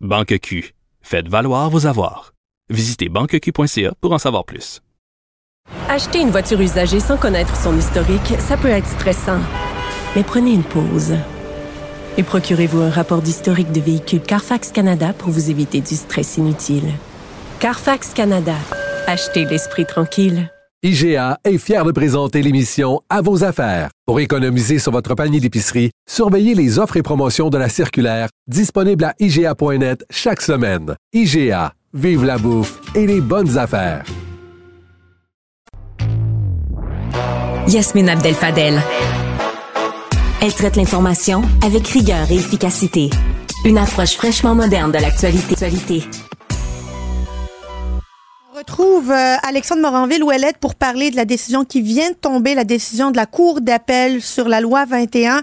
Banque 0.00 0.38
Q. 0.40 0.74
Faites 1.02 1.28
valoir 1.28 1.70
vos 1.70 1.86
avoirs. 1.86 2.32
Visitez 2.68 3.08
banqueq.ca 3.08 3.92
pour 4.00 4.12
en 4.12 4.18
savoir 4.18 4.44
plus. 4.44 4.80
Acheter 5.88 6.20
une 6.20 6.30
voiture 6.30 6.60
usagée 6.60 7.00
sans 7.00 7.16
connaître 7.16 7.54
son 7.56 7.78
historique, 7.78 8.34
ça 8.40 8.56
peut 8.56 8.68
être 8.68 8.88
stressant. 8.88 9.40
Mais 10.16 10.24
prenez 10.24 10.52
une 10.52 10.64
pause. 10.64 11.14
Et 12.16 12.22
procurez-vous 12.22 12.80
un 12.80 12.90
rapport 12.90 13.22
d'historique 13.22 13.70
de 13.72 13.80
véhicule 13.80 14.20
Carfax 14.20 14.72
Canada 14.72 15.12
pour 15.12 15.30
vous 15.30 15.50
éviter 15.50 15.80
du 15.80 15.94
stress 15.94 16.38
inutile. 16.38 16.92
Carfax 17.60 18.14
Canada. 18.14 18.56
Achetez 19.06 19.44
l'esprit 19.44 19.86
tranquille. 19.86 20.50
IGA 20.84 21.40
est 21.42 21.58
fier 21.58 21.84
de 21.84 21.90
présenter 21.90 22.40
l'émission 22.40 23.00
À 23.10 23.20
vos 23.20 23.42
affaires. 23.42 23.90
Pour 24.06 24.20
économiser 24.20 24.78
sur 24.78 24.92
votre 24.92 25.16
panier 25.16 25.40
d'épicerie, 25.40 25.90
surveillez 26.08 26.54
les 26.54 26.78
offres 26.78 26.96
et 26.96 27.02
promotions 27.02 27.50
de 27.50 27.58
la 27.58 27.68
circulaire 27.68 28.28
disponible 28.46 29.02
à 29.02 29.12
IGA.net 29.18 30.04
chaque 30.08 30.40
semaine. 30.40 30.94
IGA, 31.12 31.72
vive 31.94 32.24
la 32.24 32.38
bouffe 32.38 32.78
et 32.94 33.08
les 33.08 33.20
bonnes 33.20 33.58
affaires. 33.58 34.04
Yasmine 37.66 38.10
Abdel 38.10 38.34
Fadel. 38.34 38.80
Elle 40.40 40.54
traite 40.54 40.76
l'information 40.76 41.42
avec 41.66 41.88
rigueur 41.88 42.30
et 42.30 42.36
efficacité. 42.36 43.10
Une 43.64 43.78
approche 43.78 44.14
fraîchement 44.14 44.54
moderne 44.54 44.92
de 44.92 44.98
l'actualité. 44.98 45.56
Retrouve 48.78 49.10
euh, 49.10 49.34
Alexandre 49.42 49.82
Moranville 49.82 50.22
où 50.22 50.30
elle 50.30 50.44
est 50.44 50.56
pour 50.56 50.76
parler 50.76 51.10
de 51.10 51.16
la 51.16 51.24
décision 51.24 51.64
qui 51.64 51.82
vient 51.82 52.10
de 52.10 52.14
tomber, 52.14 52.54
la 52.54 52.62
décision 52.62 53.10
de 53.10 53.16
la 53.16 53.26
Cour 53.26 53.60
d'appel 53.60 54.22
sur 54.22 54.48
la 54.48 54.60
loi 54.60 54.84
21 54.84 55.42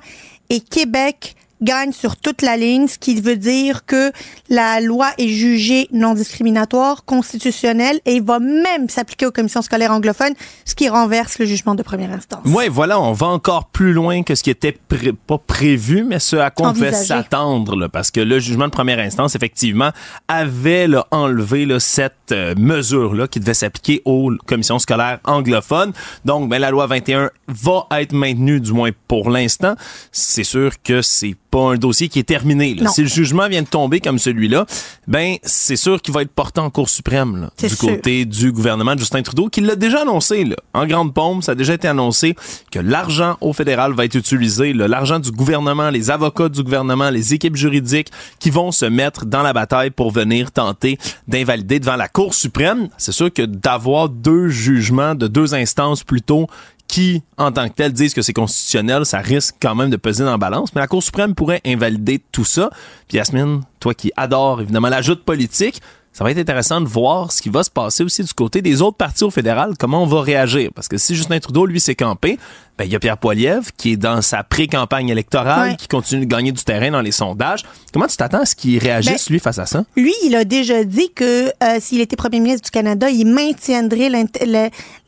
et 0.49 0.61
Québec 0.61 1.35
gagne 1.65 1.91
sur 1.91 2.15
toute 2.15 2.41
la 2.41 2.55
ligne, 2.55 2.87
ce 2.87 2.97
qui 2.97 3.19
veut 3.19 3.35
dire 3.35 3.85
que 3.85 4.11
la 4.49 4.79
loi 4.79 5.09
est 5.17 5.27
jugée 5.27 5.87
non 5.91 6.13
discriminatoire, 6.13 7.03
constitutionnelle 7.05 7.99
et 8.05 8.19
va 8.21 8.39
même 8.39 8.87
s'appliquer 8.87 9.25
aux 9.25 9.31
commissions 9.31 9.61
scolaires 9.61 9.91
anglophones, 9.91 10.33
ce 10.63 10.75
qui 10.75 10.87
renverse 10.87 11.39
le 11.39 11.45
jugement 11.45 11.75
de 11.75 11.83
première 11.83 12.11
instance. 12.11 12.41
Ouais, 12.45 12.69
voilà, 12.69 12.99
on 13.01 13.11
va 13.11 13.27
encore 13.27 13.65
plus 13.69 13.91
loin 13.93 14.23
que 14.23 14.35
ce 14.35 14.43
qui 14.43 14.49
était 14.51 14.71
pré- 14.87 15.11
pas 15.13 15.37
prévu, 15.39 16.03
mais 16.03 16.19
ce 16.19 16.35
à 16.37 16.51
quoi 16.51 16.69
on 16.69 16.71
devait 16.71 16.87
Envisagé. 16.89 17.05
s'attendre, 17.07 17.87
parce 17.87 18.11
que 18.11 18.19
le 18.21 18.39
jugement 18.39 18.65
de 18.65 18.71
première 18.71 18.99
instance, 18.99 19.35
effectivement, 19.35 19.89
avait 20.27 20.87
là, 20.87 21.07
enlevé 21.11 21.65
là, 21.65 21.79
cette 21.79 22.31
euh, 22.31 22.53
mesure-là 22.57 23.27
qui 23.27 23.39
devait 23.39 23.53
s'appliquer 23.55 24.01
aux 24.05 24.31
commissions 24.45 24.79
scolaires 24.79 25.19
anglophones. 25.25 25.93
Donc, 26.25 26.47
ben, 26.49 26.59
la 26.59 26.69
loi 26.69 26.85
21 26.87 27.31
va 27.47 27.87
être 27.99 28.13
maintenue, 28.13 28.59
du 28.61 28.71
moins 28.73 28.91
pour 29.07 29.29
l'instant. 29.29 29.75
C'est 30.11 30.43
sûr 30.43 30.71
que 30.83 31.01
c'est 31.01 31.35
pas 31.55 31.71
un 31.71 31.77
dossier 31.77 32.09
qui 32.09 32.19
est 32.19 32.23
terminé. 32.23 32.75
là. 32.75 32.89
Si 32.89 33.01
le 33.01 33.07
jugement 33.07 33.47
vient 33.47 33.61
de 33.61 33.67
tomber 33.67 34.01
comme 34.01 34.19
celui-là, 34.19 34.65
ben 35.07 35.37
c'est 35.43 35.77
sûr 35.77 36.01
qu'il 36.01 36.13
va 36.13 36.21
être 36.23 36.31
porté 36.31 36.59
en 36.59 36.69
Cour 36.69 36.89
suprême 36.89 37.37
là, 37.39 37.49
du 37.57 37.73
sûr. 37.73 37.87
côté 37.87 38.25
du 38.25 38.51
gouvernement 38.51 38.93
de 38.95 38.99
Justin 38.99 39.21
Trudeau, 39.21 39.47
qui 39.47 39.61
l'a 39.61 39.77
déjà 39.77 40.01
annoncé 40.01 40.43
là, 40.43 40.57
en 40.73 40.85
grande 40.85 41.13
pompe. 41.13 41.43
Ça 41.43 41.53
a 41.53 41.55
déjà 41.55 41.75
été 41.75 41.87
annoncé 41.87 42.35
que 42.71 42.79
l'argent 42.79 43.37
au 43.39 43.53
fédéral 43.53 43.93
va 43.93 44.03
être 44.03 44.15
utilisé, 44.15 44.73
l'argent 44.73 45.19
du 45.19 45.31
gouvernement, 45.31 45.91
les 45.91 46.11
avocats 46.11 46.49
du 46.49 46.61
gouvernement, 46.61 47.09
les 47.09 47.33
équipes 47.33 47.55
juridiques 47.55 48.09
qui 48.39 48.49
vont 48.49 48.73
se 48.73 48.85
mettre 48.85 49.25
dans 49.25 49.41
la 49.41 49.53
bataille 49.53 49.91
pour 49.91 50.11
venir 50.11 50.51
tenter 50.51 50.97
d'invalider 51.29 51.79
devant 51.79 51.95
la 51.95 52.09
Cour 52.09 52.33
suprême. 52.33 52.89
C'est 52.97 53.13
sûr 53.13 53.31
que 53.31 53.43
d'avoir 53.43 54.09
deux 54.09 54.49
jugements 54.49 55.15
de 55.15 55.27
deux 55.27 55.55
instances 55.55 56.03
plutôt 56.03 56.47
qui, 56.87 57.23
en 57.37 57.51
tant 57.51 57.67
que 57.67 57.73
tel, 57.73 57.91
disent 57.91 58.13
que 58.13 58.21
c'est 58.21 58.33
constitutionnel, 58.33 59.05
ça 59.05 59.19
risque 59.19 59.55
quand 59.61 59.75
même 59.75 59.89
de 59.89 59.97
peser 59.97 60.23
dans 60.23 60.31
la 60.31 60.37
balance. 60.37 60.73
Mais 60.75 60.81
la 60.81 60.87
Cour 60.87 61.03
suprême 61.03 61.35
pourrait 61.35 61.61
invalider 61.65 62.21
tout 62.31 62.45
ça. 62.45 62.69
Puis 63.07 63.17
Yasmine, 63.17 63.61
toi 63.79 63.93
qui 63.93 64.11
adores 64.15 64.61
évidemment 64.61 64.89
la 64.89 65.01
joute 65.01 65.23
politique, 65.23 65.81
ça 66.17 66.23
va 66.23 66.31
être 66.31 66.37
intéressant 66.37 66.79
de 66.79 66.87
voir 66.87 67.33
ce 67.33 67.41
qui 67.41 67.49
va 67.49 67.61
se 67.61 67.69
passer 67.69 68.01
aussi 68.01 68.23
du 68.23 68.33
côté 68.33 68.61
des 68.61 68.81
autres 68.81 68.95
partis 68.95 69.25
au 69.25 69.29
fédéral, 69.29 69.73
comment 69.77 70.01
on 70.01 70.05
va 70.05 70.21
réagir. 70.21 70.69
Parce 70.73 70.87
que 70.87 70.95
si 70.97 71.13
Justin 71.13 71.39
Trudeau, 71.39 71.65
lui, 71.65 71.81
s'est 71.81 71.93
campé, 71.93 72.39
ben, 72.77 72.85
il 72.85 72.91
y 72.93 72.95
a 72.95 72.99
Pierre 72.99 73.17
Poilievre 73.17 73.65
qui 73.75 73.91
est 73.91 73.97
dans 73.97 74.21
sa 74.21 74.41
pré-campagne 74.43 75.09
électorale, 75.09 75.71
Ouais. 75.71 75.75
qui 75.75 75.89
continue 75.89 76.25
de 76.25 76.31
gagner 76.31 76.53
du 76.53 76.63
terrain 76.63 76.89
dans 76.89 77.01
les 77.01 77.11
sondages. 77.11 77.65
Comment 77.91 78.07
tu 78.07 78.15
t'attends 78.15 78.39
à 78.43 78.45
ce 78.45 78.55
qu'il 78.55 78.77
réagisse, 78.79 79.27
Ben, 79.27 79.33
lui, 79.33 79.39
face 79.41 79.59
à 79.59 79.65
ça? 79.65 79.83
Lui, 79.97 80.13
il 80.23 80.37
a 80.37 80.45
déjà 80.45 80.85
dit 80.85 81.11
que 81.13 81.47
euh, 81.49 81.77
s'il 81.81 81.99
était 81.99 82.15
premier 82.15 82.39
ministre 82.39 82.63
du 82.63 82.71
Canada, 82.71 83.09
il 83.09 83.25
maintiendrait 83.25 84.09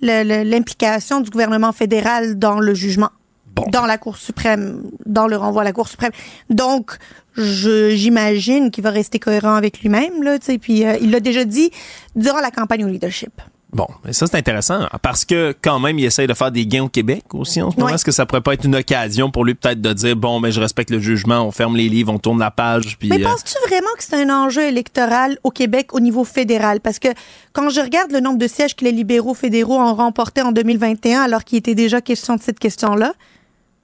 l'implication 0.02 1.22
du 1.22 1.30
gouvernement 1.30 1.72
fédéral 1.72 2.38
dans 2.38 2.60
le 2.60 2.74
jugement. 2.74 3.10
Bon. 3.56 3.64
Dans 3.72 3.86
la 3.86 3.98
Cour 3.98 4.18
suprême, 4.18 4.84
dans 5.06 5.26
le 5.28 5.36
renvoi 5.36 5.62
à 5.62 5.66
la 5.66 5.72
Cour 5.74 5.88
suprême. 5.88 6.12
Donc, 6.50 6.98
j'imagine 7.38 8.72
qu'il 8.72 8.84
va 8.84 8.92
rester 8.92 9.20
cohérent 9.20 9.56
avec 9.56 9.82
lui-même, 9.82 10.24
là, 10.24 10.38
puis 10.62 10.86
euh, 10.86 10.98
il 11.02 11.12
l'a 11.12 11.20
déjà 11.20 11.46
dit 11.46 11.72
durant 12.16 12.40
la 12.40 12.52
campagne 12.52 12.86
au 12.86 12.88
leadership. 12.88 13.42
Bon, 13.74 13.88
ça 14.12 14.28
c'est 14.28 14.38
intéressant 14.38 14.88
parce 15.02 15.26
que 15.26 15.54
quand 15.62 15.80
même 15.80 16.00
il 16.00 16.06
essaye 16.06 16.26
de 16.26 16.34
faire 16.34 16.52
des 16.52 16.66
gains 16.66 16.84
au 16.84 16.90
Québec 16.90 17.26
aussi 17.34 17.62
en 17.62 17.70
ce 17.70 17.76
moment. 17.76 17.88
Ouais. 17.88 17.96
Est-ce 17.96 18.06
que 18.06 18.14
ça 18.14 18.26
pourrait 18.26 18.42
pas 18.42 18.54
être 18.54 18.64
une 18.64 18.78
occasion 18.78 19.30
pour 19.30 19.44
lui 19.44 19.56
peut-être 19.56 19.82
de 19.82 19.92
dire 19.92 20.16
bon, 20.16 20.40
mais 20.40 20.54
je 20.54 20.62
respecte 20.62 20.90
le 20.90 21.00
jugement, 21.00 21.42
on 21.46 21.52
ferme 21.52 21.76
les 21.76 21.90
livres, 21.90 22.14
on 22.14 22.18
tourne 22.18 22.40
la 22.40 22.50
page, 22.50 22.98
puis 22.98 23.10
Mais 23.10 23.20
euh, 23.20 23.24
penses-tu 23.26 23.56
vraiment 23.68 23.90
que 23.98 24.04
c'est 24.04 24.16
un 24.16 24.30
enjeu 24.30 24.64
électoral 24.64 25.38
au 25.44 25.52
Québec 25.52 25.94
au 25.94 26.00
niveau 26.00 26.24
fédéral? 26.24 26.80
Parce 26.80 26.98
que 26.98 27.10
quand 27.52 27.70
je 27.70 27.82
regarde 27.82 28.12
le 28.12 28.22
nombre 28.22 28.38
de 28.38 28.48
sièges 28.48 28.74
que 28.74 28.86
les 28.86 28.94
libéraux 28.94 29.34
fédéraux 29.34 29.78
ont 29.78 29.94
remporté 29.94 30.42
en 30.42 30.54
2021, 30.54 31.22
alors 31.22 31.44
qu'il 31.44 31.58
était 31.58 31.76
déjà 31.76 32.00
question 32.00 32.38
de 32.38 32.42
cette 32.42 32.60
question-là, 32.60 33.14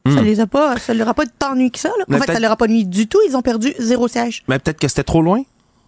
ça 0.06 0.22
les 0.22 0.40
a 0.40 0.48
pas, 0.48 0.78
ça 0.78 0.94
leur 0.94 1.08
a 1.08 1.14
pas 1.14 1.26
tant 1.26 1.56
nuit 1.56 1.72
que 1.72 1.80
ça. 1.80 1.90
Là. 1.98 2.06
Hmm. 2.08 2.16
En 2.16 2.20
fait, 2.20 2.34
ça 2.34 2.40
leur 2.40 2.52
a 2.52 2.58
pas 2.58 2.68
nuit 2.68 2.86
du 2.86 3.08
tout. 3.08 3.20
Ils 3.28 3.38
ont 3.38 3.42
perdu 3.42 3.74
zéro 3.80 4.08
siège 4.08 4.44
mais 4.48 4.60
peut-être 4.60 4.80
que 4.80 4.88
c'était 4.88 5.04
trop 5.04 5.22
loin. 5.22 5.44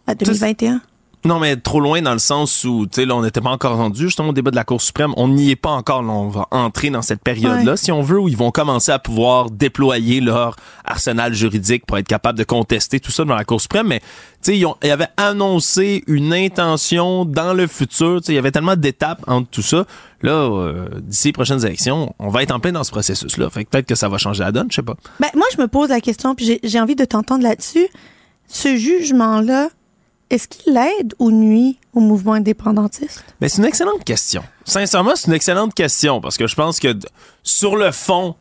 à 0.08 0.16
2021. 0.16 0.82
Non, 1.26 1.40
mais 1.40 1.56
trop 1.58 1.80
loin 1.80 2.02
dans 2.04 2.14
le 2.14 2.20
sens 2.20 2.64
où, 2.66 2.86
tu 2.86 3.02
sais, 3.02 3.06
là, 3.06 3.16
on 3.16 3.24
n'était 3.24 3.42
pas 3.42 3.50
encore 3.50 3.78
rendu 3.78 4.04
justement 4.04 4.30
au 4.30 4.34
débat 4.34 4.52
de 4.52 4.56
la 4.56 4.64
Cour 4.64 4.80
suprême. 4.80 5.12
On 5.18 5.28
n'y 5.28 5.50
est 5.50 5.56
pas 5.56 5.72
encore. 5.72 6.04
Là, 6.04 6.12
on 6.12 6.28
va 6.30 6.48
entrer 6.52 6.92
dans 6.92 7.02
cette 7.02 7.22
période-là, 7.24 7.72
Ouais. 7.72 7.78
si 7.78 7.92
on 7.92 8.02
veut, 8.04 8.20
où 8.20 8.30
ils 8.30 8.38
vont 8.38 8.52
commencer 8.52 8.92
à 8.92 9.00
pouvoir 9.00 9.50
déployer 9.50 10.22
leur 10.22 10.56
arsenal 10.86 11.34
juridique 11.34 11.86
pour 11.88 11.98
être 11.98 12.08
capable 12.08 12.38
de 12.38 12.44
contester 12.44 13.00
tout 13.00 13.12
ça 13.12 13.24
devant 13.24 13.36
la 13.36 13.44
Cour 13.44 13.60
suprême. 13.60 13.88
Mais, 13.88 14.00
tu 14.02 14.06
sais, 14.44 14.58
ils, 14.60 14.66
ont- 14.68 14.76
ils 14.84 14.92
avaient 14.92 15.08
annoncé 15.18 16.04
une 16.06 16.32
intention 16.32 17.26
dans 17.26 17.54
le 17.54 17.66
futur. 17.66 18.18
Tu 18.22 18.28
sais, 18.28 18.32
il 18.34 18.36
y 18.36 18.40
avait 18.40 18.52
tellement 18.52 18.76
d'étapes 18.76 19.24
entre 19.28 19.50
tout 19.50 19.64
ça. 19.64 19.86
Là, 20.22 20.32
euh, 20.32 20.88
d'ici 21.02 21.30
les 21.30 21.34
prochaines 21.34 21.66
élections, 21.66 22.14
on 22.20 22.30
va 22.30 22.44
être 22.44 22.52
en 22.54 22.60
plein 22.60 22.72
dans 22.72 22.84
ce 22.84 22.92
processus-là. 22.92 23.50
Fait 23.50 23.64
que 23.66 23.70
peut-être 23.72 23.88
que 23.88 23.96
ça 23.96 24.10
va 24.10 24.18
changer 24.20 24.44
la 24.44 24.52
donne, 24.52 24.68
je 24.70 24.76
sais 24.76 24.82
pas. 24.84 24.96
Ben, 25.20 25.30
moi, 25.36 25.46
je 25.56 25.62
me 25.62 25.68
pose 25.68 25.90
la 25.90 26.02
question, 26.02 26.36
puis 26.36 26.46
j'ai- 26.46 26.60
j'ai 26.64 26.80
envie 26.80 26.96
de 26.96 27.06
t'entendre 27.06 27.42
là-dessus. 27.44 27.88
Ce 28.48 28.76
jugement-là, 28.78 29.70
est-ce 30.30 30.48
qu'il 30.48 30.76
aide 30.76 31.14
ou 31.20 31.30
nuit 31.32 31.78
au 31.94 32.00
mouvement 32.00 32.34
indépendantiste? 32.34 33.24
Mais 33.42 33.48
c'est 33.50 33.60
une 33.62 33.68
excellente 33.68 34.04
question. 34.04 34.44
Sincèrement, 34.64 35.12
c'est 35.16 35.28
une 35.28 35.34
excellente 35.34 35.74
question 35.74 36.20
parce 36.22 36.38
que 36.38 36.48
je 36.48 36.56
pense 36.56 36.80
que 36.80 36.96
sur 37.44 37.76
le 37.76 37.92
fond, 37.92 38.36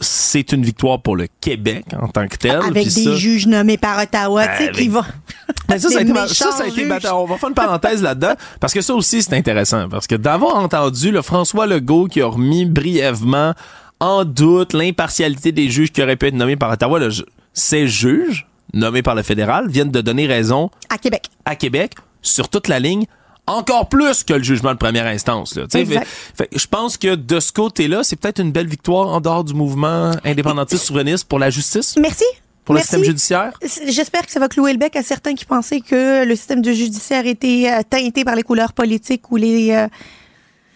c'est 0.00 0.52
une 0.52 0.62
victoire 0.64 1.02
pour 1.02 1.16
le 1.16 1.28
Québec 1.40 1.84
en 2.00 2.08
tant 2.08 2.26
que 2.28 2.36
tel. 2.36 2.56
Avec 2.62 2.84
des 2.84 2.90
ça- 3.04 3.14
juges 3.14 3.46
nommés 3.46 3.76
par 3.76 4.02
Ottawa, 4.02 4.46
tu 4.56 4.64
sais, 4.66 4.72
qui 4.72 4.88
vont. 4.88 5.02
Ben, 5.68 5.78
ça, 5.80 5.90
ça 5.90 5.98
a 5.98 6.02
été, 6.02 6.12
ça, 6.32 6.48
a 6.62 6.66
été. 6.68 7.08
On 7.12 7.24
va 7.26 7.38
faire 7.38 7.48
une 7.48 7.54
parenthèse 7.56 8.00
là-dedans 8.00 8.34
parce 8.60 8.72
que 8.72 8.80
ça 8.80 8.94
aussi, 8.94 9.20
c'est 9.22 9.34
intéressant. 9.34 9.88
Parce 9.88 10.06
que 10.06 10.14
d'avoir 10.14 10.56
entendu 10.56 11.10
le 11.10 11.22
François 11.22 11.66
Legault 11.66 12.06
qui 12.06 12.20
a 12.22 12.26
remis 12.26 12.66
brièvement 12.66 13.52
en 13.98 14.24
doute 14.24 14.74
l'impartialité 14.74 15.50
des 15.52 15.68
juges 15.68 15.90
qui 15.90 16.02
auraient 16.02 16.16
pu 16.16 16.26
être 16.26 16.34
nommés 16.34 16.56
par 16.56 16.70
Ottawa, 16.70 17.08
ju- 17.10 17.24
ces 17.52 17.88
juges 17.88 18.46
nommés 18.74 19.02
par 19.02 19.14
le 19.14 19.22
fédéral 19.22 19.68
viennent 19.68 19.90
de 19.90 20.00
donner 20.00 20.26
raison 20.26 20.70
À 20.90 20.98
Québec. 20.98 21.30
à 21.44 21.56
Québec 21.56 21.94
sur 22.22 22.48
toute 22.48 22.68
la 22.68 22.78
ligne 22.80 23.04
encore 23.48 23.88
plus 23.88 24.24
que 24.24 24.32
le 24.34 24.42
jugement 24.42 24.72
de 24.72 24.78
première 24.78 25.06
instance. 25.06 25.54
Là. 25.54 25.66
Fait- 25.70 25.84
fait- 25.86 26.48
je 26.52 26.66
pense 26.66 26.96
que 26.96 27.14
de 27.14 27.38
ce 27.38 27.52
côté-là, 27.52 28.02
c'est 28.02 28.16
peut-être 28.16 28.40
une 28.40 28.50
belle 28.50 28.66
victoire 28.66 29.08
en 29.08 29.20
dehors 29.20 29.44
du 29.44 29.54
mouvement 29.54 30.10
indépendantiste 30.24 30.84
souverainiste 30.84 31.28
pour 31.28 31.38
la 31.38 31.48
justice, 31.50 31.94
Merci. 31.96 32.24
pour 32.64 32.74
le 32.74 32.80
système 32.80 33.04
judiciaire. 33.04 33.52
J'espère 33.86 34.26
que 34.26 34.32
ça 34.32 34.40
va 34.40 34.48
clouer 34.48 34.72
le 34.72 34.78
bec 34.78 34.96
à 34.96 35.02
certains 35.04 35.34
qui 35.36 35.44
pensaient 35.44 35.80
que 35.80 36.24
le 36.24 36.34
système 36.34 36.60
de 36.60 36.72
judiciaire 36.72 37.24
était 37.24 37.70
euh, 37.72 37.82
teinté 37.88 38.24
par 38.24 38.34
les 38.34 38.42
couleurs 38.42 38.72
politiques 38.72 39.30
ou 39.30 39.36
les. 39.36 39.70
euh, 39.70 39.86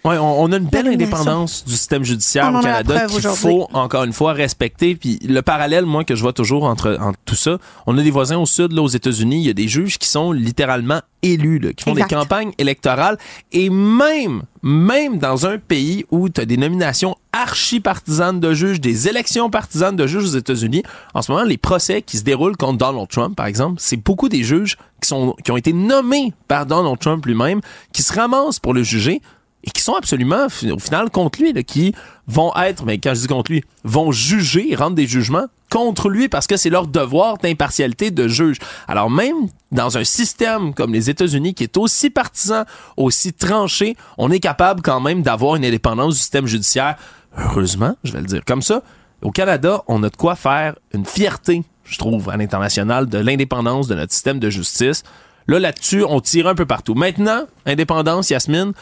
Ouais, 0.04 0.16
on, 0.16 0.42
on 0.42 0.52
a 0.52 0.56
une 0.56 0.66
belle 0.66 0.88
indépendance 0.88 1.64
du 1.64 1.72
système 1.72 2.04
judiciaire 2.04 2.50
On 2.52 2.58
au 2.58 2.62
Canada 2.62 3.06
qu'il 3.06 3.20
faut 3.20 3.68
encore 3.74 4.04
une 4.04 4.14
fois 4.14 4.32
respecter. 4.32 4.94
Puis 4.94 5.18
le 5.26 5.42
parallèle, 5.42 5.84
moi, 5.84 6.04
que 6.04 6.14
je 6.14 6.22
vois 6.22 6.32
toujours 6.32 6.64
entre, 6.64 6.96
entre 7.00 7.18
tout 7.26 7.34
ça, 7.34 7.58
on 7.86 7.98
a 7.98 8.02
des 8.02 8.10
voisins 8.10 8.38
au 8.38 8.46
sud, 8.46 8.72
là, 8.72 8.80
aux 8.82 8.88
États-Unis, 8.88 9.36
il 9.40 9.46
y 9.46 9.50
a 9.50 9.54
des 9.54 9.68
juges 9.68 9.98
qui 9.98 10.08
sont 10.08 10.32
littéralement 10.32 11.00
élus, 11.22 11.58
là, 11.58 11.74
qui 11.74 11.84
font 11.84 11.90
Exact. 11.92 12.08
des 12.08 12.14
campagnes 12.14 12.52
électorales. 12.56 13.18
Et 13.52 13.68
même, 13.68 14.42
même 14.62 15.18
dans 15.18 15.44
un 15.44 15.58
pays 15.58 16.06
où 16.10 16.30
tu 16.30 16.40
as 16.40 16.46
des 16.46 16.56
nominations 16.56 17.14
archi-partisanes 17.32 18.40
de 18.40 18.54
juges, 18.54 18.80
des 18.80 19.06
élections 19.06 19.50
partisanes 19.50 19.96
de 19.96 20.06
juges 20.06 20.24
aux 20.24 20.38
États-Unis, 20.38 20.82
en 21.12 21.20
ce 21.20 21.30
moment, 21.30 21.44
les 21.44 21.58
procès 21.58 22.00
qui 22.00 22.16
se 22.16 22.24
déroulent 22.24 22.56
contre 22.56 22.78
Donald 22.78 23.08
Trump, 23.08 23.36
par 23.36 23.46
exemple, 23.46 23.76
c'est 23.78 23.98
beaucoup 23.98 24.30
des 24.30 24.42
juges 24.44 24.78
qui, 25.02 25.08
sont, 25.08 25.36
qui 25.44 25.50
ont 25.52 25.58
été 25.58 25.74
nommés 25.74 26.32
par 26.48 26.64
Donald 26.64 26.98
Trump 26.98 27.26
lui-même, 27.26 27.60
qui 27.92 28.02
se 28.02 28.14
ramassent 28.14 28.58
pour 28.60 28.72
le 28.72 28.82
juger 28.82 29.20
et 29.64 29.70
qui 29.70 29.82
sont 29.82 29.94
absolument, 29.94 30.46
au 30.46 30.78
final, 30.78 31.10
contre 31.10 31.40
lui, 31.40 31.52
là, 31.52 31.62
qui 31.62 31.94
vont 32.26 32.52
être, 32.56 32.84
mais 32.84 32.98
quand 32.98 33.14
je 33.14 33.20
dis 33.20 33.26
contre 33.26 33.52
lui, 33.52 33.62
vont 33.84 34.12
juger, 34.12 34.74
rendre 34.74 34.96
des 34.96 35.06
jugements 35.06 35.46
contre 35.70 36.08
lui 36.08 36.28
parce 36.28 36.46
que 36.46 36.56
c'est 36.56 36.70
leur 36.70 36.86
devoir 36.86 37.38
d'impartialité 37.38 38.10
de 38.10 38.28
juge. 38.28 38.58
Alors 38.88 39.08
même 39.08 39.48
dans 39.70 39.96
un 39.96 40.04
système 40.04 40.74
comme 40.74 40.92
les 40.92 41.08
États-Unis 41.08 41.54
qui 41.54 41.62
est 41.62 41.76
aussi 41.76 42.10
partisan, 42.10 42.64
aussi 42.96 43.32
tranché, 43.32 43.96
on 44.18 44.30
est 44.30 44.40
capable 44.40 44.82
quand 44.82 45.00
même 45.00 45.22
d'avoir 45.22 45.56
une 45.56 45.64
indépendance 45.64 46.14
du 46.14 46.20
système 46.20 46.46
judiciaire. 46.46 46.96
Heureusement, 47.38 47.96
je 48.02 48.12
vais 48.12 48.20
le 48.20 48.26
dire 48.26 48.44
comme 48.44 48.62
ça. 48.62 48.82
Au 49.22 49.30
Canada, 49.30 49.82
on 49.86 50.02
a 50.02 50.08
de 50.10 50.16
quoi 50.16 50.34
faire 50.34 50.74
une 50.92 51.04
fierté, 51.04 51.62
je 51.84 51.98
trouve, 51.98 52.28
à 52.30 52.36
l'international 52.36 53.06
de 53.06 53.18
l'indépendance 53.18 53.86
de 53.86 53.94
notre 53.94 54.12
système 54.12 54.40
de 54.40 54.50
justice. 54.50 55.04
Là, 55.46 55.58
là-dessus, 55.58 56.04
on 56.04 56.20
tire 56.20 56.46
un 56.46 56.54
peu 56.54 56.66
partout. 56.66 56.94
Maintenant, 56.94 57.42
indépendance, 57.66 58.30
Yasmine, 58.30 58.72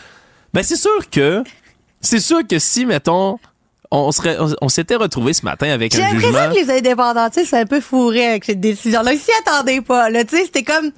ben 0.52 0.62
c'est 0.62 0.76
sûr 0.76 1.10
que 1.10 1.42
c'est 2.00 2.20
sûr 2.20 2.46
que 2.46 2.58
si 2.58 2.86
mettons 2.86 3.38
on 3.90 4.12
serait 4.12 4.36
on, 4.60 4.68
s'était 4.68 4.96
retrouvé 4.96 5.32
ce 5.32 5.44
matin 5.44 5.70
avec 5.70 5.94
J'ai 5.94 6.02
un 6.02 6.12
l'impression 6.12 6.28
jugement 6.28 6.50
que 6.50 6.58
les 6.58 6.70
indépendantistes 6.70 7.50
sont 7.50 7.56
un 7.56 7.66
peu 7.66 7.80
fourrés 7.80 8.26
avec 8.26 8.44
cette 8.44 8.60
décision-là. 8.60 9.14
Ils 9.14 9.18
s'y 9.18 9.30
attendaient 9.40 9.80
pas. 9.80 10.10
Là, 10.10 10.24
tu 10.24 10.36
sais, 10.36 10.44
c'était 10.44 10.62
comme. 10.62 10.92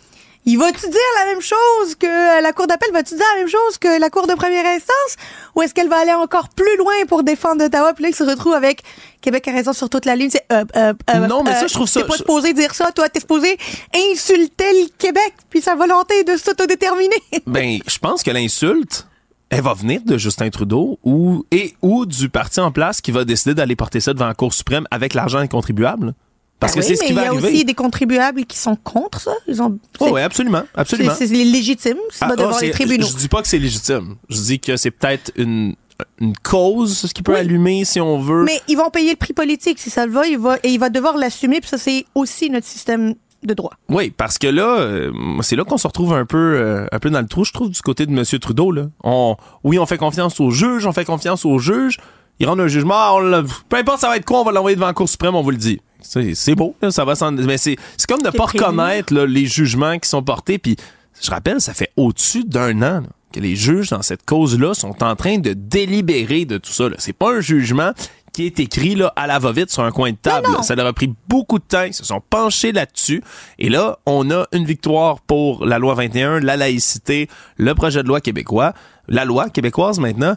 Il 0.46 0.58
va-tu 0.58 0.88
dire 0.88 1.00
la 1.18 1.26
même 1.26 1.42
chose 1.42 1.94
que 1.98 2.06
euh, 2.06 2.40
la 2.40 2.54
Cour 2.54 2.66
d'appel? 2.66 2.88
Va-tu 2.94 3.14
dire 3.14 3.26
la 3.34 3.40
même 3.40 3.48
chose 3.48 3.76
que 3.78 4.00
la 4.00 4.08
Cour 4.08 4.26
de 4.26 4.32
première 4.32 4.64
instance? 4.64 5.16
Ou 5.54 5.60
est-ce 5.60 5.74
qu'elle 5.74 5.90
va 5.90 5.98
aller 5.98 6.14
encore 6.14 6.48
plus 6.48 6.78
loin 6.78 6.94
pour 7.06 7.22
défendre 7.22 7.62
Ottawa? 7.62 7.92
Puis 7.92 8.04
là, 8.04 8.08
il 8.08 8.14
se 8.14 8.24
retrouve 8.24 8.54
avec 8.54 8.82
Québec 9.20 9.46
a 9.48 9.52
raison 9.52 9.74
sur 9.74 9.90
toute 9.90 10.06
la 10.06 10.16
ligne. 10.16 10.30
C'est, 10.30 10.46
euh, 10.50 10.64
euh, 10.76 10.94
euh, 11.10 11.26
Non, 11.26 11.42
mais 11.44 11.52
ça, 11.52 11.66
je 11.66 11.74
trouve 11.74 11.86
ça- 11.86 12.00
T'es 12.00 12.08
pas 12.08 12.16
supposé 12.16 12.54
dire 12.54 12.74
ça. 12.74 12.90
Toi, 12.90 13.10
t'es 13.10 13.20
supposé 13.20 13.58
insulter 13.94 14.72
le 14.82 14.88
Québec 14.96 15.34
puis 15.50 15.60
sa 15.60 15.74
volonté 15.74 16.24
de 16.24 16.34
s'autodéterminer. 16.36 17.22
ben 17.46 17.78
je 17.86 17.98
pense 17.98 18.22
que 18.22 18.30
l'insulte 18.30 19.06
elle 19.50 19.62
va 19.62 19.74
venir 19.74 20.00
de 20.04 20.16
Justin 20.16 20.48
Trudeau 20.50 20.98
ou 21.04 21.44
et 21.50 21.74
ou 21.82 22.06
du 22.06 22.28
parti 22.28 22.60
en 22.60 22.70
place 22.72 23.00
qui 23.00 23.10
va 23.10 23.24
décider 23.24 23.54
d'aller 23.54 23.76
porter 23.76 24.00
ça 24.00 24.14
devant 24.14 24.26
la 24.28 24.34
Cour 24.34 24.54
suprême 24.54 24.86
avec 24.90 25.12
l'argent 25.14 25.40
des 25.42 25.48
contribuables? 25.48 26.14
Parce 26.60 26.74
Ben 26.74 26.80
que 26.82 26.86
oui, 26.86 26.88
c'est 26.94 27.02
ce 27.02 27.06
qui 27.06 27.12
va 27.14 27.22
il 27.22 27.24
y 27.24 27.26
a 27.26 27.30
arriver. 27.30 27.48
aussi 27.48 27.64
des 27.64 27.74
contribuables 27.74 28.44
qui 28.44 28.58
sont 28.58 28.76
contre 28.76 29.20
ça. 29.20 29.32
Ils 29.48 29.62
ont. 29.62 29.78
Oh, 29.98 30.10
ouais, 30.10 30.22
absolument, 30.22 30.62
absolument. 30.74 31.14
c'est- 31.16 31.26
légitime. 31.26 31.96
C'est 32.10 32.24
Ah, 32.24 32.28
oh, 32.32 32.36
devant 32.36 32.58
les 32.58 32.70
tribunaux. 32.70 33.06
Je, 33.06 33.12
je 33.12 33.16
dis 33.16 33.28
pas 33.28 33.40
que 33.42 33.48
c'est 33.48 33.58
légitime. 33.58 34.16
Je 34.28 34.40
dis 34.40 34.60
que 34.60 34.76
c'est 34.76 34.90
peut-être 34.90 35.32
une 35.36 35.74
une 36.18 36.34
cause 36.36 36.96
ce 36.98 37.12
qui 37.12 37.22
peut 37.22 37.36
allumer 37.36 37.84
si 37.84 38.00
on 38.00 38.20
veut. 38.20 38.44
Mais 38.44 38.58
ils 38.68 38.76
vont 38.76 38.88
payer 38.90 39.10
le 39.10 39.16
prix 39.16 39.34
politique 39.34 39.78
si 39.78 39.90
ça 39.90 40.06
le 40.06 40.12
va, 40.12 40.26
il 40.26 40.38
va 40.38 40.56
et 40.62 40.68
il 40.70 40.78
va 40.80 40.88
devoir 40.90 41.16
l'assumer. 41.18 41.60
Puis 41.60 41.68
ça, 41.68 41.76
c'est 41.78 42.04
aussi 42.14 42.48
notre 42.50 42.66
système 42.66 43.14
de 43.42 43.54
droit. 43.54 43.72
Oui, 43.88 44.10
parce 44.10 44.38
que 44.38 44.46
là, 44.46 44.78
euh, 44.80 45.12
c'est 45.42 45.56
là 45.56 45.64
qu'on 45.64 45.78
se 45.78 45.86
retrouve 45.86 46.12
un 46.12 46.26
peu, 46.26 46.36
euh, 46.36 46.86
un 46.92 46.98
peu 46.98 47.10
dans 47.10 47.20
le 47.20 47.26
trou, 47.26 47.44
je 47.44 47.52
trouve, 47.52 47.70
du 47.70 47.80
côté 47.82 48.06
de 48.06 48.12
M. 48.12 48.24
Trudeau. 48.40 48.70
Là. 48.72 48.84
On, 49.02 49.36
oui, 49.64 49.78
on 49.78 49.86
fait 49.86 49.98
confiance 49.98 50.38
aux 50.40 50.50
juges, 50.50 50.86
on 50.86 50.92
fait 50.92 51.04
confiance 51.04 51.44
aux 51.44 51.58
juges. 51.58 51.96
Ils 52.38 52.46
rendent 52.46 52.60
un 52.60 52.68
jugement, 52.68 52.94
ah, 52.96 53.12
on 53.16 53.44
peu 53.68 53.76
importe 53.76 54.00
ça 54.00 54.08
va 54.08 54.16
être 54.16 54.24
quoi, 54.24 54.40
on 54.40 54.44
va 54.44 54.52
l'envoyer 54.52 54.74
devant 54.74 54.86
la 54.86 54.94
Cour 54.94 55.08
suprême, 55.08 55.34
on 55.34 55.42
vous 55.42 55.50
le 55.50 55.58
dit. 55.58 55.80
C'est 56.00 56.34
c'est 56.34 56.54
beau, 56.54 56.74
là, 56.80 56.90
ça 56.90 57.04
va 57.04 57.14
s'en- 57.14 57.32
Mais 57.32 57.58
c'est 57.58 57.76
c'est 57.98 58.08
comme 58.08 58.22
de 58.22 58.30
C'est 58.32 58.36
pas 58.38 58.44
prévu. 58.46 58.64
reconnaître 58.64 59.12
là, 59.12 59.26
les 59.26 59.44
jugements 59.44 59.98
qui 59.98 60.08
sont 60.08 60.22
portés. 60.22 60.56
Puis, 60.58 60.76
je 61.20 61.30
rappelle, 61.30 61.60
ça 61.60 61.74
fait 61.74 61.90
au-dessus 61.98 62.44
d'un 62.44 62.76
an 62.78 63.00
là, 63.00 63.02
que 63.32 63.40
les 63.40 63.56
juges 63.56 63.90
dans 63.90 64.00
cette 64.00 64.24
cause-là 64.24 64.72
sont 64.72 65.02
en 65.02 65.14
train 65.16 65.36
de 65.38 65.52
délibérer 65.52 66.46
de 66.46 66.56
tout 66.56 66.72
ça. 66.72 66.88
là. 66.88 66.96
C'est 66.98 67.12
pas 67.12 67.34
un 67.34 67.40
jugement 67.40 67.92
qui 68.32 68.46
est 68.46 68.60
écrit 68.60 68.94
là, 68.94 69.12
à 69.16 69.26
la 69.26 69.38
va-vite 69.38 69.70
sur 69.70 69.82
un 69.82 69.90
coin 69.90 70.12
de 70.12 70.16
table. 70.16 70.48
Ça 70.62 70.74
leur 70.74 70.86
a 70.86 70.92
pris 70.92 71.12
beaucoup 71.28 71.58
de 71.58 71.64
temps. 71.64 71.82
Ils 71.82 71.94
se 71.94 72.04
sont 72.04 72.20
penchés 72.20 72.72
là-dessus. 72.72 73.22
Et 73.58 73.68
là, 73.68 73.98
on 74.06 74.30
a 74.30 74.46
une 74.52 74.64
victoire 74.64 75.20
pour 75.20 75.64
la 75.66 75.78
loi 75.78 75.94
21, 75.94 76.40
la 76.40 76.56
laïcité, 76.56 77.28
le 77.56 77.74
projet 77.74 78.02
de 78.02 78.08
loi 78.08 78.20
québécois, 78.20 78.72
la 79.08 79.24
loi 79.24 79.50
québécoise 79.50 79.98
maintenant. 79.98 80.36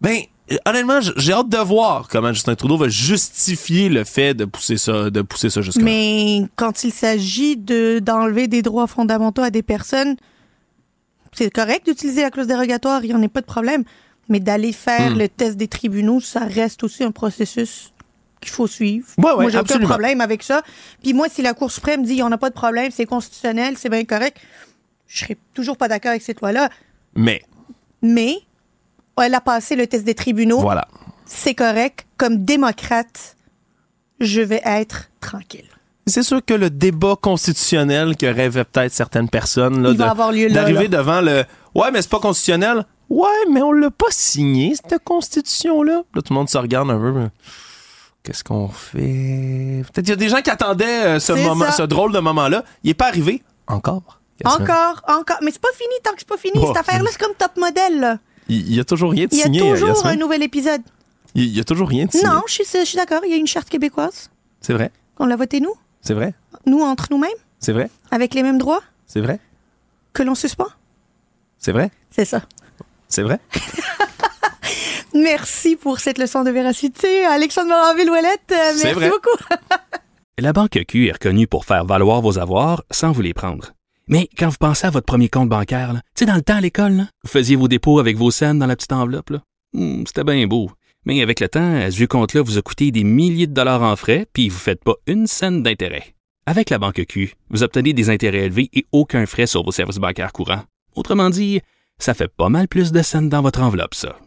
Ben, 0.00 0.18
honnêtement, 0.66 1.00
j'ai 1.16 1.32
hâte 1.32 1.48
de 1.48 1.58
voir 1.58 2.08
comment 2.08 2.32
Justin 2.32 2.54
Trudeau 2.54 2.76
va 2.76 2.88
justifier 2.88 3.88
le 3.88 4.04
fait 4.04 4.34
de 4.34 4.44
pousser 4.44 4.76
ça, 4.76 5.10
de 5.10 5.22
pousser 5.22 5.50
ça 5.50 5.60
jusqu'à 5.60 5.82
Mais 5.82 6.42
quand 6.56 6.84
il 6.84 6.92
s'agit 6.92 7.56
de 7.56 7.98
d'enlever 7.98 8.48
des 8.48 8.62
droits 8.62 8.86
fondamentaux 8.86 9.42
à 9.42 9.50
des 9.50 9.62
personnes, 9.62 10.16
c'est 11.32 11.50
correct 11.50 11.86
d'utiliser 11.86 12.22
la 12.22 12.30
clause 12.30 12.46
dérogatoire, 12.46 13.04
il 13.04 13.08
n'y 13.08 13.14
en 13.14 13.22
a 13.22 13.28
pas 13.28 13.40
de 13.40 13.46
problème. 13.46 13.84
Mais 14.28 14.40
d'aller 14.40 14.72
faire 14.72 15.12
Hmm. 15.12 15.18
le 15.18 15.28
test 15.28 15.56
des 15.56 15.68
tribunaux, 15.68 16.20
ça 16.20 16.40
reste 16.40 16.82
aussi 16.84 17.02
un 17.04 17.10
processus 17.12 17.92
qu'il 18.40 18.50
faut 18.50 18.66
suivre. 18.66 19.06
Ouais, 19.18 19.30
ouais, 19.32 19.42
moi, 19.42 19.50
j'ai 19.50 19.58
aucun 19.58 19.80
problème 19.80 20.20
avec 20.20 20.42
ça. 20.42 20.62
Puis 21.02 21.12
moi, 21.14 21.28
si 21.30 21.42
la 21.42 21.54
Cour 21.54 21.70
suprême 21.72 22.04
dit 22.04 22.22
on 22.22 22.28
n'a 22.28 22.38
pas 22.38 22.50
de 22.50 22.54
problème, 22.54 22.90
c'est 22.92 23.06
constitutionnel, 23.06 23.76
c'est 23.78 23.88
bien 23.88 24.04
correct, 24.04 24.36
je 25.06 25.20
serais 25.24 25.38
toujours 25.54 25.76
pas 25.76 25.88
d'accord 25.88 26.10
avec 26.10 26.22
cette 26.22 26.40
loi-là. 26.40 26.68
Mais, 27.16 27.42
Mais 28.02 28.36
elle 29.20 29.34
a 29.34 29.40
passé 29.40 29.74
le 29.76 29.86
test 29.86 30.04
des 30.04 30.14
tribunaux. 30.14 30.60
voilà. 30.60 30.86
c'est 31.26 31.54
correct. 31.54 32.06
Comme 32.16 32.44
démocrate, 32.44 33.36
je 34.20 34.40
vais 34.40 34.62
être 34.64 35.10
tranquille. 35.20 35.66
C'est 36.06 36.22
sûr 36.22 36.42
que 36.44 36.54
le 36.54 36.70
débat 36.70 37.16
constitutionnel 37.20 38.16
que 38.16 38.26
rêvaient 38.26 38.64
peut-être 38.64 38.92
certaines 38.92 39.28
personnes 39.28 39.82
là, 39.82 39.92
de- 39.92 40.52
d'arriver 40.52 40.88
devant 40.88 41.20
le 41.20 41.44
ouais 41.74 41.90
mais 41.92 42.00
c'est 42.02 42.10
pas 42.10 42.18
constitutionnel 42.20 42.84
ouais 43.10 43.46
mais 43.50 43.62
on 43.62 43.72
l'a 43.72 43.90
pas 43.90 44.10
signé 44.10 44.74
cette 44.74 45.02
constitution 45.04 45.82
là 45.82 46.02
tout 46.14 46.22
le 46.30 46.34
monde 46.34 46.48
se 46.48 46.58
regarde 46.58 46.90
un 46.90 46.98
peu 46.98 47.28
qu'est-ce 48.22 48.44
qu'on 48.44 48.68
fait? 48.68 49.82
Peut-être 49.86 50.04
qu'il 50.04 50.08
y 50.08 50.12
a 50.12 50.16
des 50.16 50.28
gens 50.28 50.42
qui 50.42 50.50
attendaient 50.50 51.04
euh, 51.04 51.18
ce 51.18 51.32
moment 51.32 51.66
ça. 51.66 51.72
ce 51.72 51.82
drôle 51.82 52.12
de 52.12 52.18
moment 52.18 52.48
là 52.48 52.64
il 52.84 52.90
est 52.90 52.94
pas 52.94 53.08
arrivé 53.08 53.42
encore. 53.68 54.18
Encore, 54.44 55.02
encore. 55.08 55.38
Mais 55.42 55.50
c'est 55.50 55.60
pas 55.60 55.68
fini 55.74 55.92
tant 56.02 56.12
que 56.12 56.18
c'est 56.20 56.28
pas 56.28 56.36
fini. 56.36 56.54
Oh. 56.56 56.68
Cette 56.68 56.76
affaire-là, 56.76 57.08
c'est 57.10 57.20
comme 57.20 57.34
top 57.36 57.56
modèle. 57.56 58.00
là. 58.00 58.18
il, 58.48 58.72
y 58.72 58.80
a 58.80 58.84
toujours 58.84 59.10
rien 59.10 59.26
de 59.26 59.32
Il 59.32 59.38
y 59.38 59.42
a 59.42 59.44
signé 59.44 59.60
toujours 59.60 60.06
un 60.06 60.16
nouvel 60.16 60.42
épisode. 60.42 60.80
il, 61.34 61.44
il 61.44 61.56
y 61.56 61.60
a 61.60 61.64
toujours 61.64 61.88
rien 61.88 62.06
de 62.06 62.12
signé 62.12 62.24
Non, 62.24 62.42
je 62.46 62.52
suis, 62.54 62.64
je 62.72 62.84
suis 62.84 62.96
d'accord. 62.96 63.20
Il 63.24 63.30
y 63.30 63.34
a 63.34 63.36
une 63.36 63.46
charte 63.46 63.68
québécoise. 63.68 64.30
c'est 64.60 64.72
vrai 64.72 64.92
On 65.18 65.26
l'a 65.26 65.36
votée, 65.36 65.60
nous? 65.60 65.74
c'est 66.00 66.14
vrai 66.14 66.34
Nous, 66.66 66.80
entre 66.80 67.08
nous-mêmes? 67.10 67.30
c'est 67.58 67.72
vrai 67.72 67.90
Avec 68.10 68.34
les 68.34 68.42
mêmes 68.42 68.58
droits? 68.58 68.82
c'est 69.06 69.20
vrai 69.20 69.40
que 70.12 70.22
l'on 70.22 70.34
suspend? 70.34 70.68
C'est 71.58 71.72
vrai? 71.72 71.90
C'est 72.10 72.24
ça. 72.24 72.42
C'est 73.08 73.22
vrai? 73.22 73.38
Merci 75.14 75.76
pour 75.76 76.00
cette 76.00 76.18
leçon 76.18 76.44
de 76.44 76.50
véracité. 76.50 77.24
Alexandre 77.24 77.70
Moranville-Ouellette, 77.70 78.52
euh, 78.52 78.72
merci 78.76 78.92
vrai. 78.92 79.08
beaucoup. 79.10 79.36
La 80.38 80.52
Banque 80.52 80.78
Q 80.86 81.08
est 81.08 81.12
reconnue 81.12 81.46
pour 81.46 81.64
faire 81.64 81.84
valoir 81.84 82.20
vos 82.20 82.38
avoirs 82.38 82.84
sans 82.90 83.10
vous 83.10 83.22
les 83.22 83.34
prendre. 83.34 83.72
Mais 84.06 84.28
quand 84.38 84.48
vous 84.48 84.56
pensez 84.60 84.86
à 84.86 84.90
votre 84.90 85.06
premier 85.06 85.28
compte 85.28 85.48
bancaire, 85.48 85.92
tu 85.94 86.00
sais, 86.20 86.26
dans 86.26 86.34
le 86.36 86.42
temps 86.42 86.56
à 86.56 86.60
l'école, 86.60 87.06
vous 87.24 87.30
faisiez 87.30 87.56
vos 87.56 87.68
dépôts 87.68 87.98
avec 87.98 88.16
vos 88.16 88.30
scènes 88.30 88.58
dans 88.58 88.66
la 88.66 88.76
petite 88.76 88.92
enveloppe. 88.92 89.32
Hmm, 89.72 90.04
C'était 90.06 90.24
bien 90.24 90.46
beau. 90.46 90.70
Mais 91.04 91.22
avec 91.22 91.40
le 91.40 91.48
temps, 91.48 91.80
ce 91.90 91.96
vieux 91.96 92.06
compte-là 92.06 92.42
vous 92.42 92.58
a 92.58 92.62
coûté 92.62 92.90
des 92.90 93.04
milliers 93.04 93.46
de 93.46 93.54
dollars 93.54 93.82
en 93.82 93.96
frais, 93.96 94.26
puis 94.32 94.48
vous 94.48 94.56
ne 94.56 94.60
faites 94.60 94.84
pas 94.84 94.94
une 95.06 95.26
scène 95.26 95.62
d'intérêt. 95.62 96.14
Avec 96.46 96.70
la 96.70 96.78
Banque 96.78 97.04
Q, 97.06 97.34
vous 97.50 97.62
obtenez 97.62 97.92
des 97.92 98.08
intérêts 98.10 98.44
élevés 98.46 98.70
et 98.72 98.86
aucun 98.92 99.26
frais 99.26 99.46
sur 99.46 99.64
vos 99.64 99.72
services 99.72 99.96
bancaires 99.98 100.32
courants. 100.32 100.62
Autrement 100.94 101.30
dit, 101.30 101.60
ça 101.98 102.14
fait 102.14 102.28
pas 102.28 102.48
mal 102.48 102.68
plus 102.68 102.92
de 102.92 103.02
scènes 103.02 103.28
dans 103.28 103.42
votre 103.42 103.62
enveloppe, 103.62 103.94
ça. 103.94 104.18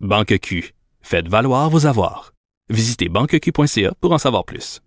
Banque 0.00 0.38
Q. 0.40 0.74
Faites 1.02 1.28
valoir 1.28 1.70
vos 1.70 1.86
avoirs. 1.86 2.32
Visitez 2.68 3.08
banqueq.ca 3.08 3.94
pour 4.00 4.12
en 4.12 4.18
savoir 4.18 4.44
plus. 4.44 4.80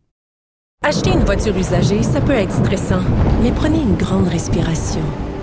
Acheter 0.83 1.11
une 1.11 1.25
voiture 1.25 1.57
usagée, 1.57 2.03
ça 2.03 2.21
peut 2.21 2.31
être 2.31 2.53
stressant, 2.53 3.01
mais 3.41 3.51
prenez 3.51 3.81
une 3.81 3.95
grande 3.95 4.27
respiration. 4.27 5.01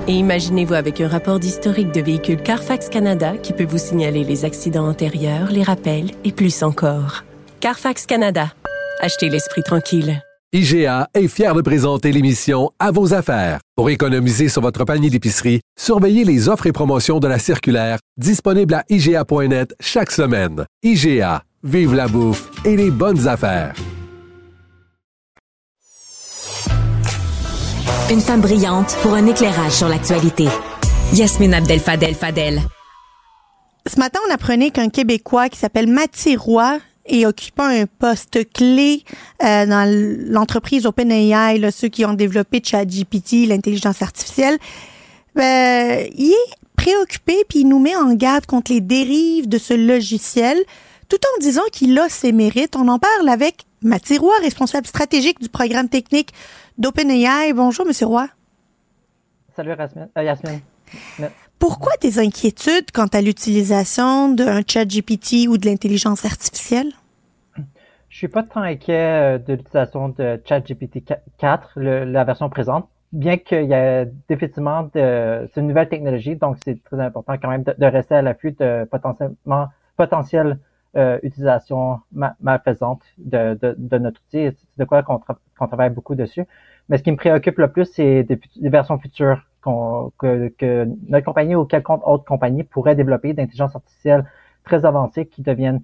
Et 0.09 0.12
imaginez-vous 0.12 0.74
avec 0.74 1.01
un 1.01 1.09
rapport 1.09 1.40
d'historique 1.40 1.92
de 1.92 2.01
véhicule 2.01 2.42
Carfax 2.42 2.88
Canada 2.88 3.36
qui 3.36 3.53
peut 3.53 3.66
vous 3.66 3.78
signaler 3.78 4.24
les 4.24 4.44
accidents 4.44 4.88
antérieurs, 4.88 5.51
les 5.51 5.62
rappels 5.62 6.11
et 6.24 6.32
plus 6.32 6.62
encore. 6.62 7.24
Carfax 7.61 8.07
Canada. 8.07 8.53
Achetez 9.01 9.28
l'esprit 9.28 9.62
tranquille. 9.62 10.22
IGA 10.53 11.09
est 11.12 11.26
fier 11.26 11.55
de 11.55 11.61
présenter 11.61 12.12
l'émission 12.12 12.70
À 12.78 12.92
vos 12.92 13.12
affaires. 13.12 13.59
Pour 13.74 13.90
économiser 13.90 14.49
sur 14.49 14.62
votre 14.62 14.84
panier 14.84 15.11
d'épicerie, 15.11 15.61
surveillez 15.76 16.22
les 16.22 16.49
offres 16.49 16.68
et 16.68 16.72
promotions 16.72 17.18
de 17.18 17.26
la 17.26 17.40
circulaire 17.40 17.99
disponible 18.16 18.74
à 18.74 18.84
IGA.net 18.88 19.74
chaque 19.80 20.12
semaine. 20.12 20.64
IGA, 20.84 21.42
vive 21.64 21.94
la 21.94 22.07
bouffe 22.07 22.49
et 22.64 22.76
les 22.76 22.92
bonnes 22.92 23.26
affaires. 23.26 23.74
Une 28.09 28.20
femme 28.20 28.40
brillante 28.40 28.97
pour 29.03 29.14
un 29.14 29.26
éclairage 29.26 29.72
sur 29.72 29.88
l'actualité. 29.88 30.47
Yasmine 31.12 31.55
Abdel 31.55 31.80
Fadel 31.80 32.14
Fadel. 32.14 32.62
Ce 33.84 33.99
matin, 33.99 34.20
on 34.28 34.32
apprenait 34.32 34.70
qu'un 34.70 34.90
Québécois 34.90 35.49
qui 35.49 35.59
s'appelle 35.59 35.88
Mathieu 35.88 36.38
Roy 36.38 36.78
et 37.09 37.26
occupant 37.26 37.64
un 37.64 37.86
poste 37.86 38.52
clé 38.52 39.04
euh, 39.42 39.66
dans 39.66 39.88
l'entreprise 40.30 40.86
OpenAI, 40.86 41.59
là, 41.59 41.70
ceux 41.70 41.88
qui 41.88 42.04
ont 42.04 42.14
développé 42.14 42.61
ChatGPT, 42.62 43.46
l'intelligence 43.46 44.02
artificielle, 44.02 44.59
euh, 45.38 46.04
il 46.14 46.32
est 46.32 46.54
préoccupé 46.76 47.44
puis 47.48 47.61
il 47.61 47.68
nous 47.68 47.78
met 47.78 47.96
en 47.96 48.14
garde 48.14 48.46
contre 48.46 48.72
les 48.72 48.80
dérives 48.80 49.48
de 49.48 49.59
ce 49.59 49.74
logiciel, 49.74 50.59
tout 51.09 51.18
en 51.34 51.40
disant 51.40 51.62
qu'il 51.72 51.98
a 51.98 52.09
ses 52.09 52.32
mérites. 52.32 52.76
On 52.76 52.88
en 52.88 52.98
parle 52.98 53.28
avec 53.28 53.64
Mathieu 53.82 54.18
Roy, 54.18 54.34
responsable 54.42 54.86
stratégique 54.86 55.40
du 55.40 55.48
programme 55.48 55.88
technique 55.88 56.32
d'OpenAI. 56.78 57.52
Bonjour, 57.52 57.86
Monsieur 57.86 58.07
Roy. 58.07 58.28
Salut 59.54 59.74
Yasmine. 60.16 60.61
Pourquoi 61.59 61.92
tes 62.00 62.18
inquiétudes 62.18 62.90
quant 62.92 63.07
à 63.07 63.20
l'utilisation 63.22 64.28
d'un 64.28 64.61
chat 64.66 64.84
GPT 64.84 65.48
ou 65.48 65.57
de 65.59 65.66
l'intelligence 65.66 66.24
artificielle? 66.24 66.92
Je 68.09 68.16
suis 68.18 68.28
pas 68.28 68.42
tant 68.42 68.61
inquiet 68.62 69.36
euh, 69.36 69.38
de 69.38 69.54
l'utilisation 69.54 70.11
de 70.11 70.40
ChatGPT 70.44 71.02
4, 71.38 71.72
le- 71.76 72.04
la 72.04 72.24
version 72.24 72.48
présente, 72.48 72.88
bien 73.12 73.36
qu'il 73.36 73.64
y 73.64 73.72
ait 73.72 74.11
définitivement 74.28 74.84
de, 74.94 75.48
c'est 75.52 75.61
une 75.61 75.66
nouvelle 75.68 75.88
technologie, 75.88 76.36
donc 76.36 76.57
c'est 76.64 76.82
très 76.84 77.00
important 77.00 77.34
quand 77.40 77.48
même 77.48 77.64
de, 77.64 77.86
rester 77.86 78.14
à 78.14 78.22
l'affût 78.22 78.52
de 78.52 78.84
potentiellement 78.90 79.68
potentielle 79.96 80.59
euh, 80.96 81.18
utilisation 81.22 82.00
de, 82.12 83.54
de, 83.76 83.98
notre 83.98 84.20
outil. 84.28 84.57
C'est 84.57 84.78
de 84.78 84.84
quoi 84.84 85.02
qu'on 85.02 85.16
tra- 85.16 85.36
qu'on 85.59 85.66
travaille 85.66 85.90
beaucoup 85.90 86.14
dessus. 86.14 86.44
Mais 86.88 86.96
ce 86.98 87.02
qui 87.02 87.11
me 87.12 87.16
préoccupe 87.16 87.59
le 87.59 87.68
plus, 87.70 87.86
c'est 87.86 88.22
des 88.24 88.38
versions 88.70 88.98
futures 88.98 89.42
que, 90.18 90.88
notre 91.08 91.24
compagnie 91.24 91.54
ou 91.54 91.64
quelconque 91.64 92.06
autre 92.06 92.24
compagnie 92.24 92.64
pourrait 92.64 92.94
développer 92.94 93.32
d'intelligence 93.32 93.74
artificielle 93.74 94.24
très 94.64 94.84
avancée 94.84 95.26
qui 95.26 95.42
deviennent 95.42 95.82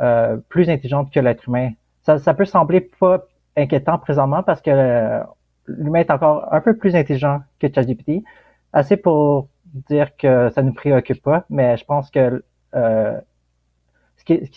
euh, 0.00 0.36
plus 0.48 0.70
intelligentes 0.70 1.12
que 1.12 1.20
l'être 1.20 1.48
humain. 1.48 1.70
Ça, 2.02 2.34
peut 2.34 2.44
sembler 2.44 2.80
pas 2.80 3.24
inquiétant 3.56 3.98
présentement 3.98 4.42
parce 4.42 4.60
que 4.60 4.70
euh, 4.70 5.20
l'humain 5.66 6.00
est 6.00 6.10
encore 6.10 6.52
un 6.52 6.60
peu 6.60 6.76
plus 6.76 6.96
intelligent 6.96 7.42
que 7.60 7.68
ChatGPT, 7.72 8.24
assez 8.72 8.96
pour 8.96 9.48
dire 9.88 10.16
que 10.16 10.48
ça 10.50 10.62
nous 10.62 10.72
préoccupe 10.72 11.22
pas, 11.22 11.44
mais 11.48 11.76
je 11.76 11.84
pense 11.84 12.10
que 12.10 12.42
euh, 12.74 13.20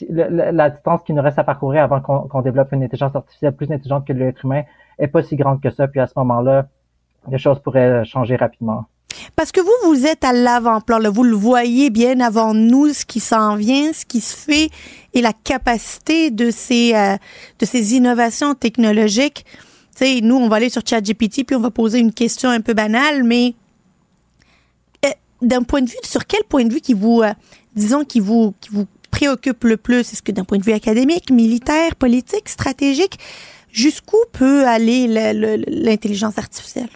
la, 0.09 0.69
distance 0.69 1.03
qui 1.03 1.13
nous 1.13 1.21
reste 1.21 1.39
à 1.39 1.43
parcourir 1.43 1.83
avant 1.83 1.99
qu'on 1.99 2.27
qu'on 2.27 2.41
développe 2.41 2.71
une 2.71 2.83
intelligence 2.83 3.15
artificielle 3.15 3.55
plus 3.55 3.71
intelligente 3.71 4.05
que 4.05 4.13
l'être 4.13 4.45
humain 4.45 4.63
est 4.99 5.07
pas 5.07 5.23
si 5.23 5.35
grande 5.35 5.61
que 5.61 5.69
ça. 5.69 5.87
Puis 5.87 5.99
à 5.99 6.07
ce 6.07 6.13
moment-là, 6.17 6.67
les 7.31 7.37
choses 7.37 7.59
pourraient 7.63 8.03
changer 8.05 8.35
rapidement. 8.35 8.85
Parce 9.35 9.51
que 9.51 9.61
vous, 9.61 9.71
vous 9.95 10.05
êtes 10.05 10.23
à 10.25 10.33
l'avant-plan, 10.33 10.99
vous 11.09 11.23
le 11.23 11.35
voyez 11.35 11.89
bien 11.89 12.19
avant 12.19 12.53
nous, 12.53 12.93
ce 12.93 13.05
qui 13.05 13.19
s'en 13.21 13.55
vient, 13.55 13.93
ce 13.93 14.05
qui 14.05 14.19
se 14.19 14.35
fait 14.35 14.69
et 15.13 15.21
la 15.21 15.31
capacité 15.31 16.31
de 16.31 16.51
ces, 16.51 16.93
euh, 16.93 17.15
de 17.59 17.65
ces 17.65 17.95
innovations 17.95 18.55
technologiques. 18.55 19.45
Tu 19.97 20.05
sais, 20.05 20.21
nous, 20.21 20.35
on 20.35 20.49
va 20.49 20.57
aller 20.57 20.69
sur 20.69 20.81
ChatGPT 20.85 21.45
puis 21.45 21.55
on 21.55 21.61
va 21.61 21.71
poser 21.71 21.99
une 21.99 22.11
question 22.11 22.49
un 22.49 22.59
peu 22.59 22.73
banale, 22.73 23.23
mais 23.23 23.55
euh, 25.05 25.09
d'un 25.41 25.63
point 25.63 25.81
de 25.81 25.89
vue, 25.89 25.95
sur 26.03 26.25
quel 26.27 26.43
point 26.43 26.65
de 26.65 26.73
vue 26.73 26.81
qui 26.81 26.93
vous, 26.93 27.21
euh, 27.21 27.31
disons, 27.75 28.03
qui 28.03 28.19
vous, 28.19 28.53
qui 28.59 28.69
vous 28.71 28.85
préoccupe 29.11 29.63
le 29.63 29.77
plus? 29.77 30.11
Est-ce 30.11 30.21
que 30.21 30.33
d'un 30.33 30.43
point 30.43 30.57
de 30.57 30.63
vue 30.63 30.73
académique, 30.73 31.31
militaire, 31.31 31.95
politique, 31.95 32.49
stratégique, 32.49 33.17
jusqu'où 33.71 34.17
peut 34.33 34.67
aller 34.67 35.07
le- 35.07 35.55
le- 35.55 35.63
l'intelligence 35.67 36.37
artificielle? 36.37 36.89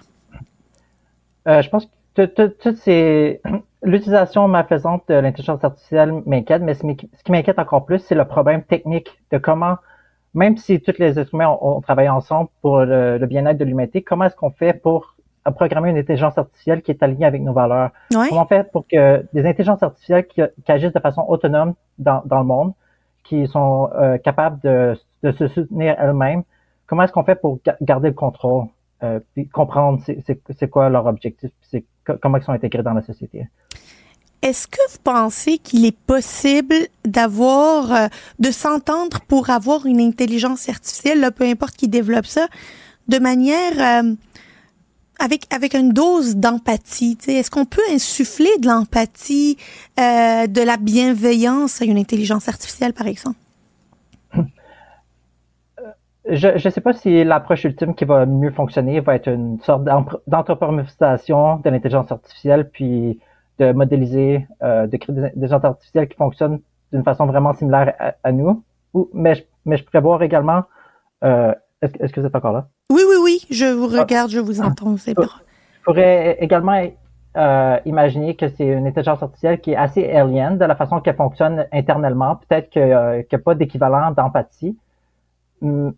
Euh, 1.49 1.61
je 1.61 1.69
pense 1.69 1.85
que 2.15 2.25
tout- 2.25 2.33
tout- 2.35 2.53
tout 2.61 2.75
ces- 2.75 3.41
l'utilisation 3.83 4.47
malfaisante 4.47 5.03
de 5.09 5.15
l'intelligence 5.15 5.63
artificielle 5.63 6.11
m'inquiète, 6.25 6.61
mais 6.61 6.73
ce 6.73 6.83
qui 7.23 7.31
m'inquiète 7.31 7.59
encore 7.59 7.85
plus, 7.85 7.99
c'est 7.99 8.15
le 8.15 8.25
problème 8.25 8.63
technique 8.63 9.09
de 9.31 9.37
comment, 9.37 9.77
même 10.33 10.57
si 10.57 10.79
tous 10.81 10.95
les 10.99 11.17
êtres 11.19 11.33
humains 11.33 11.49
ont, 11.49 11.77
ont 11.77 11.81
travaillé 11.81 12.09
ensemble 12.09 12.49
pour 12.61 12.79
le, 12.79 13.17
le 13.17 13.25
bien-être 13.25 13.57
de 13.57 13.65
l'humanité, 13.65 14.01
comment 14.03 14.25
est-ce 14.25 14.35
qu'on 14.35 14.51
fait 14.51 14.73
pour 14.73 15.15
programmer 15.55 15.89
une 15.89 15.97
intelligence 15.97 16.37
artificielle 16.37 16.81
qui 16.83 16.91
est 16.91 17.01
alignée 17.01 17.25
avec 17.25 17.41
nos 17.41 17.53
valeurs? 17.53 17.89
Ouais. 18.13 18.27
Comment 18.29 18.43
on 18.43 18.45
fait 18.45 18.69
pour 18.71 18.85
que 18.87 19.25
des 19.33 19.45
intelligences 19.47 19.81
artificielles 19.81 20.27
qui, 20.27 20.41
qui 20.63 20.71
agissent 20.71 20.93
de 20.93 20.99
façon 20.99 21.25
autonome 21.27 21.73
dans, 21.97 22.21
dans 22.25 22.39
le 22.39 22.45
monde, 22.45 22.73
qui 23.23 23.47
sont 23.47 23.89
euh, 23.95 24.17
capables 24.19 24.59
de, 24.61 24.95
de 25.23 25.31
se 25.31 25.47
soutenir 25.47 25.95
elles-mêmes, 25.97 26.43
comment 26.85 27.03
est-ce 27.03 27.13
qu'on 27.13 27.23
fait 27.23 27.35
pour 27.35 27.57
ga- 27.65 27.77
garder 27.81 28.09
le 28.09 28.13
contrôle? 28.13 28.65
Euh, 29.03 29.19
puis 29.33 29.47
comprendre 29.47 30.01
c'est- 30.05 30.19
c'est 30.25 30.39
c'est 30.57 30.69
quoi 30.69 30.89
leur 30.89 31.05
objectif, 31.05 31.51
puis 31.71 31.85
comment 32.21 32.37
ils 32.37 32.43
sont 32.43 32.51
intégrés 32.51 32.83
dans 32.83 32.93
la 32.93 33.01
société. 33.03 33.47
Est-ce 34.41 34.67
que 34.67 34.79
vous 34.91 34.99
pensez 35.03 35.57
qu'il 35.57 35.85
est 35.85 35.97
possible 35.97 36.73
d'avoir, 37.05 37.91
euh, 37.93 38.07
de 38.39 38.51
s'entendre 38.51 39.19
pour 39.27 39.49
avoir 39.49 39.85
une 39.85 39.99
intelligence 39.99 40.69
artificielle, 40.69 41.19
là, 41.19 41.29
peu 41.31 41.43
importe 41.43 41.75
qui 41.75 41.89
développe 41.89 42.25
ça, 42.25 42.47
de 43.09 43.19
manière 43.19 44.03
euh, 44.03 44.13
avec 45.19 45.53
avec 45.53 45.73
une 45.73 45.91
dose 45.91 46.37
d'empathie. 46.37 47.17
Est-ce 47.27 47.51
qu'on 47.51 47.65
peut 47.65 47.81
insuffler 47.91 48.49
de 48.59 48.67
l'empathie, 48.67 49.57
euh, 49.99 50.47
de 50.47 50.61
la 50.61 50.77
bienveillance 50.77 51.81
à 51.81 51.85
une 51.85 51.97
intelligence 51.97 52.47
artificielle, 52.47 52.93
par 52.93 53.07
exemple? 53.07 53.37
Je 56.31 56.47
ne 56.67 56.71
sais 56.71 56.81
pas 56.81 56.93
si 56.93 57.23
l'approche 57.23 57.63
ultime 57.63 57.95
qui 57.95 58.05
va 58.05 58.25
mieux 58.25 58.51
fonctionner 58.51 58.99
va 58.99 59.15
être 59.15 59.27
une 59.27 59.59
sorte 59.61 59.83
d'anthropomorphisation 60.27 61.57
de 61.57 61.69
l'intelligence 61.69 62.11
artificielle, 62.11 62.69
puis 62.69 63.19
de 63.59 63.71
modéliser, 63.71 64.47
euh, 64.63 64.87
de 64.87 64.97
créer 64.97 65.15
des 65.15 65.23
intelligences 65.25 65.63
artificielles 65.65 66.07
qui 66.07 66.15
fonctionnent 66.17 66.59
d'une 66.93 67.03
façon 67.03 67.25
vraiment 67.25 67.53
similaire 67.53 67.93
à, 67.99 68.13
à 68.23 68.31
nous. 68.31 68.63
Ou, 68.93 69.09
mais, 69.13 69.35
je, 69.35 69.43
mais 69.65 69.77
je 69.77 69.83
pourrais 69.83 70.01
voir 70.01 70.21
également, 70.23 70.63
euh, 71.23 71.53
est-ce 71.81 72.11
que- 72.13 72.19
vous 72.21 72.27
êtes 72.27 72.35
encore 72.35 72.53
là? 72.53 72.67
Oui, 72.91 73.01
oui, 73.07 73.15
oui. 73.23 73.41
Je 73.49 73.65
vous 73.65 73.87
regarde, 73.87 74.29
je 74.31 74.39
vous 74.39 74.61
entends. 74.61 74.97
C'est 74.97 75.13
bon. 75.13 75.23
Je 75.23 75.83
pourrais 75.83 76.37
également 76.39 76.81
euh, 77.37 77.77
imaginer 77.85 78.35
que 78.35 78.47
c'est 78.49 78.65
une 78.67 78.87
intelligence 78.87 79.21
artificielle 79.21 79.59
qui 79.61 79.71
est 79.71 79.75
assez 79.75 80.09
alien 80.11 80.57
de 80.57 80.65
la 80.65 80.75
façon 80.75 80.99
qu'elle 80.99 81.15
fonctionne 81.15 81.65
internellement. 81.71 82.37
Peut-être 82.47 82.69
que, 82.71 82.79
euh, 82.79 83.21
qu'il 83.23 83.37
n'y 83.37 83.41
a 83.41 83.43
pas 83.43 83.55
d'équivalent 83.55 84.11
d'empathie, 84.11 84.75
hum, 85.61 85.93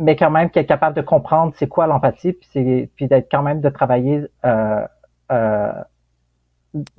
mais 0.00 0.16
quand 0.16 0.30
même 0.30 0.50
qui 0.50 0.58
est 0.58 0.66
capable 0.66 0.96
de 0.96 1.02
comprendre 1.02 1.52
c'est 1.58 1.68
quoi 1.68 1.86
l'empathie, 1.86 2.32
puis, 2.32 2.48
c'est- 2.52 2.88
puis 2.96 3.06
d'être 3.06 3.28
quand 3.30 3.42
même 3.42 3.60
de 3.60 3.68
travailler 3.68 4.22
euh, 4.44 4.84
euh, 5.30 5.72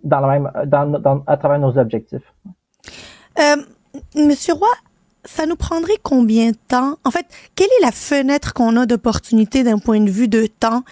dans 0.04 0.20
la 0.20 0.28
même, 0.28 0.52
dans, 0.68 0.86
dans- 0.86 1.24
à 1.28 1.36
travers 1.38 1.60
nos 1.60 1.78
objectifs. 1.78 2.24
Euh, 3.39 3.58
Monsieur 4.16 4.54
Roy, 4.54 4.68
ça 5.26 5.45
nous 5.45 5.56
prendrait 5.56 5.97
combien 6.04 6.52
de 6.52 6.58
temps? 6.68 6.95
En 7.04 7.12
fait, 7.12 7.26
quelle 7.56 7.68
est 7.80 7.84
la 7.86 7.91
fenêtre 7.91 8.54
qu'on 8.54 8.76
a 8.78 8.86
d'opportunité 8.86 9.64
d'un 9.64 9.80
point 9.80 9.99
de 10.02 10.10
vue 10.10 10.28
de 10.28 10.45
temps 10.47 10.84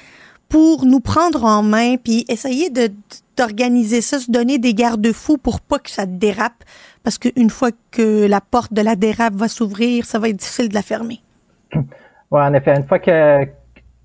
pour 0.49 0.85
nous 0.85 0.99
prendre 0.99 1.43
en 1.45 1.61
main 1.63 1.95
puis 1.97 2.25
essayer 2.27 2.69
de 2.69 2.89
d'organiser 3.37 4.01
ça, 4.01 4.19
se 4.19 4.29
donner 4.29 4.57
des 4.57 4.73
garde-fous 4.73 5.37
pour 5.37 5.61
pas 5.61 5.79
que 5.79 5.89
ça 5.89 6.05
dérape? 6.05 6.63
Parce 7.03 7.17
qu'une 7.17 7.49
fois 7.49 7.69
que 7.91 8.27
la 8.27 8.41
porte 8.41 8.73
de 8.73 8.81
la 8.81 8.97
dérape 8.97 9.33
va 9.33 9.47
s'ouvrir, 9.47 10.05
ça 10.05 10.19
va 10.19 10.27
être 10.27 10.35
difficile 10.37 10.67
de 10.67 10.73
la 10.73 10.81
fermer. 10.81 11.21
Ouais, 12.31 12.41
en 12.41 12.53
effet, 12.53 12.75
une 12.75 12.83
fois 12.83 12.99
que 12.99 13.47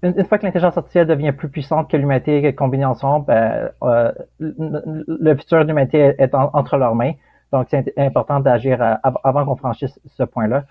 une, 0.02 0.24
fois 0.26 0.38
que 0.38 0.44
l'intelligence 0.44 0.76
artificielle 0.76 1.06
devient 1.06 1.32
plus 1.32 1.48
puissante 1.48 1.90
que 1.90 1.96
l'humanité 1.96 2.54
combinée 2.54 2.84
ensemble, 2.84 3.26
ben, 3.26 3.70
euh, 3.82 4.12
le, 4.38 5.34
futur 5.34 5.58
de 5.60 5.68
l'humanité 5.68 6.14
est 6.18 6.34
entre 6.34 6.76
leurs 6.76 6.94
mains. 6.94 7.12
Donc, 7.52 7.68
c'est 7.70 7.92
important 7.96 8.40
d'agir 8.40 8.82
euh, 8.82 8.94
avant 9.02 9.44
qu'on 9.46 9.56
franchisse 9.56 9.98
ce 10.06 10.22
point-là. 10.24 10.64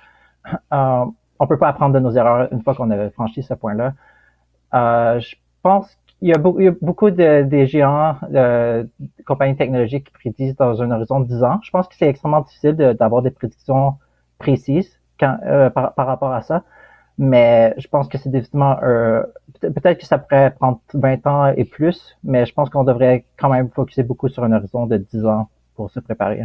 Euh, 0.74 1.06
on 1.40 1.48
peut 1.48 1.58
pas 1.58 1.70
apprendre 1.70 1.94
de 1.94 2.00
nos 2.00 2.12
erreurs 2.12 2.48
une 2.52 2.62
fois 2.62 2.76
qu'on 2.76 2.92
a 2.92 3.10
franchi 3.12 3.44
ce 3.44 3.54
point-là. 3.54 3.94
Euh, 4.74 5.20
je 5.20 5.36
pense 5.62 5.96
qu'il 6.20 6.30
y 6.30 6.34
a, 6.34 6.38
beaucoup, 6.38 7.10
de, 7.12 7.44
des 7.44 7.66
géants, 7.68 8.16
de, 8.30 8.90
compagnies 9.26 9.56
technologiques 9.56 10.06
qui 10.06 10.14
prédisent 10.14 10.56
dans 10.56 10.82
un 10.82 10.92
horizon 10.92 11.20
de 11.20 11.26
10 11.26 11.44
ans. 11.44 11.60
Je 11.64 11.72
pense 11.72 11.88
que 11.88 11.96
c'est 11.96 12.08
extrêmement 12.08 12.42
difficile 12.42 12.76
d'avoir 12.76 13.22
des 13.22 13.32
prédictions 13.32 13.96
précises 14.40 15.00
quand, 15.20 15.38
euh, 15.46 15.70
par, 15.70 15.94
par, 15.94 16.08
rapport 16.08 16.34
à 16.34 16.42
ça. 16.42 16.64
Mais 17.18 17.76
je 17.78 17.88
pense 17.88 18.08
que 18.08 18.18
c'est 18.18 18.30
définitivement 18.30 18.78
euh, 18.82 19.22
peut-être 19.62 20.00
que 20.00 20.06
ça 20.06 20.18
pourrait 20.18 20.54
prendre 20.60 20.82
20 20.94 21.28
ans 21.28 21.54
et 21.56 21.64
plus, 21.64 22.18
mais 22.24 22.46
je 22.46 22.54
pense 22.54 22.70
qu'on 22.70 22.84
devrait 22.84 23.26
quand 23.38 23.50
même 23.50 23.70
focuser 23.70 24.04
beaucoup 24.04 24.30
sur 24.30 24.44
un 24.44 24.52
horizon 24.52 24.88
de 24.88 24.98
10 24.98 25.26
ans 25.26 25.50
pour 25.76 25.92
se 25.92 26.00
préparer. 26.00 26.42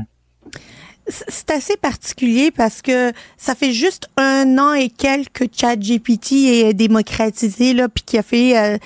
C'est 1.06 1.50
assez 1.50 1.78
particulier 1.78 2.50
parce 2.50 2.82
que 2.82 3.12
ça 3.38 3.54
fait 3.54 3.72
juste 3.72 4.10
un 4.18 4.58
an 4.58 4.74
et 4.74 4.90
quelques 4.90 5.32
que 5.32 5.44
ChatGPT 5.50 6.32
est 6.32 6.74
démocratisé 6.74 7.72
là, 7.72 7.88
puis 7.88 8.04
qui 8.04 8.18
a 8.18 8.22
fait 8.22 8.58
euh, 8.58 8.76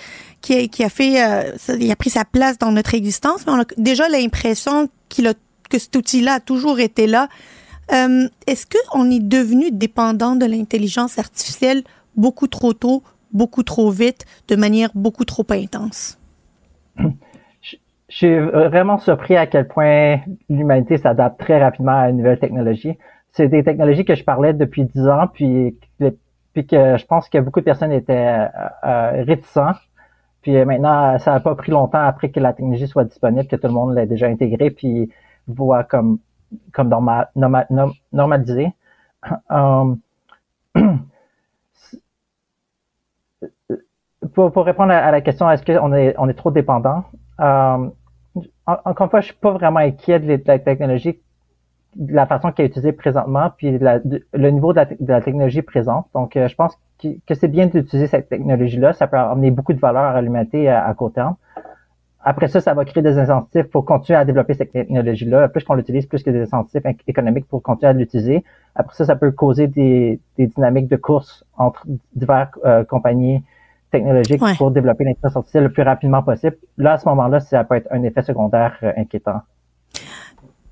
qui, 0.41 0.55
a, 0.55 0.69
qui 0.69 0.85
a 0.85 0.89
fait 0.89 1.25
euh, 1.25 1.57
il 1.81 1.91
a 1.91 1.97
pris 1.97 2.11
sa 2.11 2.25
place 2.25 2.59
dans 2.59 2.71
notre 2.71 2.95
existence, 2.95 3.45
mais 3.45 3.53
on 3.53 3.61
a 3.61 3.65
déjà 3.77 4.09
l'impression 4.09 4.89
qu'il 5.09 5.27
a 5.27 5.35
que 5.69 5.79
cet 5.79 5.97
outil-là 5.97 6.35
a 6.35 6.41
toujours 6.41 6.79
été 6.79 7.09
là. 7.09 7.29
Euh, 7.93 8.29
Est-ce 8.47 8.67
qu'on 8.67 9.11
est 9.11 9.23
devenu 9.23 9.71
dépendant 9.71 10.35
de 10.35 10.47
l'intelligence 10.47 11.19
artificielle 11.19 11.83
beaucoup 12.17 12.47
trop 12.47 12.73
tôt, 12.73 13.03
beaucoup 13.33 13.63
trop 13.63 13.91
vite, 13.91 14.25
de 14.49 14.57
manière 14.57 14.91
beaucoup 14.95 15.25
trop 15.25 15.45
intense? 15.51 16.19
Je 16.97 17.77
suis 18.09 18.39
vraiment 18.39 18.99
surpris 18.99 19.37
à 19.37 19.47
quel 19.47 19.69
point 19.69 20.21
l'humanité 20.49 20.99
s'adapte 20.99 21.41
très 21.41 21.63
rapidement 21.63 21.99
à 21.99 22.09
une 22.11 22.19
nouvelle 22.19 22.39
technologie. 22.39 22.99
C'est 23.31 23.49
des 23.49 23.65
technologies 23.65 24.05
que 24.05 24.15
je 24.15 24.25
parlais 24.25 24.53
depuis 24.53 24.85
dix 24.85 25.09
ans, 25.09 25.27
puis, 25.33 25.77
que 25.99 26.97
je 26.99 27.05
pense 27.07 27.29
que 27.31 27.39
beaucoup 27.39 27.61
de 27.61 27.65
personnes 27.65 27.93
étaient 27.93 28.13
euh, 28.13 28.47
euh 28.85 29.25
réticents. 29.25 29.73
Puis 30.43 30.53
maintenant, 30.65 31.19
ça 31.19 31.33
n'a 31.33 31.41
pas 31.41 31.55
pris 31.55 31.71
longtemps 31.71 32.05
après 32.05 32.31
que 32.31 32.41
la 32.41 32.53
technologie 32.53 32.89
soit 32.89 33.05
disponible, 33.05 33.47
que 33.47 33.57
tout 33.57 33.69
le 33.69 33.73
monde 33.73 33.95
l'ait 33.95 34.07
déjà 34.07 34.27
intégrée, 34.27 34.71
puis 34.71 35.11
voit 35.47 35.85
comme 35.85 36.19
comme 36.73 36.89
normal, 36.89 37.29
normalisé. 38.13 38.73
Um, 39.49 40.01
pour, 44.35 44.51
pour, 44.51 44.65
répondre 44.65 44.91
à, 44.93 45.13
la 45.13 45.21
question, 45.21 45.49
est-ce 45.49 45.65
qu'on 45.65 45.93
est, 45.93 46.17
on 46.19 46.29
est 46.29 46.35
trop 46.35 46.51
dépendant? 46.51 47.05
Um, 47.39 47.93
encore 48.67 49.05
une 49.07 49.11
fois, 49.11 49.21
je 49.21 49.27
suis 49.27 49.35
pas 49.35 49.53
vraiment 49.53 49.81
inquiet 49.81 50.19
de 50.21 50.43
la 50.45 50.59
technologie, 50.59 51.21
de 51.97 52.13
la 52.13 52.27
façon 52.27 52.53
qu'elle 52.53 52.67
est 52.67 52.69
utilisée 52.69 52.93
présentement, 52.93 53.51
puis 53.57 53.79
le 53.79 54.51
niveau 54.51 54.73
de 54.73 54.81
la, 55.07 55.21
technologie 55.21 55.63
présente. 55.63 56.07
Donc, 56.15 56.37
euh, 56.37 56.49
je 56.49 56.55
pense 56.55 56.79
que, 57.01 57.35
c'est 57.35 57.49
bien 57.49 57.67
d'utiliser 57.67 58.07
cette 58.07 58.29
technologie-là. 58.29 58.93
Ça 58.93 59.07
peut 59.07 59.19
amener 59.19 59.51
beaucoup 59.51 59.73
de 59.73 59.81
valeur 59.81 60.17
à 60.17 60.23
l'humanité 60.23 60.69
à, 60.69 60.87
à, 60.87 60.95
court 60.95 61.13
terme. 61.13 61.37
Après 62.25 62.49
ça, 62.49 62.61
ça 62.61 62.73
va 62.75 62.85
créer 62.85 63.03
des 63.03 63.19
incentives 63.19 63.65
pour 63.65 63.85
continuer 63.85 64.19
à 64.19 64.25
développer 64.25 64.55
cette 64.55 64.73
technologie-là. 64.73 65.49
Plus 65.49 65.65
qu'on 65.65 65.75
l'utilise, 65.75 66.07
plus 66.07 66.23
que 66.23 66.31
des 66.31 66.43
incentives 66.43 66.83
économiques 67.07 67.49
pour 67.49 67.63
continuer 67.63 67.91
à 67.91 67.93
l'utiliser. 67.93 68.45
Après 68.75 68.95
ça, 68.95 69.05
ça 69.05 69.17
peut 69.17 69.33
causer 69.33 69.67
des, 69.67 70.21
des 70.39 70.47
dynamiques 70.47 70.89
de 70.89 70.97
course 70.97 71.45
entre 71.57 71.85
diverses 72.15 72.51
euh, 72.65 72.85
compagnies 72.85 73.43
technologiques 73.91 74.41
pour 74.57 74.71
développer 74.71 75.05
l'intelligence 75.05 75.37
artificielle 75.37 75.65
le 75.65 75.73
plus 75.73 75.83
rapidement 75.83 76.23
possible. 76.23 76.57
Là, 76.79 76.95
à 76.95 76.99
ce 76.99 77.09
moment-là, 77.09 77.41
ça 77.41 77.65
peut 77.65 77.77
être 77.77 77.89
un 77.91 78.03
effet 78.05 78.23
secondaire 78.23 78.77
euh, 78.83 78.93
inquiétant. 78.97 79.43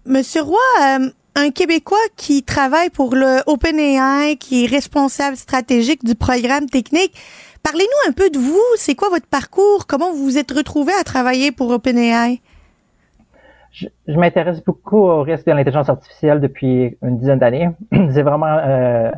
Monsieur 0.07 0.42
Roy, 0.42 0.57
euh, 0.82 1.11
un 1.36 1.51
Québécois 1.51 1.98
qui 2.16 2.42
travaille 2.42 2.90
pour 2.90 3.14
le 3.14 3.40
OpenAI, 3.46 4.36
qui 4.36 4.64
est 4.64 4.66
responsable 4.66 5.36
stratégique 5.36 6.05
du 6.05 6.14
programme 6.14 6.66
technique, 6.66 7.14
parlez-nous 7.63 8.11
un 8.11 8.13
peu 8.13 8.31
de 8.31 8.39
vous. 8.39 8.61
C'est 8.77 8.95
quoi 8.95 9.09
votre 9.09 9.27
parcours? 9.27 9.87
Comment 9.87 10.13
vous 10.13 10.25
vous 10.25 10.39
êtes 10.39 10.51
retrouvé 10.51 10.93
à 10.99 11.05
travailler 11.05 11.53
pour 11.53 11.71
OpenAI? 11.71 12.41
Je, 13.73 13.87
m'intéresse 14.09 14.63
beaucoup 14.65 14.99
au 14.99 15.23
risque 15.23 15.47
de 15.47 15.53
l'intelligence 15.53 15.89
artificielle 15.89 16.41
depuis 16.41 16.99
une 17.03 17.19
dizaine 17.19 17.39
d'années. 17.39 17.71
C'est 17.93 18.23
vraiment 18.23 18.59
euh, 18.59 19.11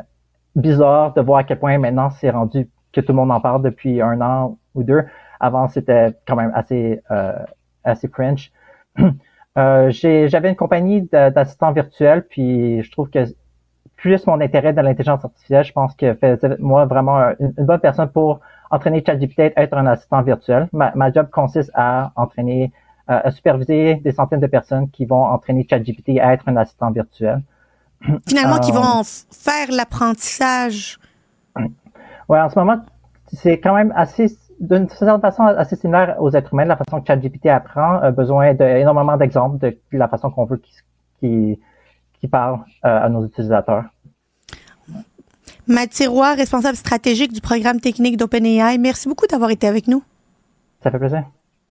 bizarre 0.55 1.13
de 1.13 1.21
voir 1.21 1.39
à 1.39 1.43
quel 1.43 1.59
point 1.59 1.77
maintenant 1.79 2.11
c'est 2.11 2.29
rendu 2.29 2.69
que 2.91 3.01
tout 3.01 3.11
le 3.11 3.15
monde 3.15 3.31
en 3.31 3.41
parle 3.41 3.63
depuis 3.63 4.01
un 4.01 4.21
an 4.21 4.57
ou 4.75 4.83
deux. 4.83 5.03
Avant, 5.39 5.67
c'était 5.67 6.13
quand 6.27 6.35
même 6.35 6.51
assez 6.53 7.01
euh, 7.09 7.33
assez 7.83 8.07
cringe. 8.07 8.51
euh, 9.57 9.89
J'avais 9.91 10.49
une 10.49 10.55
compagnie 10.55 11.01
d'assistants 11.01 11.71
virtuels, 11.71 12.25
puis 12.29 12.83
je 12.83 12.91
trouve 12.91 13.09
que 13.09 13.25
plus 13.97 14.25
mon 14.27 14.39
intérêt 14.41 14.73
dans 14.73 14.81
l'intelligence 14.81 15.23
artificielle, 15.23 15.63
je 15.63 15.71
pense 15.71 15.95
que 15.95 16.13
faisait 16.15 16.57
moi 16.59 16.85
vraiment 16.85 17.31
une, 17.39 17.53
bonne 17.65 17.79
personne 17.79 18.09
pour 18.09 18.39
entraîner 18.69 19.03
ChatGPT 19.05 19.53
à 19.55 19.63
être 19.63 19.77
un 19.77 19.85
assistant 19.87 20.21
virtuel. 20.21 20.67
Ma, 20.73 20.91
ma 20.95 21.11
job 21.11 21.29
consiste 21.29 21.71
à 21.73 22.11
entraîner, 22.15 22.71
euh, 23.09 23.19
à 23.23 23.31
superviser 23.31 23.95
des 23.95 24.11
centaines 24.11 24.39
de 24.39 24.47
personnes 24.47 24.89
qui 24.89 25.05
vont 25.05 25.23
entraîner 25.23 25.65
ChatGPT 25.69 26.19
à 26.19 26.33
être 26.33 26.47
un 26.47 26.57
assistant 26.57 26.91
virtuel. 26.91 27.41
Finalement, 28.27 28.59
qui 28.59 28.71
vont 28.71 28.99
euh, 28.99 29.03
faire 29.31 29.67
l'apprentissage 29.71 30.99
Ouais, 32.29 32.39
en 32.39 32.49
ce 32.49 32.57
moment, 32.57 32.77
c'est 33.27 33.59
quand 33.59 33.75
même 33.75 33.93
assez, 33.95 34.27
d'une 34.59 34.89
certaine 34.89 35.21
façon, 35.21 35.43
assez 35.43 35.75
similaire 35.75 36.15
aux 36.19 36.31
êtres 36.31 36.53
humains, 36.53 36.65
la 36.65 36.77
façon 36.77 37.01
que 37.01 37.07
ChatGPT 37.07 37.47
apprend, 37.47 37.99
a 37.99 38.11
besoin 38.11 38.53
d'énormément 38.53 39.17
d'exemples 39.17 39.57
de 39.59 39.77
la 39.91 40.07
façon 40.07 40.31
qu'on 40.31 40.45
veut 40.45 40.61
qu'il 41.19 41.55
qu 41.55 41.59
parle 42.27 42.59
euh, 42.85 43.05
à 43.05 43.09
nos 43.09 43.25
utilisateurs. 43.25 43.85
Mathieu 45.67 46.09
Roy, 46.09 46.35
responsable 46.35 46.75
stratégique 46.75 47.31
du 47.31 47.39
programme 47.39 47.79
technique 47.79 48.17
d'OpenAI, 48.17 48.77
merci 48.77 49.07
beaucoup 49.07 49.27
d'avoir 49.27 49.49
été 49.49 49.67
avec 49.67 49.87
nous. 49.87 50.03
Ça 50.83 50.91
fait 50.91 50.99
plaisir. 50.99 51.23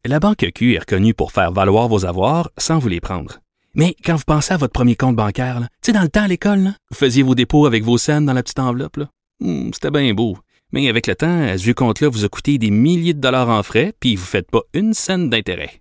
La 0.07 0.21
Banque 0.21 0.51
Q 0.55 0.75
est 0.75 0.79
reconnue 0.79 1.15
pour 1.15 1.33
faire 1.33 1.53
valoir 1.53 1.89
vos 1.89 2.07
avoirs 2.07 2.51
sans 2.59 2.79
vous 2.79 2.89
les 2.89 3.01
prendre. 3.01 3.41
Mais 3.75 3.97
quand 4.05 4.17
vous 4.17 4.25
pensez 4.27 4.55
à 4.55 4.57
votre 4.57 4.73
premier 4.73 4.95
compte 4.95 5.17
bancaire, 5.17 5.61
tu 5.61 5.67
sais, 5.87 5.93
dans 5.93 6.03
le 6.03 6.09
temps 6.09 6.23
à 6.23 6.29
l'école, 6.29 6.73
vous 6.91 6.97
faisiez 6.97 7.23
vos 7.23 7.35
dépôts 7.35 7.67
avec 7.67 7.83
vos 7.85 7.99
scènes 7.99 8.25
dans 8.25 8.33
la 8.33 8.43
petite 8.43 8.59
enveloppe. 8.59 9.01
Hmm, 9.41 9.71
c'était 9.73 9.91
bien 9.91 10.15
beau. 10.15 10.37
Mais 10.73 10.89
avec 10.89 11.07
le 11.07 11.15
temps, 11.15 11.47
ce 11.57 11.63
vieux 11.63 11.75
compte-là 11.75 12.09
vous 12.09 12.25
a 12.25 12.29
coûté 12.29 12.59
des 12.59 12.71
milliers 12.71 13.15
de 13.15 13.21
dollars 13.21 13.49
en 13.49 13.63
frais, 13.63 13.93
puis 13.99 14.17
vous 14.17 14.23
ne 14.23 14.27
faites 14.27 14.51
pas 14.51 14.63
une 14.73 14.95
scène 14.95 15.29
d'intérêt. 15.29 15.81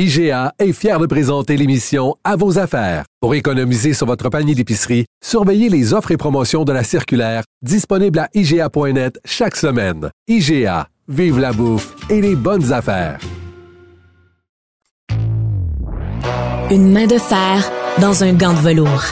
IGA 0.00 0.54
est 0.58 0.72
fier 0.72 0.98
de 0.98 1.04
présenter 1.04 1.58
l'émission 1.58 2.16
À 2.24 2.34
vos 2.34 2.58
affaires. 2.58 3.04
Pour 3.20 3.34
économiser 3.34 3.92
sur 3.92 4.06
votre 4.06 4.30
panier 4.30 4.54
d'épicerie, 4.54 5.04
surveillez 5.22 5.68
les 5.68 5.92
offres 5.92 6.10
et 6.10 6.16
promotions 6.16 6.64
de 6.64 6.72
la 6.72 6.84
circulaire 6.84 7.42
disponible 7.60 8.18
à 8.18 8.30
IGA.net 8.32 9.20
chaque 9.26 9.56
semaine. 9.56 10.08
IGA, 10.26 10.88
vive 11.06 11.38
la 11.38 11.52
bouffe 11.52 11.94
et 12.08 12.22
les 12.22 12.34
bonnes 12.34 12.72
affaires. 12.72 13.20
Une 16.70 16.90
main 16.90 17.06
de 17.06 17.18
fer 17.18 17.70
dans 18.00 18.24
un 18.24 18.32
gant 18.32 18.54
de 18.54 18.60
velours. 18.60 19.04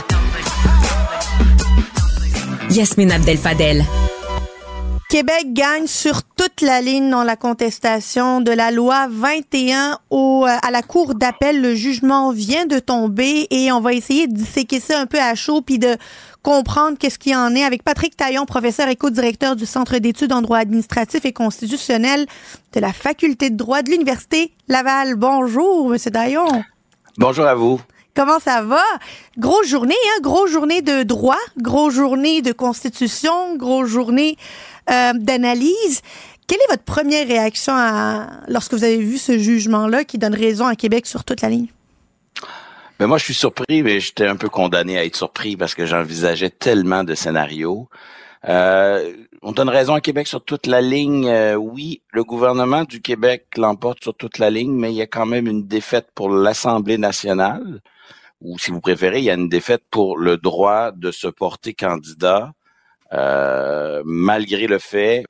Yasmine 2.71 3.13
Abdel 3.13 3.37
Fadel. 3.37 3.85
Québec 5.09 5.55
gagne 5.55 5.87
sur 5.87 6.23
toute 6.23 6.61
la 6.61 6.83
ligne 6.83 7.09
dans 7.09 7.25
la 7.25 7.35
contestation 7.35 8.43
de 8.43 8.51
la 8.53 8.71
loi 8.71 9.07
21 9.09 9.99
au, 10.11 10.45
euh, 10.47 10.55
à 10.61 10.71
la 10.71 10.83
Cour 10.83 11.15
d'appel. 11.15 11.63
Le 11.63 11.75
jugement 11.75 12.31
vient 12.31 12.67
de 12.67 12.79
tomber 12.79 13.47
et 13.51 13.73
on 13.73 13.81
va 13.81 13.95
essayer 13.95 14.27
de 14.27 14.35
disséquer 14.35 14.83
un 14.91 15.07
peu 15.07 15.19
à 15.19 15.35
chaud 15.35 15.63
puis 15.63 15.79
de 15.79 15.97
comprendre 16.43 16.99
qu'est-ce 16.99 17.19
qu'il 17.19 17.35
en 17.35 17.55
est 17.55 17.65
avec 17.65 17.85
Patrick 17.85 18.19
Taillon, 18.19 18.45
professeur 18.45 18.89
et 18.89 18.97
co-directeur 18.97 19.57
du 19.57 19.65
Centre 19.65 19.97
d'études 19.97 20.35
en 20.35 20.43
droit 20.43 20.59
administratif 20.59 21.25
et 21.25 21.33
constitutionnel 21.33 22.27
de 22.75 22.81
la 22.81 22.93
Faculté 22.93 23.49
de 23.49 23.57
droit 23.57 23.81
de 23.81 23.91
l'Université 23.91 24.53
Laval. 24.69 25.15
Bonjour, 25.15 25.89
Monsieur 25.89 26.11
Taillon. 26.11 26.65
Bonjour 27.17 27.47
à 27.47 27.55
vous. 27.55 27.81
Comment 28.19 28.41
ça 28.41 28.63
va? 28.63 28.83
Grosse 29.39 29.69
journée, 29.69 29.95
hein? 29.95 30.21
Grosse 30.23 30.51
journée 30.51 30.83
de 30.83 31.05
droit, 31.05 31.39
grosse 31.57 31.95
journée 31.95 32.43
de 32.43 32.51
constitution, 32.51 33.57
grosse 33.57 33.87
journée 33.87 34.37
euh, 34.91 35.13
d'analyse. 35.15 36.03
Quelle 36.49 36.59
est 36.59 36.69
votre 36.69 36.83
première 36.83 37.29
réaction 37.29 37.75
à, 37.77 38.27
lorsque 38.49 38.75
vous 38.75 38.83
avez 38.83 38.97
vu 38.97 39.19
ce 39.19 39.39
jugement-là 39.39 40.03
qui 40.03 40.19
donne 40.19 40.35
raison 40.35 40.67
à 40.67 40.75
Québec 40.75 41.07
sur 41.07 41.23
toute 41.23 41.43
la 41.43 41.49
ligne? 41.49 41.69
Ben 42.99 43.07
moi, 43.07 43.19
je 43.19 43.25
suis 43.25 43.35
surpris, 43.35 43.85
mais 43.85 44.01
j'étais 44.01 44.27
un 44.27 44.35
peu 44.35 44.49
condamné 44.49 44.99
à 44.99 45.05
être 45.05 45.15
surpris 45.15 45.57
parce 45.57 45.77
que 45.77 45.87
j'envisageais 45.87 46.51
tellement 46.51 47.05
de 47.05 47.15
scénarios. 47.15 47.89
Euh, 48.49 49.13
on 49.43 49.53
donne 49.53 49.69
raison 49.69 49.95
à 49.95 50.01
Québec 50.01 50.27
sur 50.27 50.45
toute 50.45 50.67
la 50.67 50.81
ligne. 50.81 51.29
Euh, 51.29 51.55
oui, 51.55 52.03
le 52.13 52.25
gouvernement 52.25 52.83
du 52.83 53.01
Québec 53.01 53.47
l'emporte 53.57 54.03
sur 54.03 54.15
toute 54.15 54.39
la 54.39 54.51
ligne, 54.51 54.73
mais 54.73 54.91
il 54.93 54.97
y 54.97 55.03
a 55.03 55.07
quand 55.07 55.27
même 55.27 55.47
une 55.47 55.69
défaite 55.69 56.09
pour 56.17 56.31
l'Assemblée 56.31 56.99
nationale, 56.99 57.81
ou 58.41 58.59
si 58.59 58.71
vous 58.71 58.81
préférez, 58.81 59.19
il 59.19 59.25
y 59.25 59.31
a 59.31 59.35
une 59.35 59.49
défaite 59.49 59.83
pour 59.91 60.19
le 60.19 60.37
droit 60.37 60.93
de 60.93 61.11
se 61.11 61.27
porter 61.29 61.75
candidat 61.75 62.53
euh, 63.13 64.03
malgré 64.05 64.67
le 64.67 64.79
fait, 64.79 65.25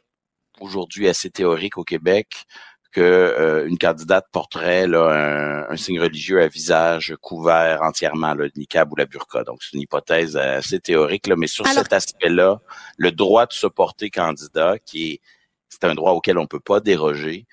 aujourd'hui 0.61 1.09
assez 1.09 1.31
théorique 1.31 1.79
au 1.79 1.85
Québec, 1.85 2.45
que 2.91 3.01
euh, 3.01 3.69
une 3.69 3.79
candidate 3.79 4.27
porterait 4.33 4.87
là, 4.89 5.67
un, 5.71 5.77
signe 5.77 6.01
religieux 6.01 6.43
à 6.43 6.49
visage 6.49 7.15
couvert 7.21 7.83
entièrement, 7.83 8.35
le 8.35 8.51
niqab 8.57 8.93
ou 8.93 8.97
la 8.97 9.07
burqa. 9.07 9.45
Donc, 9.45 9.63
c'est 9.63 9.77
une 9.77 9.83
hypothèse 9.83 10.37
assez 10.37 10.81
théorique, 10.81 11.27
là, 11.27 11.37
mais 11.37 11.47
sur 11.47 11.67
cet 11.67 11.93
aspect-là, 11.93 12.61
le 12.97 13.13
droit 13.13 13.47
de 13.47 13.53
se 13.53 13.67
porter 13.67 14.11
candidat, 14.11 14.79
qui 14.85 15.13
est 15.13 15.21
c'est 15.69 15.85
un 15.85 15.95
droit 15.95 16.13
auquel 16.13 16.39
on 16.39 16.47
peut 16.47 16.61
pas 16.61 16.81
déroger. 16.81 17.47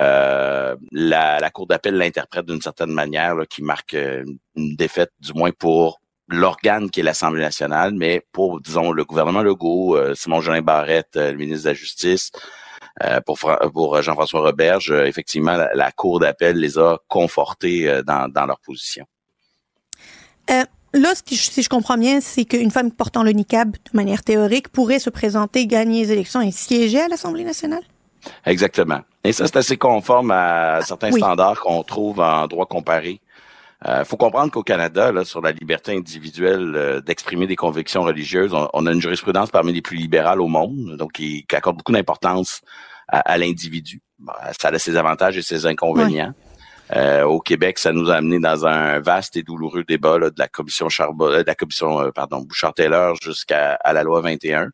Euh, 0.00 0.74
la, 0.90 1.50
Cour 1.50 1.66
d'appel 1.66 1.96
l'interprète 1.96 2.46
d'une 2.46 2.62
certaine 2.62 2.92
manière, 2.92 3.36
qui 3.48 3.62
marque 3.62 3.94
une 3.94 4.76
défaite, 4.76 5.10
du 5.20 5.32
moins 5.34 5.50
pour 5.50 6.02
l'organe 6.32 6.90
qui 6.90 7.00
est 7.00 7.02
l'Assemblée 7.02 7.42
nationale, 7.42 7.92
mais 7.94 8.22
pour, 8.32 8.60
disons, 8.60 8.92
le 8.92 9.04
gouvernement 9.04 9.42
Legault, 9.42 9.96
euh, 9.96 10.14
Simon-Jolin 10.14 10.62
Barrette, 10.62 11.16
euh, 11.16 11.32
le 11.32 11.36
ministre 11.36 11.64
de 11.64 11.70
la 11.70 11.74
Justice, 11.74 12.30
euh, 13.02 13.20
pour, 13.20 14.02
Jean-François 14.02 14.40
Roberge, 14.40 14.90
effectivement, 14.90 15.56
la, 15.74 15.92
Cour 15.92 16.20
d'appel 16.20 16.56
les 16.56 16.78
a 16.78 16.98
confortés 17.08 18.02
dans, 18.06 18.30
dans 18.30 18.46
leur 18.46 18.60
position. 18.60 19.06
Là, 20.94 21.14
si 21.14 21.62
je 21.62 21.68
comprends 21.70 21.96
bien, 21.96 22.20
c'est 22.20 22.44
qu'une 22.44 22.70
femme 22.70 22.92
portant 22.92 23.22
le 23.22 23.30
niqab, 23.30 23.72
de 23.72 23.96
manière 23.96 24.22
théorique, 24.22 24.68
pourrait 24.68 24.98
se 24.98 25.08
présenter, 25.08 25.66
gagner 25.66 26.02
les 26.02 26.12
élections 26.12 26.42
et 26.42 26.50
siéger 26.50 27.00
à 27.00 27.08
l'Assemblée 27.08 27.44
nationale? 27.44 27.82
Exactement. 28.46 29.00
Et 29.24 29.32
ça, 29.32 29.46
c'est 29.46 29.56
assez 29.56 29.76
conforme 29.76 30.30
à 30.30 30.80
certains 30.82 31.12
standards 31.12 31.60
qu'on 31.60 31.82
trouve 31.82 32.20
en 32.20 32.46
droit 32.46 32.66
comparé 32.66 33.20
il 33.84 33.90
euh, 33.90 34.04
faut 34.04 34.16
comprendre 34.16 34.52
qu'au 34.52 34.62
Canada, 34.62 35.10
là, 35.10 35.24
sur 35.24 35.40
la 35.40 35.50
liberté 35.50 35.96
individuelle 35.96 36.72
euh, 36.76 37.00
d'exprimer 37.00 37.48
des 37.48 37.56
convictions 37.56 38.02
religieuses, 38.02 38.54
on, 38.54 38.86
a 38.86 38.92
une 38.92 39.00
jurisprudence 39.00 39.50
parmi 39.50 39.72
les 39.72 39.82
plus 39.82 39.96
libérales 39.96 40.40
au 40.40 40.46
monde, 40.46 40.96
donc 40.96 41.12
qui, 41.12 41.44
accorde 41.52 41.78
beaucoup 41.78 41.92
d'importance 41.92 42.60
à, 43.08 43.36
l'individu. 43.36 44.00
ça 44.58 44.68
a 44.68 44.78
ses 44.78 44.96
avantages 44.96 45.36
et 45.36 45.42
ses 45.42 45.66
inconvénients. 45.66 46.32
Euh, 46.94 47.24
au 47.24 47.40
Québec, 47.40 47.78
ça 47.78 47.92
nous 47.92 48.10
a 48.10 48.14
amené 48.14 48.38
dans 48.38 48.64
un 48.66 49.00
vaste 49.00 49.36
et 49.36 49.42
douloureux 49.42 49.82
débat 49.82 50.18
de 50.18 50.32
la 50.38 50.48
commission 50.48 50.88
Charbon, 50.88 51.30
de 51.30 51.44
la 51.44 51.54
commission 51.54 52.10
pardon 52.14 52.40
Bouchard-Taylor 52.40 53.16
jusqu'à 53.20 53.78
la 53.84 54.02
loi 54.02 54.20
21. 54.20 54.68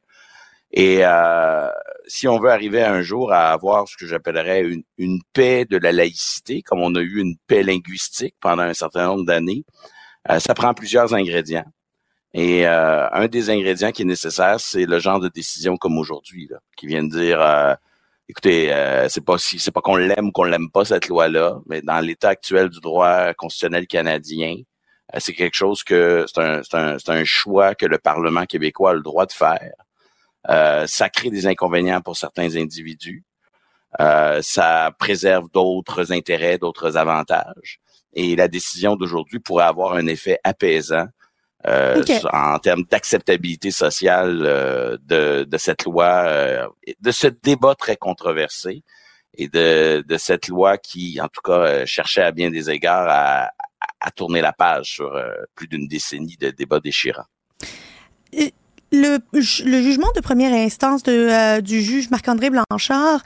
Et 0.73 0.99
euh, 1.03 1.69
si 2.09 2.27
on 2.27 2.41
veut 2.41 2.51
arriver 2.51 2.83
un 2.83 3.03
jour 3.03 3.33
à 3.33 3.53
avoir 3.53 3.87
ce 3.87 3.97
que 3.97 4.07
j'appellerais 4.07 4.65
une, 4.97 5.21
paix 5.33 5.67
de 5.67 5.77
la 5.77 5.93
laïcité, 5.93 6.63
comme 6.63 6.81
on 6.81 6.95
a 6.95 7.01
eu 7.01 7.21
une 7.21 7.37
paix 7.47 7.63
linguistique 7.63 8.35
pendant 8.41 8.63
un 8.63 8.75
certain 8.75 9.07
nombre 9.07 9.25
d'années, 9.25 9.65
euh, 10.31 10.41
ça 10.41 10.55
prend 10.55 10.75
plusieurs 10.75 11.15
ingrédients. 11.15 11.67
Et 12.35 12.67
euh, 12.67 13.09
un 13.11 13.29
des 13.29 13.51
ingrédients 13.51 13.93
qui 13.93 14.03
est 14.03 14.07
nécessaire, 14.07 14.59
c'est 14.59 14.87
le 14.87 14.99
genre 14.99 15.21
de 15.21 15.29
décision 15.29 15.77
comme 15.77 15.99
aujourd'hui, 15.99 16.49
qui 16.77 16.87
vient 16.87 17.05
de 17.05 17.11
dire 17.11 17.41
euh, 17.41 17.75
écoutez, 18.29 18.69
c'est 19.09 19.25
pas 19.25 19.39
si 19.39 19.59
c'est 19.59 19.71
pas 19.71 19.81
qu'on 19.81 19.97
l'aime 19.97 20.29
ou 20.29 20.33
qu'on 20.33 20.45
l'aime 20.45 20.71
pas 20.71 20.85
cette 20.85 21.09
loi-là, 21.09 21.59
mais 21.67 21.83
dans 21.83 22.01
l'état 22.01 22.31
actuel 22.31 22.69
du 22.71 22.81
droit 22.81 23.33
constitutionnel 23.35 23.87
canadien, 23.87 24.57
c'est 25.19 25.33
quelque 25.35 25.55
chose 25.55 25.83
que 25.85 26.27
c'est 26.27 26.41
un, 26.41 26.63
un, 26.75 26.97
un 27.07 27.25
choix 27.25 27.75
que 27.75 27.87
le 27.87 27.99
Parlement 27.99 28.45
québécois 28.45 28.91
a 28.91 28.95
le 28.95 29.03
droit 29.03 29.27
de 29.27 29.33
faire. 29.33 29.73
Euh, 30.49 30.87
ça 30.87 31.09
crée 31.09 31.31
des 31.31 31.47
inconvénients 31.47 32.01
pour 32.01 32.17
certains 32.17 32.57
individus. 32.57 33.25
Euh, 34.01 34.41
ça 34.43 34.93
préserve 34.99 35.49
d'autres 35.53 36.13
intérêts, 36.13 36.59
d'autres 36.59 36.97
avantages. 36.97 37.81
Et 38.13 38.37
la 38.37 38.49
décision 38.49 38.97
d'aujourd'hui 38.97 39.41
pourrait 39.41 39.65
avoir 39.65 39.95
un 39.95 40.07
effet 40.07 40.39
apaisant 40.45 41.07
euh, 41.67 42.03
en 42.33 42.59
termes 42.59 42.85
d'acceptabilité 42.85 43.71
sociale 43.71 44.39
de, 45.03 45.45
de, 45.45 45.59
cette 45.59 45.85
loi, 45.85 46.71
de 47.01 47.11
ce 47.11 47.27
débat 47.27 47.75
très 47.75 47.97
controversé 47.97 48.83
et 49.35 49.49
de, 49.49 50.05
de 50.07 50.17
cette 50.17 50.49
loi 50.49 50.79
qui, 50.79 51.21
en 51.21 51.29
tout 51.29 51.43
cas, 51.43 51.85
cherchait 51.85 52.23
à 52.23 52.31
bien 52.31 52.51
des 52.51 52.71
égards 52.71 53.09
à, 53.09 53.51
à 54.01 54.11
tourner 54.11 54.41
la 54.41 54.53
page 54.53 54.93
sur 54.93 55.21
plus 55.55 55.69
d'une 55.69 55.89
décennie 55.89 56.37
de 56.37 56.51
débats 56.51 56.81
déchirants 56.81 57.27
le, 58.93 59.19
le, 59.33 59.83
jugement 59.83 60.09
de 60.17 60.21
première 60.21 60.53
instance 60.53 61.03
de, 61.03 61.13
euh, 61.13 61.61
du 61.61 61.83
juge 61.83 62.11
Marc-André 62.11 62.51
Blanchard, 62.51 63.23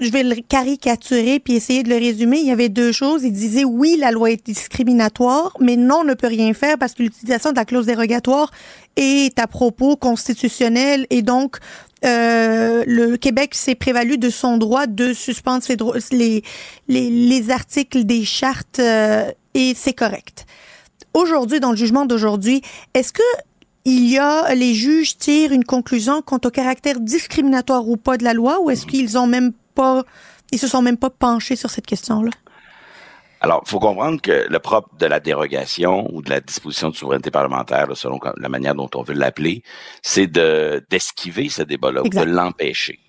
je 0.00 0.10
vais 0.10 0.22
le 0.22 0.36
caricaturer 0.36 1.38
puis 1.38 1.54
essayer 1.54 1.82
de 1.82 1.88
le 1.88 1.96
résumer. 1.96 2.38
Il 2.38 2.46
y 2.46 2.50
avait 2.50 2.68
deux 2.68 2.92
choses. 2.92 3.22
Il 3.22 3.32
disait 3.32 3.64
oui, 3.64 3.96
la 3.98 4.10
loi 4.10 4.30
est 4.30 4.44
discriminatoire, 4.44 5.56
mais 5.60 5.76
non, 5.76 6.00
on 6.00 6.04
ne 6.04 6.14
peut 6.14 6.26
rien 6.26 6.52
faire 6.54 6.76
parce 6.78 6.94
que 6.94 7.02
l'utilisation 7.04 7.50
de 7.50 7.56
la 7.56 7.64
clause 7.64 7.86
dérogatoire 7.86 8.50
est 8.96 9.38
à 9.38 9.46
propos 9.46 9.96
constitutionnel 9.96 11.06
et 11.10 11.22
donc 11.22 11.58
euh, 12.04 12.82
le 12.86 13.16
Québec 13.16 13.54
s'est 13.54 13.76
prévalu 13.76 14.18
de 14.18 14.28
son 14.28 14.56
droit 14.56 14.86
de 14.86 15.12
suspendre 15.12 15.64
les, 16.10 16.42
les, 16.88 17.10
les 17.10 17.50
articles 17.50 18.04
des 18.04 18.24
chartes 18.24 18.80
euh, 18.80 19.30
et 19.54 19.74
c'est 19.76 19.92
correct. 19.92 20.46
Aujourd'hui, 21.14 21.60
dans 21.60 21.70
le 21.70 21.76
jugement 21.76 22.06
d'aujourd'hui, 22.06 22.62
est-ce 22.94 23.12
que 23.12 23.22
il 23.84 24.08
y 24.08 24.18
a 24.18 24.54
les 24.54 24.74
juges 24.74 25.16
tirent 25.16 25.52
une 25.52 25.64
conclusion 25.64 26.22
quant 26.22 26.40
au 26.44 26.50
caractère 26.50 27.00
discriminatoire 27.00 27.88
ou 27.88 27.96
pas 27.96 28.16
de 28.16 28.24
la 28.24 28.34
loi 28.34 28.60
ou 28.60 28.70
est-ce 28.70 28.86
qu'ils 28.86 29.18
ont 29.18 29.26
même 29.26 29.52
pas 29.74 30.04
ils 30.52 30.58
se 30.58 30.68
sont 30.68 30.82
même 30.82 30.98
pas 30.98 31.10
penchés 31.10 31.56
sur 31.56 31.70
cette 31.70 31.86
question-là? 31.86 32.30
Alors, 33.40 33.62
il 33.66 33.70
faut 33.70 33.80
comprendre 33.80 34.20
que 34.20 34.46
le 34.48 34.58
propre 34.60 34.94
de 34.98 35.06
la 35.06 35.18
dérogation 35.18 36.06
ou 36.14 36.22
de 36.22 36.30
la 36.30 36.40
disposition 36.40 36.90
de 36.90 36.94
souveraineté 36.94 37.32
parlementaire, 37.32 37.88
selon 37.94 38.20
la 38.36 38.48
manière 38.48 38.76
dont 38.76 38.88
on 38.94 39.02
veut 39.02 39.14
l'appeler, 39.14 39.64
c'est 40.00 40.28
de 40.28 40.84
d'esquiver 40.90 41.48
ce 41.48 41.62
débat-là 41.62 42.02
ou 42.02 42.08
de 42.08 42.22
l'empêcher. 42.22 43.00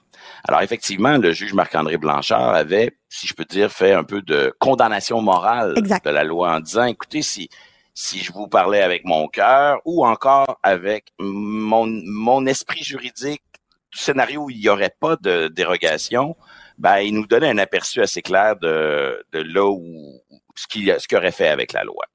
Alors, 0.47 0.61
effectivement, 0.61 1.17
le 1.17 1.33
juge 1.33 1.53
Marc-André 1.53 1.97
Blanchard 1.97 2.55
avait, 2.55 2.97
si 3.09 3.27
je 3.27 3.35
peux 3.35 3.45
dire, 3.45 3.71
fait 3.71 3.93
un 3.93 4.03
peu 4.03 4.23
de 4.23 4.51
condamnation 4.59 5.21
morale 5.21 5.75
de 5.75 6.09
la 6.09 6.23
loi 6.23 6.55
en 6.55 6.59
disant, 6.61 6.85
écoutez, 6.85 7.21
si 7.21 7.49
si 7.93 8.19
je 8.19 8.31
vous 8.31 8.47
parlais 8.47 8.81
avec 8.81 9.05
mon 9.05 9.27
cœur 9.27 9.79
ou 9.85 10.05
encore 10.05 10.59
avec 10.63 11.13
mon, 11.19 11.85
mon 11.87 12.45
esprit 12.45 12.83
juridique 12.83 13.43
du 13.91 13.99
scénario 13.99 14.45
où 14.45 14.49
il 14.49 14.59
n'y 14.59 14.69
aurait 14.69 14.95
pas 14.99 15.15
de 15.17 15.47
dérogation, 15.47 16.35
ben, 16.77 16.99
il 16.99 17.13
nous 17.13 17.27
donnait 17.27 17.49
un 17.49 17.59
aperçu 17.59 18.01
assez 18.01 18.21
clair 18.21 18.55
de, 18.57 19.23
de 19.31 19.39
là 19.39 19.69
où 19.69 20.21
ce 20.55 20.67
qu'il 20.67 20.95
ce 20.99 21.15
aurait 21.15 21.31
fait 21.31 21.49
avec 21.49 21.73
la 21.73 21.83
loi. 21.83 22.05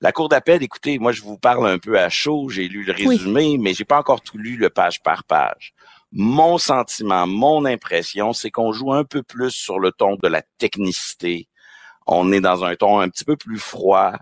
La 0.00 0.12
Cour 0.12 0.28
d'appel, 0.28 0.62
écoutez, 0.62 1.00
moi 1.00 1.10
je 1.10 1.22
vous 1.22 1.38
parle 1.38 1.68
un 1.68 1.78
peu 1.78 1.98
à 1.98 2.08
chaud, 2.08 2.48
j'ai 2.48 2.68
lu 2.68 2.84
le 2.84 2.92
résumé, 2.92 3.58
mais 3.58 3.74
j'ai 3.74 3.84
pas 3.84 3.98
encore 3.98 4.20
tout 4.20 4.38
lu 4.38 4.56
le 4.56 4.70
page 4.70 5.02
par 5.02 5.24
page. 5.24 5.74
Mon 6.12 6.56
sentiment, 6.56 7.26
mon 7.26 7.64
impression, 7.64 8.32
c'est 8.32 8.52
qu'on 8.52 8.72
joue 8.72 8.92
un 8.92 9.04
peu 9.04 9.24
plus 9.24 9.50
sur 9.50 9.80
le 9.80 9.90
ton 9.90 10.14
de 10.14 10.28
la 10.28 10.42
technicité. 10.58 11.48
On 12.06 12.30
est 12.30 12.40
dans 12.40 12.64
un 12.64 12.76
ton 12.76 13.00
un 13.00 13.08
petit 13.08 13.24
peu 13.24 13.36
plus 13.36 13.58
froid, 13.58 14.12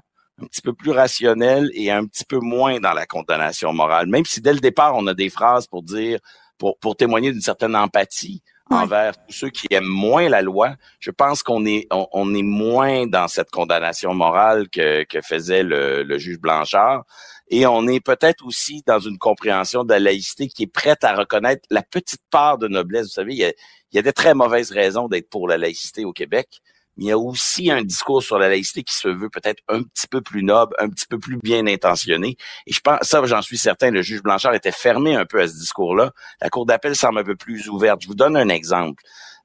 un 0.42 0.46
petit 0.46 0.62
peu 0.62 0.72
plus 0.72 0.90
rationnel 0.90 1.70
et 1.74 1.90
un 1.90 2.04
petit 2.06 2.24
peu 2.24 2.38
moins 2.38 2.78
dans 2.78 2.92
la 2.92 3.06
condamnation 3.06 3.72
morale. 3.72 4.06
Même 4.06 4.24
si 4.24 4.40
dès 4.40 4.52
le 4.52 4.60
départ, 4.60 4.94
on 4.96 5.06
a 5.06 5.14
des 5.14 5.30
phrases 5.30 5.66
pour 5.66 5.82
dire, 5.82 6.18
pour, 6.58 6.78
pour 6.78 6.96
témoigner 6.96 7.32
d'une 7.32 7.40
certaine 7.40 7.74
empathie 7.74 8.42
envers 8.68 9.12
tous 9.16 9.32
ceux 9.32 9.50
qui 9.50 9.68
aiment 9.70 9.84
moins 9.84 10.28
la 10.28 10.42
loi. 10.42 10.74
Je 10.98 11.10
pense 11.10 11.42
qu'on 11.42 11.64
est 11.64 11.86
on, 11.90 12.34
est 12.34 12.42
moins 12.42 13.06
dans 13.06 13.28
cette 13.28 13.50
condamnation 13.50 14.12
morale 14.12 14.68
que, 14.68 15.04
que 15.04 15.20
faisait 15.20 15.62
le, 15.62 16.02
le 16.02 16.18
juge 16.18 16.38
Blanchard. 16.38 17.04
Et 17.48 17.64
on 17.64 17.86
est 17.86 18.00
peut-être 18.00 18.44
aussi 18.44 18.82
dans 18.86 18.98
une 18.98 19.18
compréhension 19.18 19.84
de 19.84 19.90
la 19.90 20.00
laïcité 20.00 20.48
qui 20.48 20.64
est 20.64 20.72
prête 20.72 21.04
à 21.04 21.14
reconnaître 21.14 21.62
la 21.70 21.82
petite 21.82 22.22
part 22.30 22.58
de 22.58 22.66
noblesse. 22.66 23.04
Vous 23.04 23.12
savez, 23.12 23.34
il 23.34 23.38
y 23.38 23.44
a, 23.44 23.52
il 23.92 23.96
y 23.96 23.98
a 24.00 24.02
de 24.02 24.10
très 24.10 24.34
mauvaises 24.34 24.72
raisons 24.72 25.06
d'être 25.06 25.30
pour 25.30 25.46
la 25.46 25.56
laïcité 25.56 26.04
au 26.04 26.12
Québec 26.12 26.60
mais 26.96 27.04
il 27.04 27.08
y 27.08 27.12
a 27.12 27.18
aussi 27.18 27.70
un 27.70 27.82
discours 27.82 28.22
sur 28.22 28.38
la 28.38 28.48
laïcité 28.48 28.82
qui 28.82 28.94
se 28.94 29.08
veut 29.08 29.28
peut-être 29.28 29.62
un 29.68 29.82
petit 29.82 30.06
peu 30.06 30.20
plus 30.20 30.42
noble, 30.42 30.74
un 30.78 30.88
petit 30.88 31.06
peu 31.06 31.18
plus 31.18 31.38
bien 31.42 31.66
intentionné. 31.66 32.36
Et 32.66 32.72
je 32.72 32.80
pense, 32.80 33.00
ça, 33.02 33.24
j'en 33.24 33.42
suis 33.42 33.58
certain, 33.58 33.90
le 33.90 34.02
juge 34.02 34.22
Blanchard 34.22 34.54
était 34.54 34.72
fermé 34.72 35.14
un 35.14 35.26
peu 35.26 35.40
à 35.40 35.48
ce 35.48 35.54
discours-là. 35.54 36.12
La 36.40 36.48
Cour 36.48 36.66
d'appel 36.66 36.96
semble 36.96 37.18
un 37.18 37.24
peu 37.24 37.36
plus 37.36 37.68
ouverte. 37.68 38.02
Je 38.02 38.08
vous 38.08 38.14
donne 38.14 38.36
un 38.36 38.48
exemple. 38.48 39.02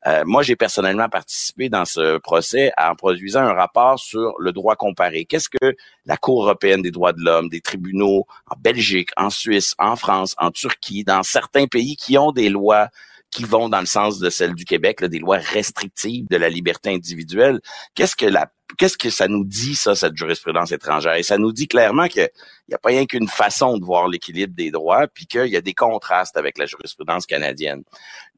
Euh, 0.07 0.23
moi, 0.25 0.41
j'ai 0.41 0.55
personnellement 0.55 1.09
participé 1.09 1.69
dans 1.69 1.85
ce 1.85 2.17
procès 2.17 2.71
en 2.77 2.95
produisant 2.95 3.41
un 3.41 3.53
rapport 3.53 3.99
sur 3.99 4.33
le 4.39 4.51
droit 4.51 4.75
comparé. 4.75 5.25
Qu'est-ce 5.25 5.49
que 5.49 5.75
la 6.05 6.17
Cour 6.17 6.43
européenne 6.43 6.81
des 6.81 6.89
droits 6.89 7.13
de 7.13 7.21
l'homme, 7.21 7.49
des 7.49 7.61
tribunaux 7.61 8.25
en 8.47 8.55
Belgique, 8.59 9.09
en 9.15 9.29
Suisse, 9.29 9.75
en 9.77 9.95
France, 9.95 10.33
en 10.39 10.49
Turquie, 10.49 11.03
dans 11.03 11.21
certains 11.21 11.67
pays 11.67 11.95
qui 11.95 12.17
ont 12.17 12.31
des 12.31 12.49
lois 12.49 12.87
qui 13.31 13.45
vont 13.45 13.69
dans 13.69 13.79
le 13.79 13.85
sens 13.85 14.19
de 14.19 14.29
celle 14.29 14.53
du 14.53 14.65
Québec, 14.65 15.01
là, 15.01 15.07
des 15.07 15.19
lois 15.19 15.37
restrictives 15.37 16.27
de 16.29 16.37
la 16.37 16.49
liberté 16.49 16.93
individuelle. 16.93 17.61
Qu'est-ce 17.95 18.15
que 18.15 18.25
la 18.25 18.51
qu'est-ce 18.77 18.97
que 18.97 19.09
ça 19.09 19.27
nous 19.27 19.43
dit, 19.43 19.75
ça, 19.75 19.95
cette 19.95 20.15
jurisprudence 20.15 20.71
étrangère? 20.71 21.15
Et 21.15 21.23
ça 21.23 21.37
nous 21.37 21.51
dit 21.51 21.67
clairement 21.67 22.07
qu'il 22.07 22.29
n'y 22.69 22.75
a 22.75 22.77
pas 22.77 22.89
rien 22.89 23.05
qu'une 23.05 23.27
façon 23.27 23.77
de 23.77 23.83
voir 23.83 24.07
l'équilibre 24.07 24.53
des 24.55 24.71
droits, 24.71 25.07
puis 25.07 25.25
qu'il 25.25 25.47
y 25.47 25.57
a 25.57 25.61
des 25.61 25.73
contrastes 25.73 26.37
avec 26.37 26.57
la 26.57 26.65
jurisprudence 26.65 27.25
canadienne. 27.25 27.83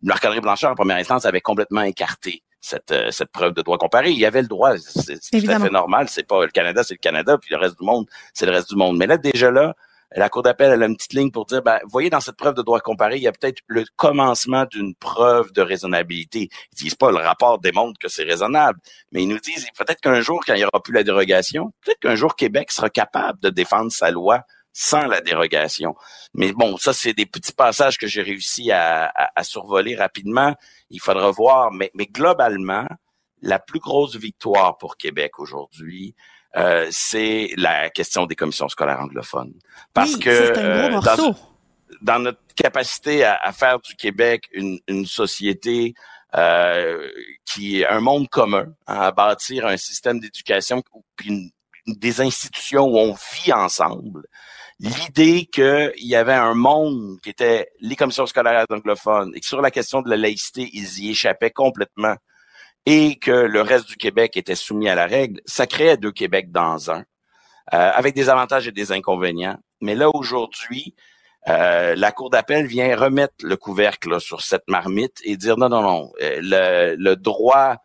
Marc-André 0.02 0.41
Blanchard, 0.41 0.72
en 0.72 0.76
première 0.76 0.98
instance, 0.98 1.26
avait 1.26 1.41
complètement 1.41 1.84
écarté 1.84 2.44
cette, 2.62 2.91
euh, 2.91 3.12
cette 3.12 3.32
preuve 3.32 3.54
de 3.54 3.62
droit 3.62 3.78
comparé. 3.78 4.12
Il 4.12 4.20
y 4.20 4.26
avait 4.26 4.41
le 4.41 4.48
droit, 4.48 4.78
c'est 4.78 5.20
tout 5.20 5.52
à 5.52 5.60
fait 5.60 5.70
normal. 5.70 6.08
C'est 6.10 6.28
pas 6.28 6.44
le 6.44 6.52
Canada, 6.52 6.84
c'est 6.84 6.96
le 6.96 7.00
Canada, 7.00 7.38
puis 7.38 7.50
le 7.52 7.58
reste 7.58 7.80
du 7.80 7.86
monde, 7.86 8.08
c'est 8.34 8.46
le 8.46 8.52
reste 8.52 8.70
du 8.70 8.76
monde. 8.76 8.98
Mais 8.98 9.08
là, 9.08 9.18
déjà 9.18 9.52
là, 9.52 9.76
la 10.16 10.30
Cour 10.30 10.43
d'appel 10.43 10.82
a 10.82 10.86
une 10.86 10.95
petite 10.95 11.14
ligne 11.14 11.32
pour 11.32 11.45
dire, 11.45 11.61
ben, 11.61 11.80
voyez, 11.89 12.09
dans 12.09 12.20
cette 12.20 12.36
preuve 12.36 12.53
de 12.53 12.61
droit 12.61 12.80
comparé, 12.80 13.18
il 13.18 13.24
y 13.24 13.28
a 13.28 13.32
peut-être 13.32 13.61
le 13.68 13.84
commencement 13.95 14.66
d'une 14.66 14.95
preuve 14.95 15.51
de 15.53 15.61
raisonnabilité. 15.61 16.49
Ils 16.72 16.76
disent 16.76 16.95
pas 16.95 17.11
le 17.11 17.18
rapport 17.18 17.59
démontre 17.59 17.99
que 17.99 18.07
c'est 18.07 18.24
raisonnable, 18.24 18.80
mais 19.11 19.24
ils 19.24 19.28
nous 19.28 19.39
disent 19.39 19.68
peut-être 19.78 20.01
qu'un 20.01 20.22
jour, 20.22 20.43
quand 20.45 20.53
il 20.53 20.61
y 20.61 20.66
aura 20.66 20.82
plus 20.82 20.93
la 20.93 21.03
dérogation, 21.03 21.72
peut-être 21.84 21.99
qu'un 21.99 22.16
jour 22.16 22.36
Québec 22.36 22.72
sera 22.72 22.89
capable 22.89 23.39
de 23.39 23.49
défendre 23.49 23.91
sa 23.91 24.11
loi 24.11 24.41
sans 24.74 25.05
la 25.05 25.22
dérogation. 25.22 25.95
Mais 26.34 26.51
bon, 26.51 26.78
ça, 26.78 26.93
c'est 26.93 27.14
des 27.14 27.28
petits 27.28 27.53
passages 27.53 27.97
que 27.97 28.07
j'ai 28.07 28.24
réussi 28.24 28.72
à, 28.72 29.11
à, 29.36 29.43
survoler 29.43 29.95
rapidement. 29.95 30.55
Il 30.89 30.99
faudra 30.99 31.30
voir, 31.30 31.72
mais, 31.72 31.91
mais 31.93 32.07
globalement, 32.07 32.88
la 33.41 33.59
plus 33.59 33.80
grosse 33.80 34.16
victoire 34.16 34.78
pour 34.78 34.97
Québec 34.97 35.38
aujourd'hui, 35.38 36.16
euh, 36.56 36.88
c'est 36.91 37.49
la 37.58 37.89
question 37.89 38.26
des 38.26 38.36
commissions 38.36 38.70
scolaires 38.70 38.99
anglophones. 38.99 39.54
Parce 39.93 40.18
que 40.18 40.30
euh, 40.30 41.01
dans, 42.01 42.20
notre 42.20 42.39
capacité 42.56 43.24
à, 43.24 43.51
faire 43.51 43.80
du 43.80 43.95
Québec 43.95 44.49
une, 44.54 44.80
une 44.88 45.06
société 45.06 45.93
euh, 46.36 47.08
qui 47.45 47.82
est 47.82 47.88
un 47.88 47.99
monde 47.99 48.30
commun, 48.30 48.66
hein, 48.88 48.99
à 49.01 49.12
bâtir 49.12 49.66
un 49.66 49.78
système 49.78 50.20
d'éducation 50.20 50.82
puis 51.16 51.54
des 51.86 52.22
institutions 52.22 52.86
où 52.86 52.97
on 52.97 53.14
vit 53.14 53.54
ensemble. 53.54 54.26
L'idée 54.80 55.45
qu'il 55.45 55.91
y 55.97 56.16
avait 56.16 56.34
un 56.34 56.56
monde 56.56 57.20
qui 57.22 57.30
était 57.30 57.70
les 57.80 57.95
commissions 57.95 58.26
scolaires 58.26 58.66
anglophones 58.70 59.32
et 59.36 59.39
que 59.39 59.45
sur 59.45 59.62
la 59.62 59.70
question 59.70 60.01
de 60.01 60.10
la 60.10 60.18
laïcité, 60.18 60.70
ils 60.74 61.04
y 61.04 61.12
échappaient 61.12 61.51
complètement 61.51 62.16
et 62.86 63.15
que 63.17 63.31
le 63.31 63.61
reste 63.61 63.88
du 63.88 63.95
Québec 63.95 64.36
était 64.38 64.55
soumis 64.55 64.89
à 64.89 64.95
la 64.95 65.05
règle, 65.05 65.41
ça 65.45 65.67
créait 65.67 65.97
deux 65.97 66.11
Québec 66.11 66.51
dans 66.51 66.91
un, 66.91 67.03
euh, 67.73 67.91
avec 67.93 68.13
des 68.13 68.29
avantages 68.29 68.67
et 68.67 68.71
des 68.71 68.91
inconvénients. 68.91 69.57
Mais 69.79 69.95
là, 69.95 70.09
aujourd'hui, 70.13 70.95
euh, 71.47 71.95
la 71.95 72.11
Cour 72.11 72.29
d'appel 72.29 72.65
vient 72.65 72.95
remettre 72.95 73.34
le 73.41 73.55
couvercle 73.55 74.19
sur 74.19 74.41
cette 74.41 74.67
marmite 74.67 75.19
et 75.23 75.38
dire 75.38 75.57
non, 75.57 75.69
non, 75.69 75.81
non, 75.81 76.11
euh, 76.21 76.39
le, 76.41 76.95
le 76.97 77.15
droit 77.15 77.77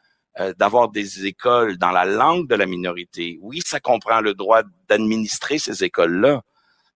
d'avoir 0.57 0.88
des 0.88 1.26
écoles 1.26 1.78
dans 1.78 1.90
la 1.90 2.05
langue 2.05 2.46
de 2.46 2.55
la 2.55 2.64
minorité, 2.64 3.40
oui, 3.42 3.61
ça 3.66 3.80
comprend 3.80 4.20
le 4.20 4.34
droit 4.34 4.62
d'administrer 4.88 5.59
ces 5.59 5.82
écoles-là, 5.82 6.42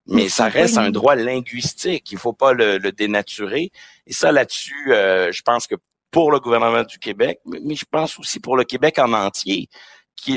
mais 0.07 0.29
ça 0.29 0.47
reste 0.47 0.77
un 0.77 0.91
droit 0.91 1.15
linguistique. 1.15 2.09
Il 2.13 2.17
faut 2.17 2.31
pas 2.31 2.53
le, 2.53 2.77
le 2.77 2.93
dénaturer. 2.93 3.69
Et 4.07 4.13
ça, 4.13 4.31
là-dessus, 4.31 4.85
je 4.87 5.41
pense 5.41 5.67
que 5.67 5.75
pour 6.13 6.31
le 6.31 6.39
gouvernement 6.39 6.83
du 6.83 6.99
Québec, 6.99 7.39
mais 7.45 7.75
je 7.75 7.85
pense 7.89 8.17
aussi 8.19 8.39
pour 8.39 8.55
le 8.55 8.63
Québec 8.63 8.99
en 8.99 9.11
entier. 9.11 9.67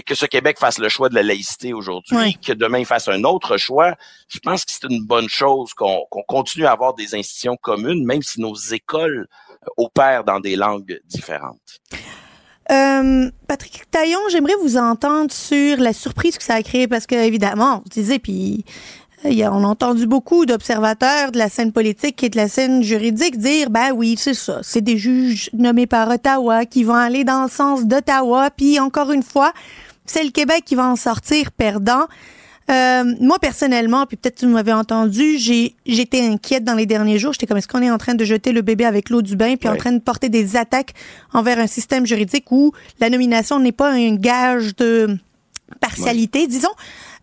que 0.05 0.15
ce 0.15 0.25
Québec 0.27 0.59
fasse 0.59 0.79
le 0.79 0.89
choix 0.89 1.11
de 1.11 1.15
la 1.15 1.23
laïcité 1.23 1.75
aujourd'hui, 1.75 2.39
que 2.45 2.55
demain 2.55 2.79
il 2.79 2.87
fasse 2.87 3.07
un 3.09 3.23
autre 3.25 3.59
choix, 3.59 3.95
je 4.27 4.39
pense 4.41 4.65
que 4.65 4.73
c'est 4.73 4.91
une 4.91 5.05
bonne 5.05 5.29
chose 5.29 5.75
qu'on 5.75 6.07
continue 6.27 6.65
à 6.65 6.73
avoir 6.73 6.95
des 6.95 7.15
institutions 7.15 7.57
communes, 7.61 8.05
même 8.05 8.23
si 8.23 8.41
nos 8.41 8.55
écoles 8.55 9.29
euh, 9.29 9.67
opèrent 9.77 10.25
dans 10.25 10.41
des 10.41 10.57
langues 10.57 10.99
différentes. 11.05 11.81
Euh, 12.73 13.31
Patrick 13.47 13.89
Taillon, 13.91 14.19
j'aimerais 14.31 14.57
vous 14.63 14.79
entendre 14.79 15.31
sur 15.31 15.77
la 15.77 15.93
surprise 15.93 16.39
que 16.39 16.43
ça 16.43 16.55
a 16.55 16.63
créé 16.63 16.89
parce 16.89 17.07
que 17.07 17.15
évidemment, 17.15 17.83
vous 17.85 17.91
disiez 17.91 18.19
puis 18.19 18.65
on 19.25 19.65
a 19.65 19.67
entendu 19.67 20.07
beaucoup 20.07 20.47
d'observateurs 20.47 21.33
de 21.33 21.39
la 21.39 21.49
scène 21.49 21.73
politique 21.73 22.23
et 22.23 22.29
de 22.29 22.37
la 22.37 22.49
scène 22.49 22.83
juridique 22.83 23.39
dire, 23.39 23.71
ben 23.71 23.93
oui, 23.93 24.17
c'est 24.19 24.35
ça, 24.35 24.61
c'est 24.63 24.81
des 24.81 24.99
juges 24.99 25.51
nommés 25.53 25.87
par 25.87 26.09
Ottawa 26.11 26.65
qui 26.65 26.85
vont 26.85 26.95
aller 26.95 27.25
dans 27.25 27.45
le 27.45 27.51
sens 27.51 27.85
d'Ottawa, 27.87 28.51
puis 28.51 28.79
encore 28.79 29.11
une 29.13 29.23
fois, 29.23 29.53
c'est 30.05 30.25
le 30.25 30.31
Québec 30.31 30.63
qui 30.65 30.75
va 30.75 30.87
en 30.87 30.97
sortir 30.97 31.51
perdant. 31.53 32.07
Euh, 32.69 33.05
moi 33.21 33.39
personnellement, 33.39 34.07
puis 34.07 34.17
peut-être 34.17 34.39
tu 34.41 34.47
m'avais 34.47 34.73
entendu, 34.73 35.39
j'ai 35.39 35.77
j'étais 35.87 36.27
inquiète 36.27 36.65
dans 36.65 36.75
les 36.75 36.87
derniers 36.87 37.19
jours. 37.21 37.33
J'étais 37.33 37.47
comme 37.47 37.59
est-ce 37.59 37.69
qu'on 37.69 37.83
est 37.83 37.93
en 37.93 37.99
train 37.99 38.15
de 38.15 38.25
jeter 38.25 38.51
le 38.51 38.61
bébé 38.61 38.85
avec 38.85 39.09
l'eau 39.09 39.23
du 39.23 39.37
bain, 39.37 39.55
puis 39.55 39.69
en 39.69 39.77
train 39.77 39.93
de 39.93 40.01
porter 40.01 40.29
des 40.29 40.57
attaques 40.57 40.93
envers 41.33 41.61
un 41.61 41.69
système 41.69 42.07
juridique 42.07 42.51
où 42.51 42.73
la 42.99 43.09
nomination 43.09 43.61
n'est 43.61 43.71
pas 43.71 43.93
un 43.93 44.17
gage 44.17 44.75
de 44.75 45.17
partialité, 45.81 46.49
disons? 46.49 46.75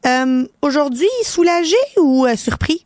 Euh, 0.05 0.45
aujourd'hui, 0.61 1.07
soulagé 1.23 1.77
ou 1.97 2.25
euh, 2.25 2.35
surpris? 2.35 2.85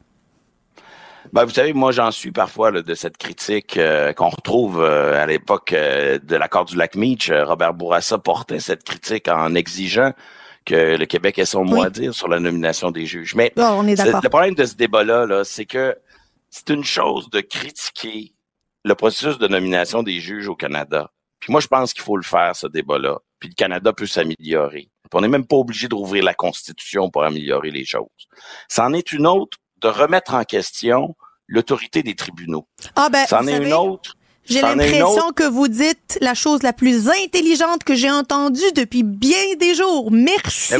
Ben, 1.33 1.43
vous 1.43 1.51
savez, 1.51 1.73
moi, 1.73 1.91
j'en 1.91 2.11
suis 2.11 2.31
parfois 2.31 2.71
de 2.71 2.93
cette 2.93 3.17
critique 3.17 3.77
euh, 3.77 4.13
qu'on 4.13 4.29
retrouve 4.29 4.81
à 4.83 5.25
l'époque 5.25 5.73
de 5.73 6.35
l'accord 6.35 6.65
du 6.65 6.77
lac 6.77 6.95
Meach. 6.95 7.31
Robert 7.31 7.73
Bourassa 7.73 8.17
portait 8.17 8.59
cette 8.59 8.83
critique 8.83 9.27
en 9.27 9.53
exigeant 9.55 10.13
que 10.65 10.95
le 10.97 11.05
Québec 11.05 11.39
ait 11.39 11.45
son 11.45 11.65
mot 11.65 11.81
à 11.81 11.89
dire 11.89 12.13
sur 12.13 12.27
la 12.27 12.39
nomination 12.39 12.91
des 12.91 13.05
juges. 13.05 13.35
Mais 13.35 13.51
oh, 13.57 13.61
on 13.61 13.87
est 13.87 14.01
le 14.01 14.29
problème 14.29 14.55
de 14.55 14.65
ce 14.65 14.75
débat-là, 14.75 15.25
-là, 15.25 15.43
c'est 15.43 15.65
que 15.65 15.95
c'est 16.49 16.69
une 16.69 16.83
chose 16.83 17.29
de 17.29 17.41
critiquer 17.41 18.33
le 18.83 18.95
processus 18.95 19.37
de 19.37 19.47
nomination 19.47 20.03
des 20.03 20.19
juges 20.19 20.47
au 20.47 20.55
Canada. 20.55 21.11
Puis 21.39 21.51
moi, 21.51 21.61
je 21.61 21.67
pense 21.67 21.93
qu'il 21.93 22.03
faut 22.03 22.17
le 22.17 22.23
faire, 22.23 22.55
ce 22.55 22.67
débat-là. 22.67 23.19
Puis 23.39 23.49
le 23.49 23.55
Canada 23.55 23.93
peut 23.93 24.07
s'améliorer 24.07 24.89
on 25.13 25.21
n'est 25.21 25.27
même 25.27 25.45
pas 25.45 25.57
obligé 25.57 25.87
de 25.87 25.95
rouvrir 25.95 26.23
la 26.23 26.33
Constitution 26.33 27.09
pour 27.09 27.23
améliorer 27.23 27.71
les 27.71 27.85
choses. 27.85 28.07
C'en 28.69 28.93
est 28.93 29.11
une 29.11 29.27
autre 29.27 29.57
de 29.81 29.87
remettre 29.87 30.33
en 30.33 30.43
question 30.43 31.15
l'autorité 31.47 32.03
des 32.03 32.15
tribunaux. 32.15 32.67
Ah 32.95 33.09
ben, 33.09 33.25
C'en 33.27 33.47
est 33.47 33.57
une 33.57 33.73
autre. 33.73 34.15
J'ai 34.45 34.61
l'impression 34.61 35.31
que 35.33 35.43
vous 35.43 35.67
dites 35.67 36.17
la 36.21 36.33
chose 36.33 36.63
la 36.63 36.73
plus 36.73 37.09
intelligente 37.09 37.83
que 37.83 37.95
j'ai 37.95 38.09
entendue 38.09 38.71
depuis 38.75 39.03
bien 39.03 39.55
des 39.59 39.75
jours. 39.75 40.09
Merci. 40.11 40.73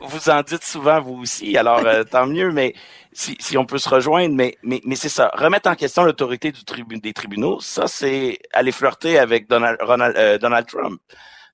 Vous 0.00 0.28
en, 0.28 0.42
dites 0.42 0.64
souvent 0.64 1.00
vous 1.00 1.14
aussi, 1.14 1.56
alors 1.56 1.80
euh, 1.86 2.04
tant 2.04 2.26
mieux, 2.26 2.50
mais 2.50 2.74
si, 3.12 3.56
on 3.56 3.64
peut 3.64 3.78
se 3.78 3.88
rejoindre, 3.88 4.34
mais, 4.34 4.56
mais, 4.62 4.80
mais 4.84 4.96
c'est 4.96 5.08
ça. 5.08 5.30
Remettre 5.34 5.70
en 5.70 5.76
question 5.76 6.04
l'autorité 6.04 6.52
des 6.52 7.12
tribunaux, 7.12 7.60
ça, 7.60 7.86
c'est 7.86 8.38
aller 8.52 8.72
flirter 8.72 9.18
avec 9.18 9.48
Donald, 9.48 9.78
euh, 9.80 10.36
Donald 10.38 10.66
Trump. 10.66 11.00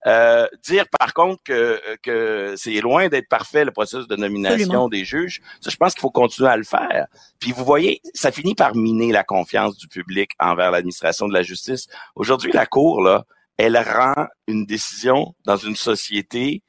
Euh, 0.07 0.47
dire 0.63 0.87
par 0.99 1.13
contre 1.13 1.43
que, 1.43 1.79
que 2.03 2.55
c'est 2.57 2.81
loin 2.81 3.09
d'être 3.09 3.29
parfait 3.29 3.67
le 3.67 3.71
processus 3.71 4.09
de 4.09 4.17
nomination 4.17 4.89
des 4.89 5.05
juges, 5.05 5.43
ça, 5.61 5.71
je 5.71 5.77
pense 5.77 5.93
qu'il 5.93 6.01
faut 6.01 6.11
continuer 6.11 6.49
à 6.49 6.57
le 6.57 6.65
faire. 6.65 7.07
Puis 7.39 7.53
vous 7.53 7.65
voyez, 7.65 8.01
ça 8.15 8.33
finit 8.33 8.55
par 8.55 8.75
miner 8.75 9.13
la 9.13 9.25
confiance 9.25 9.77
du 9.77 9.89
public 9.89 10.31
envers 10.39 10.71
l'administration 10.71 11.29
de 11.29 11.35
la 11.35 11.43
justice. 11.43 11.87
Aujourd'hui, 12.15 12.51
la 12.53 12.67
Cour, 12.67 13.03
là, 13.03 13.25
elle 13.59 13.77
rend 13.77 14.27
une 14.47 14.65
décision 14.65 15.35
dans 15.45 15.59
une 15.59 15.77
société 15.77 16.63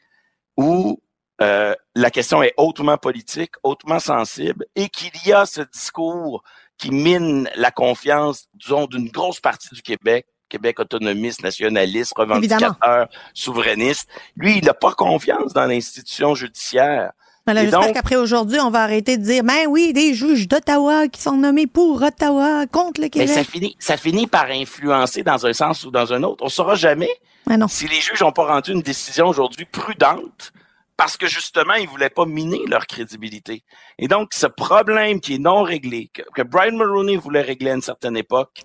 où 0.58 1.02
euh, 1.42 1.74
la 1.96 2.12
question 2.12 2.44
est 2.44 2.54
hautement 2.58 2.98
politique, 2.98 3.54
hautement 3.64 4.00
sensible, 4.00 4.66
et 4.76 4.90
qu'il 4.90 5.12
y 5.26 5.32
a 5.32 5.46
ce 5.46 5.62
discours 5.62 6.44
qui 6.78 6.92
mine 6.92 7.50
la 7.56 7.72
confiance, 7.72 8.48
disons, 8.54 8.88
d'une 8.88 9.10
grosse 9.10 9.40
partie 9.40 9.74
du 9.74 9.82
Québec 9.82 10.26
Québec 10.52 10.80
autonomiste, 10.82 11.44
nationaliste, 11.44 12.14
revendicateur, 12.16 13.08
souverainiste. 13.34 14.10
Lui, 14.36 14.58
il 14.58 14.66
n'a 14.66 14.74
pas 14.74 14.94
confiance 14.94 15.54
dans 15.54 15.66
l'institution 15.66 16.36
judiciaire. 16.36 17.14
Voilà, 17.46 17.64
J'espère 17.64 17.94
qu'après 17.94 18.18
aujourd'hui, 18.18 18.60
on 18.60 18.70
va 18.70 18.84
arrêter 18.84 19.18
de 19.18 19.24
dire, 19.24 19.44
ben 19.44 19.66
oui, 19.68 19.94
des 19.94 20.14
juges 20.14 20.48
d'Ottawa 20.48 21.08
qui 21.08 21.22
sont 21.22 21.38
nommés 21.38 21.66
pour 21.66 22.02
Ottawa 22.02 22.68
contre 22.68 23.02
le 23.02 23.08
Québec. 23.08 23.30
Mais 23.30 23.34
ça 23.34 23.44
finit, 23.44 23.76
ça 23.80 23.98
finit 23.98 24.28
par 24.28 24.46
influencer 24.46 25.24
dans 25.24 25.44
un 25.46 25.54
sens 25.54 25.84
ou 25.86 25.90
dans 25.90 26.14
un 26.14 26.22
autre. 26.22 26.44
On 26.44 26.50
saura 26.50 26.76
jamais 26.76 27.10
non. 27.48 27.68
si 27.68 27.88
les 27.88 28.00
juges 28.00 28.22
n'ont 28.22 28.32
pas 28.32 28.46
rendu 28.46 28.72
une 28.74 28.82
décision 28.82 29.28
aujourd'hui 29.28 29.66
prudente 29.66 30.54
parce 31.02 31.18
que 31.18 31.26
justement, 31.26 31.74
ils 31.74 31.90
voulaient 31.90 32.12
pas 32.12 32.28
miner 32.28 32.62
leur 32.68 32.86
crédibilité. 32.86 33.64
Et 33.98 34.08
donc, 34.08 34.36
ce 34.36 34.46
problème 34.46 35.20
qui 35.20 35.34
est 35.34 35.40
non 35.40 35.64
réglé, 35.64 36.12
que, 36.14 36.44
Brian 36.44 36.78
Mulroney 36.78 37.16
voulait 37.16 37.42
régler 37.42 37.72
à 37.72 37.74
une 37.74 37.82
certaine 37.82 38.16
époque, 38.16 38.62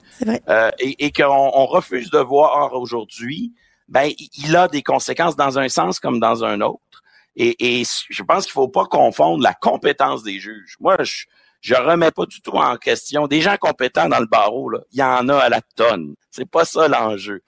euh, 0.51 0.71
et, 0.79 1.07
et 1.07 1.13
qu'on 1.13 1.25
on 1.55 1.65
refuse 1.65 2.11
de 2.11 2.19
voir 2.19 2.75
aujourd'hui, 2.75 3.55
ben, 3.89 4.11
il 4.37 4.55
a 4.55 4.69
des 4.69 4.83
conséquences 4.83 5.35
dans 5.35 5.59
un 5.59 5.71
sens 5.71 5.99
comme 5.99 6.21
dans 6.21 6.45
un 6.45 6.61
autre. 6.61 7.03
Et, 7.37 7.81
et 7.81 7.85
je 8.11 8.23
pense 8.23 8.45
qu'il 8.45 8.53
faut 8.53 8.69
pas 8.69 8.85
confondre 8.85 9.43
la 9.43 9.55
compétence 9.55 10.23
des 10.23 10.39
juges. 10.39 10.77
Moi, 10.79 10.99
je, 11.05 11.25
je 11.63 11.75
remets 11.75 12.11
pas 12.11 12.27
du 12.27 12.43
tout 12.43 12.51
en 12.51 12.77
question. 12.77 13.29
Des 13.29 13.41
gens 13.41 13.57
compétents 13.57 14.11
dans 14.11 14.21
le 14.21 14.27
barreau, 14.27 14.69
là, 14.69 14.81
il 14.93 14.99
y 14.99 15.03
en 15.03 15.27
a 15.31 15.39
à 15.39 15.49
la 15.49 15.63
tonne. 15.75 16.15
C'est 16.31 16.51
pas 16.51 16.67
ça 16.67 16.87
l'enjeu. 16.87 17.41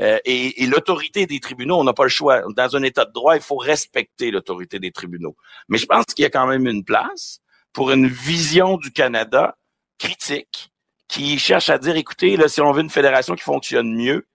Euh, 0.00 0.18
et, 0.24 0.66
l'autorité 0.66 1.26
des 1.26 1.40
tribunaux, 1.40 1.78
on 1.78 1.84
n'a 1.84 1.92
pas 1.92 2.04
le 2.04 2.08
choix. 2.08 2.42
Dans 2.56 2.76
un 2.76 2.82
état 2.82 3.04
de 3.04 3.12
droit, 3.12 3.36
il 3.36 3.42
faut 3.42 3.56
respecter 3.56 4.30
l'autorité 4.30 4.78
des 4.78 4.90
tribunaux. 4.90 5.36
Mais 5.68 5.78
je 5.78 5.86
pense 5.86 6.06
qu'il 6.06 6.22
y 6.22 6.26
a 6.26 6.30
quand 6.30 6.46
même 6.46 6.66
une 6.66 6.84
place 6.84 7.40
pour 7.72 7.90
une 7.90 8.06
vision 8.06 8.76
du 8.78 8.90
Canada 8.90 9.56
critique 9.98 10.70
qui 11.08 11.38
cherche 11.38 11.68
à 11.68 11.78
dire, 11.78 11.96
écoutez, 11.96 12.36
là, 12.36 12.48
si 12.48 12.60
on 12.60 12.72
veut 12.72 12.80
une 12.80 12.90
fédération 12.90 13.34
qui 13.34 13.42
fonctionne 13.42 13.94
mieux, 13.94 14.26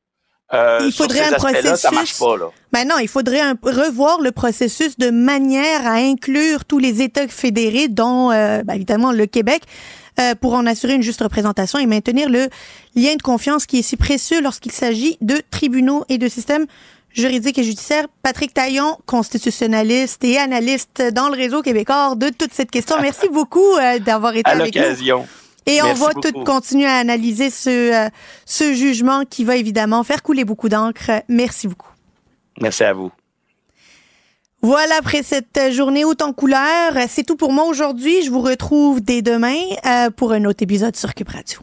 euh, 0.53 0.79
il 0.85 0.93
faudrait 0.93 1.25
un 1.25 1.33
processus. 1.33 1.75
Ça 1.75 1.91
marche 1.91 2.17
pas, 2.17 2.37
là. 2.37 2.49
Ben 2.71 2.87
non, 2.87 2.99
il 2.99 3.07
faudrait 3.09 3.41
revoir 3.63 4.21
le 4.21 4.31
processus 4.31 4.97
de 4.97 5.09
manière 5.09 5.85
à 5.85 5.95
inclure 5.95 6.63
tous 6.63 6.79
les 6.79 7.01
États 7.01 7.27
fédérés, 7.27 7.89
dont 7.89 8.31
euh, 8.31 8.63
ben, 8.63 8.75
évidemment 8.75 9.11
le 9.11 9.25
Québec, 9.25 9.63
euh, 10.19 10.35
pour 10.35 10.53
en 10.53 10.65
assurer 10.65 10.95
une 10.95 11.03
juste 11.03 11.21
représentation 11.21 11.79
et 11.79 11.85
maintenir 11.85 12.29
le 12.29 12.47
lien 12.95 13.15
de 13.15 13.21
confiance 13.21 13.65
qui 13.65 13.79
est 13.79 13.81
si 13.83 13.97
précieux 13.97 14.41
lorsqu'il 14.41 14.71
s'agit 14.71 15.17
de 15.21 15.41
tribunaux 15.51 16.05
et 16.09 16.17
de 16.17 16.27
systèmes 16.27 16.65
juridiques 17.13 17.57
et 17.57 17.63
judiciaires. 17.63 18.05
Patrick 18.23 18.53
Taillon, 18.53 18.97
constitutionnaliste 19.05 20.23
et 20.23 20.37
analyste 20.37 21.03
dans 21.13 21.29
le 21.29 21.35
réseau 21.35 21.61
québécois 21.61 22.15
de 22.15 22.29
toute 22.29 22.53
cette 22.53 22.71
question. 22.71 22.95
Merci 23.01 23.29
beaucoup 23.29 23.75
euh, 23.75 23.99
d'avoir 23.99 24.35
été 24.35 24.49
avec 24.49 24.75
nous. 24.75 25.23
Et 25.65 25.81
on 25.81 25.93
va 25.93 26.13
tout 26.13 26.43
continuer 26.45 26.85
à 26.85 26.95
analyser 26.95 27.49
ce, 27.49 28.05
euh, 28.05 28.09
ce 28.45 28.73
jugement 28.73 29.23
qui 29.25 29.43
va 29.43 29.57
évidemment 29.57 30.03
faire 30.03 30.23
couler 30.23 30.45
beaucoup 30.45 30.69
d'encre. 30.69 31.11
Merci 31.27 31.67
beaucoup. 31.67 31.91
Merci 32.61 32.85
à 32.85 32.93
vous. 32.93 33.11
Voilà, 34.67 34.95
après 34.99 35.23
cette 35.23 35.71
journée 35.71 36.03
haute 36.03 36.21
en 36.21 36.33
couleur, 36.33 36.91
c'est 37.07 37.23
tout 37.23 37.37
pour 37.37 37.53
moi 37.53 37.63
aujourd'hui. 37.67 38.21
Je 38.21 38.29
vous 38.29 38.41
retrouve 38.41 38.99
dès 39.01 39.21
demain 39.21 39.55
euh, 39.85 40.09
pour 40.09 40.33
un 40.33 40.43
autre 40.43 40.61
épisode 40.61 40.93
sur 40.93 41.13
Cube 41.13 41.29
Radio. 41.29 41.61